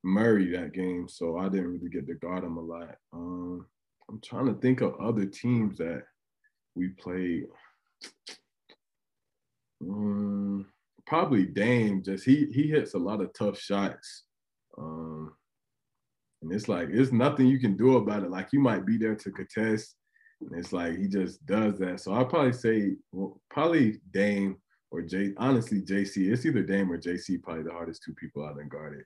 Murray 0.03 0.51
that 0.51 0.73
game, 0.73 1.07
so 1.07 1.37
I 1.37 1.47
didn't 1.47 1.71
really 1.71 1.89
get 1.89 2.07
to 2.07 2.15
guard 2.15 2.43
him 2.43 2.57
a 2.57 2.61
lot. 2.61 2.95
Um, 3.13 3.67
I'm 4.09 4.19
trying 4.21 4.47
to 4.47 4.59
think 4.59 4.81
of 4.81 4.95
other 4.99 5.25
teams 5.25 5.77
that 5.77 6.03
we 6.75 6.89
played. 6.89 7.45
Um, 9.81 10.65
probably 11.05 11.45
Dame. 11.45 12.03
Just 12.03 12.25
he 12.25 12.47
he 12.51 12.67
hits 12.67 12.93
a 12.93 12.99
lot 12.99 13.21
of 13.21 13.33
tough 13.33 13.59
shots, 13.59 14.23
um, 14.77 15.33
and 16.41 16.51
it's 16.51 16.67
like 16.67 16.89
it's 16.91 17.11
nothing 17.11 17.47
you 17.47 17.59
can 17.59 17.77
do 17.77 17.97
about 17.97 18.23
it. 18.23 18.31
Like 18.31 18.49
you 18.51 18.59
might 18.59 18.85
be 18.85 18.97
there 18.97 19.15
to 19.15 19.31
contest, 19.31 19.95
and 20.41 20.57
it's 20.57 20.73
like 20.73 20.97
he 20.97 21.07
just 21.07 21.45
does 21.45 21.77
that. 21.79 21.99
So 21.99 22.13
I'd 22.13 22.29
probably 22.29 22.53
say 22.53 22.95
well, 23.11 23.39
probably 23.49 23.99
Dame 24.11 24.57
or 24.91 25.01
J. 25.01 25.33
Honestly, 25.37 25.81
JC. 25.81 26.31
It's 26.31 26.45
either 26.45 26.63
Dame 26.63 26.91
or 26.91 26.97
JC. 26.97 27.41
Probably 27.41 27.63
the 27.63 27.71
hardest 27.71 28.03
two 28.03 28.13
people 28.13 28.45
I've 28.45 28.57
been 28.57 28.69
guarded. 28.69 29.05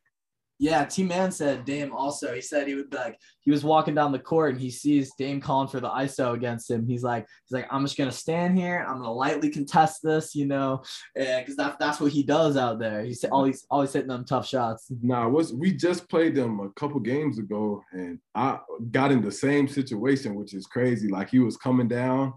Yeah, 0.59 0.85
T 0.85 1.03
Man 1.03 1.31
said 1.31 1.65
Dame 1.65 1.93
also. 1.93 2.33
He 2.33 2.41
said 2.41 2.67
he 2.67 2.73
would 2.73 2.91
like 2.91 3.19
he 3.41 3.51
was 3.51 3.63
walking 3.63 3.93
down 3.93 4.11
the 4.11 4.17
court 4.17 4.53
and 4.53 4.61
he 4.61 4.71
sees 4.71 5.11
Dame 5.17 5.39
calling 5.39 5.67
for 5.67 5.79
the 5.79 5.89
ISO 5.89 6.33
against 6.33 6.71
him. 6.71 6.87
He's 6.87 7.03
like, 7.03 7.27
he's 7.45 7.53
like, 7.53 7.67
I'm 7.71 7.83
just 7.83 7.95
gonna 7.95 8.11
stand 8.11 8.57
here. 8.57 8.83
I'm 8.87 8.97
gonna 8.97 9.13
lightly 9.13 9.51
contest 9.51 9.99
this, 10.03 10.33
you 10.33 10.47
know, 10.47 10.81
eh, 11.15 11.41
because 11.41 11.57
that, 11.57 11.77
that's 11.79 11.99
what 11.99 12.11
he 12.11 12.23
does 12.23 12.57
out 12.57 12.79
there. 12.79 13.03
He's 13.03 13.23
always 13.25 13.65
always 13.69 13.93
hitting 13.93 14.09
them 14.09 14.25
tough 14.25 14.47
shots. 14.47 14.91
Nah, 15.01 15.27
was 15.27 15.53
we 15.53 15.73
just 15.73 16.09
played 16.09 16.33
them 16.33 16.59
a 16.59 16.71
couple 16.71 16.99
games 17.01 17.37
ago, 17.37 17.83
and 17.91 18.19
I 18.33 18.57
got 18.89 19.11
in 19.11 19.21
the 19.21 19.31
same 19.31 19.67
situation, 19.67 20.33
which 20.33 20.55
is 20.55 20.65
crazy. 20.65 21.07
Like 21.07 21.29
he 21.29 21.39
was 21.39 21.55
coming 21.55 21.87
down, 21.87 22.33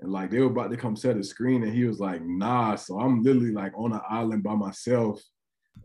and 0.00 0.10
like 0.10 0.30
they 0.30 0.40
were 0.40 0.46
about 0.46 0.70
to 0.70 0.78
come 0.78 0.96
set 0.96 1.18
a 1.18 1.22
screen, 1.22 1.64
and 1.64 1.74
he 1.74 1.84
was 1.84 2.00
like, 2.00 2.22
Nah. 2.24 2.76
So 2.76 2.98
I'm 2.98 3.22
literally 3.22 3.52
like 3.52 3.72
on 3.76 3.92
an 3.92 4.00
island 4.08 4.42
by 4.42 4.54
myself 4.54 5.20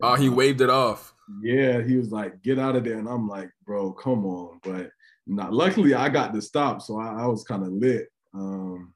Oh, 0.01 0.15
he 0.15 0.29
waved 0.29 0.62
it 0.62 0.69
off. 0.69 1.13
Yeah, 1.41 1.82
he 1.82 1.95
was 1.95 2.12
like, 2.12 2.41
"Get 2.41 2.60
out 2.60 2.75
of 2.75 2.84
there," 2.84 2.97
and 2.97 3.08
I'm 3.08 3.27
like, 3.27 3.49
"Bro, 3.65 3.93
come 3.93 4.25
on!" 4.25 4.60
But 4.63 4.91
not. 5.25 5.53
Luckily, 5.53 5.93
I 5.93 6.10
got 6.10 6.34
the 6.34 6.41
stop, 6.41 6.82
so 6.82 6.99
I, 6.99 7.23
I 7.23 7.25
was 7.27 7.43
kind 7.43 7.63
of 7.63 7.71
lit. 7.71 8.10
Um, 8.34 8.93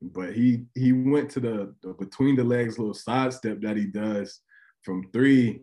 but 0.00 0.32
he 0.32 0.64
he 0.74 0.92
went 0.92 1.30
to 1.32 1.40
the, 1.40 1.74
the 1.82 1.92
between 1.94 2.36
the 2.36 2.44
legs 2.44 2.78
little 2.78 2.94
sidestep 2.94 3.60
that 3.60 3.76
he 3.76 3.86
does 3.86 4.40
from 4.82 5.08
three. 5.12 5.60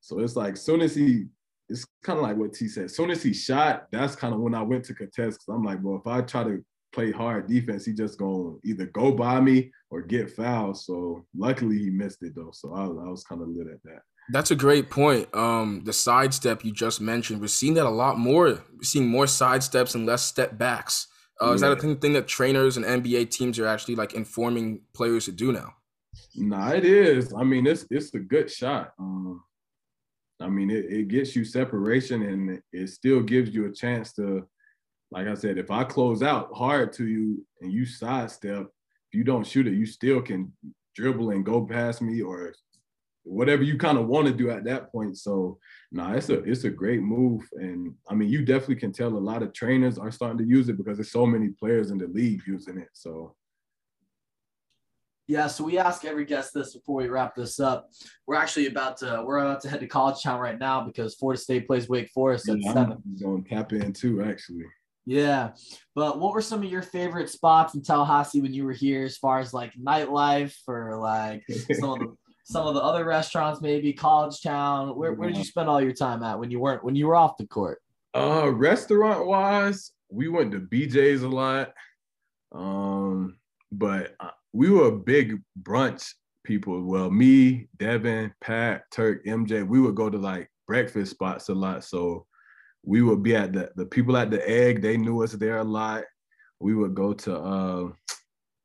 So 0.00 0.20
it's 0.20 0.36
like 0.36 0.56
soon 0.56 0.82
as 0.82 0.94
he, 0.94 1.24
it's 1.68 1.84
kind 2.04 2.18
of 2.18 2.22
like 2.22 2.36
what 2.36 2.52
T 2.52 2.68
said. 2.68 2.90
Soon 2.90 3.10
as 3.10 3.22
he 3.22 3.32
shot, 3.32 3.86
that's 3.90 4.14
kind 4.14 4.34
of 4.34 4.40
when 4.40 4.54
I 4.54 4.62
went 4.62 4.84
to 4.84 4.94
contest. 4.94 5.40
Cause 5.44 5.54
I'm 5.54 5.64
like, 5.64 5.78
well, 5.82 5.96
if 5.96 6.06
I 6.06 6.20
try 6.20 6.44
to 6.44 6.64
play 6.92 7.10
hard 7.10 7.48
defense, 7.48 7.84
he 7.84 7.92
just 7.92 8.18
gonna 8.18 8.54
either 8.64 8.86
go 8.86 9.12
by 9.12 9.40
me 9.40 9.72
or 9.90 10.02
get 10.02 10.30
fouled. 10.30 10.78
So 10.78 11.24
luckily 11.36 11.78
he 11.78 11.90
missed 11.90 12.22
it 12.22 12.34
though. 12.34 12.52
So 12.52 12.72
I, 12.72 12.84
I 12.84 13.10
was 13.10 13.24
kind 13.24 13.42
of 13.42 13.48
lit 13.48 13.68
at 13.68 13.82
that. 13.84 14.02
That's 14.30 14.50
a 14.50 14.56
great 14.56 14.90
point. 14.90 15.34
Um, 15.34 15.82
the 15.84 15.92
sidestep 15.92 16.64
you 16.64 16.72
just 16.72 17.00
mentioned, 17.00 17.40
we're 17.40 17.46
seeing 17.46 17.74
that 17.74 17.86
a 17.86 17.90
lot 17.90 18.18
more. 18.18 18.46
We're 18.46 18.82
seeing 18.82 19.08
more 19.08 19.26
sidesteps 19.26 19.94
and 19.94 20.06
less 20.06 20.22
step 20.22 20.58
backs. 20.58 21.06
Uh, 21.40 21.48
yeah. 21.48 21.54
Is 21.54 21.60
that 21.60 21.72
a 21.72 21.76
thing, 21.76 21.96
thing 21.98 22.14
that 22.14 22.26
trainers 22.26 22.76
and 22.76 22.84
NBA 22.84 23.30
teams 23.30 23.58
are 23.58 23.66
actually 23.66 23.94
like 23.94 24.14
informing 24.14 24.80
players 24.94 25.26
to 25.26 25.32
do 25.32 25.52
now? 25.52 25.74
Nah, 26.34 26.70
it 26.70 26.84
is. 26.84 27.32
I 27.34 27.44
mean, 27.44 27.66
it's 27.66 27.86
it's 27.90 28.14
a 28.14 28.18
good 28.18 28.50
shot. 28.50 28.92
Um, 28.98 29.42
I 30.40 30.48
mean, 30.48 30.70
it, 30.70 30.86
it 30.86 31.08
gets 31.08 31.36
you 31.36 31.44
separation 31.44 32.22
and 32.22 32.62
it 32.72 32.88
still 32.88 33.20
gives 33.20 33.54
you 33.54 33.66
a 33.66 33.72
chance 33.72 34.12
to 34.14 34.46
like 35.10 35.28
I 35.28 35.34
said, 35.34 35.58
if 35.58 35.70
I 35.70 35.84
close 35.84 36.22
out 36.22 36.50
hard 36.52 36.92
to 36.94 37.06
you 37.06 37.46
and 37.60 37.72
you 37.72 37.86
sidestep, 37.86 38.62
if 38.62 39.14
you 39.14 39.24
don't 39.24 39.46
shoot 39.46 39.66
it, 39.66 39.74
you 39.74 39.86
still 39.86 40.20
can 40.20 40.52
dribble 40.94 41.30
and 41.30 41.44
go 41.44 41.64
past 41.64 42.02
me 42.02 42.22
or 42.22 42.52
whatever 43.26 43.62
you 43.62 43.76
kind 43.76 43.98
of 43.98 44.06
want 44.06 44.26
to 44.26 44.32
do 44.32 44.50
at 44.50 44.64
that 44.64 44.90
point. 44.92 45.18
So 45.18 45.58
nah, 45.90 46.12
it's 46.12 46.30
a 46.30 46.42
it's 46.44 46.64
a 46.64 46.70
great 46.70 47.02
move. 47.02 47.42
And 47.52 47.94
I 48.08 48.14
mean 48.14 48.28
you 48.28 48.44
definitely 48.44 48.76
can 48.76 48.92
tell 48.92 49.08
a 49.08 49.18
lot 49.18 49.42
of 49.42 49.52
trainers 49.52 49.98
are 49.98 50.10
starting 50.10 50.38
to 50.38 50.44
use 50.44 50.68
it 50.68 50.76
because 50.76 50.98
there's 50.98 51.10
so 51.10 51.26
many 51.26 51.48
players 51.48 51.90
in 51.90 51.98
the 51.98 52.06
league 52.06 52.42
using 52.46 52.78
it. 52.78 52.88
So 52.92 53.34
yeah, 55.28 55.48
so 55.48 55.64
we 55.64 55.76
ask 55.76 56.04
every 56.04 56.24
guest 56.24 56.54
this 56.54 56.74
before 56.74 56.96
we 57.02 57.08
wrap 57.08 57.34
this 57.34 57.58
up. 57.58 57.90
We're 58.28 58.36
actually 58.36 58.68
about 58.68 58.96
to 58.98 59.24
we're 59.26 59.38
about 59.38 59.60
to 59.62 59.68
head 59.68 59.80
to 59.80 59.88
College 59.88 60.22
Town 60.22 60.38
right 60.38 60.58
now 60.58 60.82
because 60.82 61.16
Florida 61.16 61.40
State 61.40 61.66
plays 61.66 61.88
Wake 61.88 62.10
Forest 62.10 62.48
at 62.48 62.60
yeah, 62.60 62.72
seven. 62.72 63.02
Going 63.20 63.42
to 63.42 63.48
tap 63.48 63.72
in 63.72 63.92
too, 63.92 64.22
actually. 64.22 64.64
Yeah, 65.04 65.50
but 65.96 66.20
what 66.20 66.32
were 66.32 66.42
some 66.42 66.62
of 66.62 66.70
your 66.70 66.82
favorite 66.82 67.28
spots 67.28 67.74
in 67.74 67.82
Tallahassee 67.82 68.40
when 68.40 68.54
you 68.54 68.64
were 68.64 68.72
here, 68.72 69.04
as 69.04 69.16
far 69.16 69.40
as 69.40 69.52
like 69.52 69.72
nightlife 69.74 70.56
or 70.68 70.96
like 70.96 71.44
some 71.72 71.90
of 71.90 71.98
the 71.98 72.16
some 72.46 72.64
of 72.64 72.74
the 72.74 72.80
other 72.80 73.04
restaurants, 73.04 73.60
maybe 73.60 73.92
College 73.92 74.40
Town? 74.40 74.96
Where 74.96 75.12
where 75.12 75.28
did 75.28 75.36
you 75.36 75.44
spend 75.44 75.68
all 75.68 75.82
your 75.82 75.92
time 75.92 76.22
at 76.22 76.38
when 76.38 76.50
you 76.50 76.60
weren't 76.60 76.84
when 76.84 76.94
you 76.94 77.08
were 77.08 77.16
off 77.16 77.36
the 77.36 77.46
court? 77.46 77.82
Uh, 78.14 78.50
restaurant 78.52 79.26
wise, 79.26 79.90
we 80.10 80.28
went 80.28 80.52
to 80.52 80.60
BJ's 80.60 81.22
a 81.22 81.28
lot. 81.28 81.74
Um, 82.52 83.36
but 83.72 84.14
uh, 84.20 84.30
we 84.52 84.70
were 84.70 84.92
big 84.92 85.42
brunch 85.60 86.14
people. 86.44 86.82
Well, 86.82 87.10
me, 87.10 87.66
Devin, 87.78 88.32
Pat, 88.40 88.84
Turk, 88.92 89.26
MJ, 89.26 89.66
we 89.66 89.80
would 89.80 89.96
go 89.96 90.08
to 90.08 90.16
like 90.16 90.48
breakfast 90.68 91.10
spots 91.10 91.48
a 91.48 91.54
lot. 91.54 91.82
So 91.82 92.26
we 92.84 93.02
would 93.02 93.24
be 93.24 93.34
at 93.34 93.52
the 93.52 93.70
the 93.74 93.86
people 93.86 94.16
at 94.16 94.30
the 94.30 94.48
egg, 94.48 94.82
they 94.82 94.96
knew 94.96 95.22
us 95.24 95.32
there 95.32 95.58
a 95.58 95.64
lot. 95.64 96.04
We 96.60 96.76
would 96.76 96.94
go 96.94 97.12
to 97.12 97.36
uh 97.36 97.88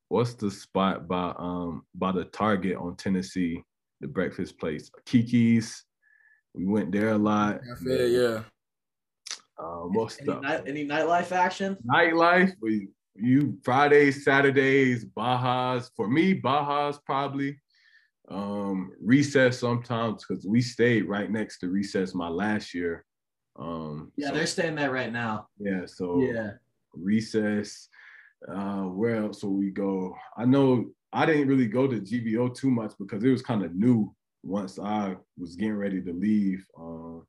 what's 0.09 0.36
the 0.36 0.51
spot 0.51 1.07
by 1.07 1.34
um 1.39 1.84
by 1.95 2.11
the 2.11 2.25
Target 2.25 2.77
on 2.77 2.95
Tennessee, 2.95 3.63
the 4.02 4.08
breakfast 4.08 4.60
place, 4.60 4.91
Keke's. 5.06 5.84
We 6.54 6.66
went 6.66 6.91
there 6.91 7.10
a 7.10 7.18
lot. 7.18 7.62
Yeah, 7.86 7.95
yeah. 8.06 8.43
Um, 9.58 9.93
what's 9.93 10.20
Any, 10.20 10.26
the 10.34 10.39
night, 10.41 10.64
any 10.68 10.86
nightlife 10.88 11.32
action? 11.32 11.78
nightlife? 11.88 12.52
We 12.62 12.89
you 13.16 13.58
Fridays, 13.64 14.24
Saturdays, 14.26 15.06
Bajas. 15.06 15.91
For 15.95 16.08
me, 16.10 16.34
Bajas 16.39 16.97
probably. 17.06 17.58
Um, 18.30 18.91
recess 19.04 19.60
sometimes 19.60 20.24
because 20.26 20.45
we 20.45 20.62
stayed 20.62 21.04
right 21.08 21.30
next 21.30 21.60
to 21.60 21.68
recess 21.70 22.14
my 22.16 22.30
last 22.30 22.74
year. 22.74 23.06
Um, 23.60 24.12
Yeah, 24.16 24.30
so- 24.30 24.34
they're 24.36 24.47
staying 24.47 24.76
there 24.76 24.91
right 24.91 25.12
now. 25.12 25.47
yeah. 25.60 25.86
So 25.86 26.22
Yeah. 26.22 26.52
recess. 26.93 27.88
Uh, 28.47 28.84
where 28.86 29.18
else 29.18 29.43
will 29.43 29.54
we 29.56 29.70
go? 29.70 30.16
I 30.38 30.45
know 30.45 30.91
I 31.14 31.26
didn't 31.26 31.47
really 31.47 31.68
go 31.68 31.88
to 31.88 31.99
GBO 31.99 32.55
too 32.55 32.72
much 32.72 32.93
because 32.99 33.24
it 33.24 33.30
was 33.30 33.41
kind 33.41 33.64
of 33.64 33.76
new 33.76 34.14
once 34.43 34.80
I 34.80 35.16
was 35.38 35.55
getting 35.55 35.76
ready 35.76 36.01
to 36.01 36.14
leave. 36.14 36.66
Um, 36.78 37.26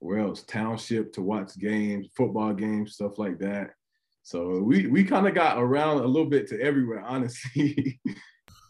where 0.00 0.18
else? 0.18 0.42
Township 0.42 1.12
to 1.14 1.22
watch 1.22 1.58
games, 1.58 2.08
football 2.16 2.52
games, 2.52 2.94
stuff 2.94 3.18
like 3.18 3.38
that. 3.38 3.70
So 4.22 4.60
we 4.60 4.86
we 4.86 5.04
kind 5.04 5.26
of 5.26 5.34
got 5.34 5.58
around 5.58 5.98
a 5.98 6.06
little 6.06 6.28
bit 6.28 6.46
to 6.48 6.60
everywhere, 6.60 7.00
honestly. 7.06 8.00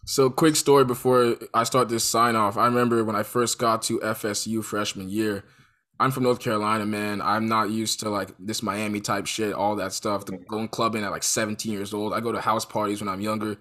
So, 0.06 0.30
quick 0.30 0.56
story 0.56 0.84
before 0.84 1.36
I 1.52 1.64
start 1.64 1.88
this 1.88 2.04
sign 2.04 2.34
off. 2.34 2.56
I 2.56 2.64
remember 2.66 3.04
when 3.04 3.16
I 3.16 3.22
first 3.22 3.58
got 3.58 3.82
to 3.82 4.00
FSU 4.00 4.64
freshman 4.64 5.08
year. 5.08 5.44
I'm 6.00 6.10
from 6.10 6.22
North 6.22 6.40
Carolina, 6.40 6.86
man. 6.86 7.20
I'm 7.20 7.46
not 7.46 7.68
used 7.68 8.00
to 8.00 8.08
like 8.08 8.30
this 8.38 8.62
Miami 8.62 9.00
type 9.00 9.26
shit, 9.26 9.52
all 9.52 9.76
that 9.76 9.92
stuff. 9.92 10.24
The, 10.24 10.38
going 10.38 10.68
clubbing 10.68 11.04
at 11.04 11.10
like 11.10 11.22
17 11.22 11.70
years 11.70 11.92
old. 11.92 12.14
I 12.14 12.20
go 12.20 12.32
to 12.32 12.40
house 12.40 12.64
parties 12.64 13.00
when 13.02 13.08
I'm 13.10 13.20
younger. 13.20 13.58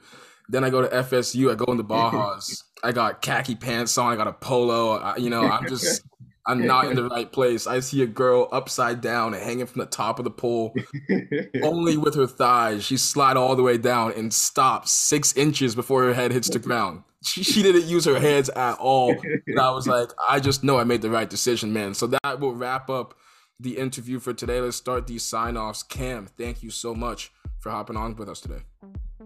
Then 0.49 0.63
I 0.63 0.69
go 0.69 0.81
to 0.81 0.87
FSU. 0.87 1.51
I 1.51 1.55
go 1.55 1.71
into 1.71 1.83
Bajas. 1.85 2.63
I 2.83 2.91
got 2.91 3.21
khaki 3.21 3.55
pants 3.55 3.97
on. 3.97 4.11
I 4.11 4.15
got 4.15 4.27
a 4.27 4.33
polo. 4.33 4.97
I, 4.97 5.17
you 5.17 5.29
know, 5.29 5.43
I'm 5.43 5.67
just, 5.67 6.01
I'm 6.47 6.65
not 6.65 6.87
in 6.87 6.95
the 6.95 7.07
right 7.07 7.31
place. 7.31 7.67
I 7.67 7.79
see 7.79 8.01
a 8.01 8.07
girl 8.07 8.49
upside 8.51 9.01
down 9.01 9.33
and 9.33 9.43
hanging 9.43 9.67
from 9.67 9.79
the 9.81 9.85
top 9.85 10.17
of 10.17 10.25
the 10.25 10.31
pole 10.31 10.73
only 11.63 11.95
with 11.95 12.15
her 12.15 12.25
thighs. 12.25 12.83
She 12.83 12.97
slide 12.97 13.37
all 13.37 13.55
the 13.55 13.63
way 13.63 13.77
down 13.77 14.13
and 14.13 14.33
stop 14.33 14.87
six 14.87 15.35
inches 15.37 15.75
before 15.75 16.03
her 16.03 16.13
head 16.13 16.31
hits 16.31 16.49
the 16.49 16.59
ground. 16.59 17.03
She, 17.23 17.43
she 17.43 17.61
didn't 17.61 17.83
use 17.83 18.05
her 18.05 18.19
hands 18.19 18.49
at 18.49 18.79
all. 18.79 19.15
And 19.45 19.59
I 19.59 19.69
was 19.71 19.87
like, 19.87 20.09
I 20.27 20.39
just 20.39 20.63
know 20.63 20.79
I 20.79 20.85
made 20.85 21.01
the 21.01 21.09
right 21.09 21.29
decision, 21.29 21.73
man. 21.73 21.93
So 21.93 22.07
that 22.07 22.39
will 22.39 22.55
wrap 22.55 22.89
up 22.89 23.13
the 23.59 23.77
interview 23.77 24.19
for 24.19 24.33
today. 24.33 24.61
Let's 24.61 24.77
start 24.77 25.05
these 25.05 25.23
sign 25.23 25.57
offs. 25.57 25.83
Cam, 25.83 26.25
thank 26.25 26.63
you 26.63 26.69
so 26.69 26.95
much 26.95 27.31
for 27.59 27.71
hopping 27.71 27.97
on 27.97 28.15
with 28.15 28.29
us 28.29 28.39
today. 28.39 28.61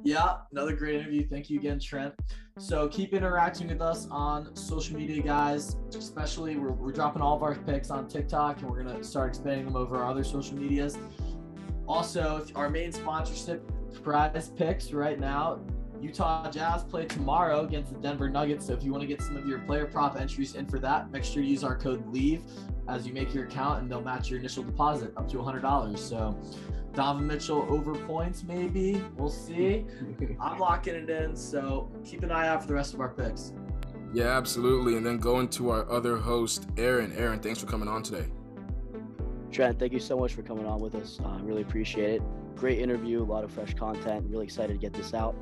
Yeah, 0.03 0.35
another 0.51 0.75
great 0.75 0.95
interview. 0.95 1.25
Thank 1.25 1.49
you 1.49 1.57
again, 1.57 1.79
Trent. 1.79 2.13
So 2.59 2.89
keep 2.89 3.13
interacting 3.13 3.69
with 3.69 3.81
us 3.81 4.07
on 4.11 4.53
social 4.53 4.97
media, 4.97 5.23
guys. 5.23 5.77
Especially, 5.95 6.57
we're, 6.57 6.73
we're 6.73 6.91
dropping 6.91 7.21
all 7.21 7.37
of 7.37 7.41
our 7.41 7.55
picks 7.55 7.89
on 7.89 8.09
TikTok, 8.09 8.61
and 8.61 8.69
we're 8.69 8.83
gonna 8.83 9.01
start 9.01 9.29
expanding 9.29 9.65
them 9.65 9.77
over 9.77 9.97
our 9.97 10.11
other 10.11 10.23
social 10.25 10.57
medias. 10.57 10.97
Also, 11.87 12.45
our 12.55 12.69
main 12.69 12.91
sponsorship 12.91 13.65
PrizePicks 14.03 14.93
right 14.93 15.19
now, 15.19 15.61
Utah 16.01 16.51
Jazz 16.51 16.83
play 16.83 17.05
tomorrow 17.05 17.61
against 17.61 17.93
the 17.93 17.99
Denver 17.99 18.29
Nuggets. 18.29 18.65
So 18.67 18.73
if 18.73 18.83
you 18.83 18.91
want 18.91 19.03
to 19.03 19.07
get 19.07 19.21
some 19.21 19.37
of 19.37 19.47
your 19.47 19.59
player 19.59 19.85
prop 19.85 20.19
entries 20.19 20.55
in 20.55 20.65
for 20.65 20.79
that, 20.79 21.11
make 21.11 21.23
sure 21.23 21.41
to 21.41 21.47
use 21.47 21.63
our 21.63 21.77
code 21.77 22.05
LEAVE 22.11 22.41
as 22.89 23.07
you 23.07 23.13
make 23.13 23.33
your 23.33 23.45
account, 23.45 23.81
and 23.81 23.89
they'll 23.89 24.01
match 24.01 24.29
your 24.29 24.39
initial 24.39 24.63
deposit 24.63 25.13
up 25.15 25.29
to 25.29 25.37
$100. 25.37 25.97
So 25.97 26.37
Donovan 26.93 27.27
Mitchell 27.27 27.65
over 27.69 27.95
points, 27.95 28.43
maybe. 28.43 29.03
We'll 29.17 29.29
see. 29.29 29.85
I'm 30.39 30.59
locking 30.59 30.95
it 30.95 31.09
in, 31.09 31.35
so 31.35 31.91
keep 32.05 32.23
an 32.23 32.31
eye 32.31 32.47
out 32.47 32.61
for 32.61 32.67
the 32.67 32.75
rest 32.75 32.93
of 32.93 32.99
our 32.99 33.09
picks. 33.09 33.53
Yeah, 34.13 34.37
absolutely. 34.37 34.95
And 34.95 35.05
then 35.05 35.17
going 35.17 35.49
to 35.49 35.71
our 35.71 35.89
other 35.89 36.17
host, 36.17 36.67
Aaron. 36.77 37.11
Aaron, 37.17 37.39
thanks 37.39 37.59
for 37.59 37.65
coming 37.65 37.87
on 37.87 38.03
today. 38.03 38.27
Trent, 39.51 39.79
thank 39.79 39.91
you 39.91 39.99
so 39.99 40.17
much 40.17 40.33
for 40.33 40.43
coming 40.43 40.65
on 40.65 40.79
with 40.79 40.95
us. 40.95 41.19
I 41.23 41.35
uh, 41.35 41.39
really 41.39 41.63
appreciate 41.63 42.11
it. 42.11 42.21
Great 42.55 42.79
interview, 42.79 43.21
a 43.21 43.25
lot 43.25 43.43
of 43.43 43.51
fresh 43.51 43.73
content. 43.73 44.25
Really 44.29 44.45
excited 44.45 44.73
to 44.73 44.79
get 44.79 44.93
this 44.93 45.13
out. 45.13 45.35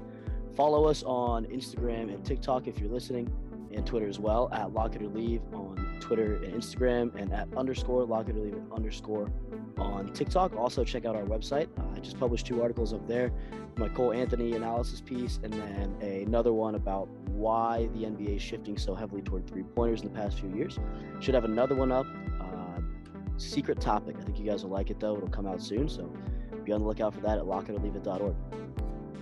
Follow 0.56 0.86
us 0.86 1.04
on 1.04 1.45
Instagram 1.45 2.14
and 2.14 2.26
TikTok 2.26 2.68
if 2.68 2.80
you're 2.80 2.91
listening, 2.91 3.32
and 3.74 3.86
Twitter 3.86 4.07
as 4.07 4.19
well 4.19 4.49
at 4.51 4.74
Lock 4.74 4.95
It 4.95 5.01
or 5.01 5.07
Leave 5.07 5.41
on 5.53 5.97
Twitter 5.99 6.36
and 6.36 6.53
Instagram, 6.53 7.13
and 7.15 7.34
at 7.34 7.47
underscore 7.55 8.05
Lock 8.05 8.30
It 8.30 8.36
or 8.36 8.39
Leave 8.39 8.57
underscore 8.76 9.32
on 9.78 10.11
TikTok. 10.13 10.55
Also, 10.55 10.84
check 10.84 11.05
out 11.05 11.15
our 11.15 11.24
website. 11.24 11.67
I 11.95 11.99
just 11.99 12.19
published 12.19 12.45
two 12.45 12.61
articles 12.61 12.93
up 12.93 13.07
there 13.07 13.32
my 13.78 13.89
Cole 13.89 14.13
Anthony 14.13 14.53
analysis 14.55 15.01
piece, 15.01 15.39
and 15.43 15.53
then 15.53 15.95
another 16.01 16.53
one 16.53 16.76
about 16.76 17.07
why 17.30 17.89
the 17.93 18.03
NBA 18.03 18.36
is 18.36 18.41
shifting 18.41 18.78
so 18.78 18.93
heavily 18.93 19.22
toward 19.22 19.47
three 19.47 19.63
pointers 19.63 20.01
in 20.01 20.13
the 20.13 20.19
past 20.19 20.39
few 20.39 20.53
years. 20.53 20.78
Should 21.19 21.36
have 21.36 21.45
another 21.45 21.76
one 21.76 21.91
up. 21.91 22.05
Uh, 22.39 22.82
secret 23.38 23.80
topic. 23.80 24.15
I 24.19 24.24
think 24.24 24.39
you 24.39 24.45
guys 24.45 24.63
will 24.63 24.72
like 24.72 24.89
it 24.89 24.99
though. 24.99 25.15
It'll 25.17 25.30
come 25.30 25.47
out 25.47 25.61
soon. 25.61 25.89
So 25.89 26.11
be 26.63 26.72
on 26.72 26.82
the 26.82 26.88
lookout 26.88 27.13
for 27.13 27.22
that 27.22 27.38
at 27.38 27.45
lockitOrleaveIt.org. 27.45 28.36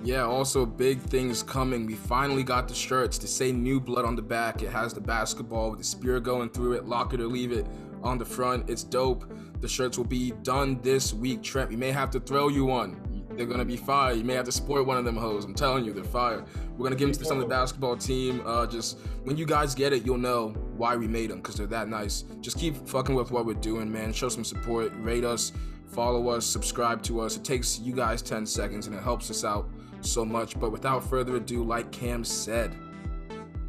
Yeah, 0.03 0.23
also 0.23 0.65
big 0.65 1.01
things 1.01 1.43
coming. 1.43 1.85
We 1.85 1.95
finally 1.95 2.43
got 2.43 2.67
the 2.67 2.73
shirts 2.73 3.17
to 3.17 3.27
say 3.27 3.51
new 3.51 3.79
blood 3.81 4.05
on 4.05 4.15
the 4.15 4.21
back. 4.21 4.61
It 4.63 4.69
has 4.69 4.93
the 4.93 5.01
basketball 5.01 5.71
with 5.71 5.79
the 5.79 5.85
spear 5.85 6.19
going 6.19 6.49
through 6.49 6.73
it, 6.73 6.85
lock 6.85 7.13
it 7.13 7.19
or 7.19 7.27
leave 7.27 7.51
it 7.51 7.65
on 8.01 8.17
the 8.17 8.25
front. 8.25 8.69
It's 8.69 8.83
dope. 8.83 9.29
The 9.59 9.67
shirts 9.67 9.97
will 9.97 10.05
be 10.05 10.31
done 10.43 10.79
this 10.81 11.13
week, 11.13 11.43
Trent. 11.43 11.69
We 11.69 11.75
may 11.75 11.91
have 11.91 12.09
to 12.11 12.19
throw 12.19 12.47
you 12.47 12.65
one. 12.65 13.01
They're 13.31 13.45
gonna 13.45 13.65
be 13.65 13.77
fire. 13.77 14.13
You 14.13 14.23
may 14.23 14.33
have 14.33 14.45
to 14.45 14.51
sport 14.51 14.85
one 14.85 14.97
of 14.97 15.05
them 15.05 15.17
hoes. 15.17 15.45
I'm 15.45 15.53
telling 15.53 15.83
you, 15.85 15.93
they're 15.93 16.03
fire. 16.03 16.45
We're 16.77 16.85
gonna 16.85 16.95
give 16.95 17.09
them 17.09 17.17
to 17.17 17.25
some 17.25 17.37
of 17.37 17.43
the 17.43 17.49
basketball 17.49 17.97
team. 17.97 18.41
Uh, 18.45 18.67
just 18.67 18.99
when 19.23 19.37
you 19.37 19.45
guys 19.45 19.75
get 19.75 19.91
it, 19.91 20.05
you'll 20.05 20.17
know 20.17 20.49
why 20.77 20.95
we 20.95 21.07
made 21.07 21.29
them 21.29 21.37
because 21.39 21.55
they're 21.55 21.67
that 21.67 21.89
nice. 21.89 22.23
Just 22.41 22.57
keep 22.57 22.75
fucking 22.87 23.15
with 23.15 23.31
what 23.31 23.45
we're 23.45 23.53
doing, 23.53 23.91
man. 23.91 24.13
Show 24.13 24.29
some 24.29 24.43
support. 24.45 24.91
Rate 24.95 25.23
us, 25.25 25.51
follow 25.87 26.29
us, 26.29 26.45
subscribe 26.45 27.01
to 27.03 27.19
us. 27.19 27.35
It 27.37 27.43
takes 27.43 27.79
you 27.79 27.93
guys 27.93 28.21
10 28.21 28.45
seconds 28.45 28.87
and 28.87 28.95
it 28.95 29.03
helps 29.03 29.29
us 29.29 29.43
out 29.43 29.69
so 30.01 30.25
much. 30.25 30.59
But 30.59 30.71
without 30.71 31.03
further 31.03 31.35
ado, 31.35 31.63
like 31.63 31.91
Cam 31.91 32.23
said, 32.23 32.75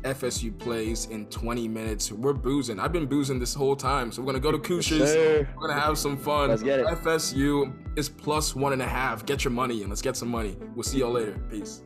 FSU 0.02 0.56
plays 0.58 1.06
in 1.06 1.26
20 1.26 1.68
minutes. 1.68 2.10
We're 2.10 2.32
boozing. 2.32 2.80
I've 2.80 2.92
been 2.92 3.06
boozing 3.06 3.38
this 3.38 3.54
whole 3.54 3.76
time. 3.76 4.10
So 4.10 4.22
we're 4.22 4.26
gonna 4.26 4.40
go 4.40 4.52
to 4.52 4.58
Kush's. 4.58 5.10
Sir. 5.10 5.48
We're 5.54 5.68
gonna 5.68 5.80
have 5.80 5.98
some 5.98 6.16
fun. 6.16 6.48
Let's 6.48 6.62
get 6.62 6.80
it. 6.80 6.86
FSU 6.86 7.72
is 7.96 8.08
plus 8.08 8.54
one 8.54 8.72
and 8.72 8.82
a 8.82 8.88
half. 8.88 9.26
Get 9.26 9.44
your 9.44 9.52
money 9.52 9.82
in. 9.82 9.88
Let's 9.88 10.02
get 10.02 10.16
some 10.16 10.28
money. 10.28 10.56
We'll 10.74 10.84
see 10.84 11.00
y'all 11.00 11.12
later. 11.12 11.38
Peace. 11.50 11.82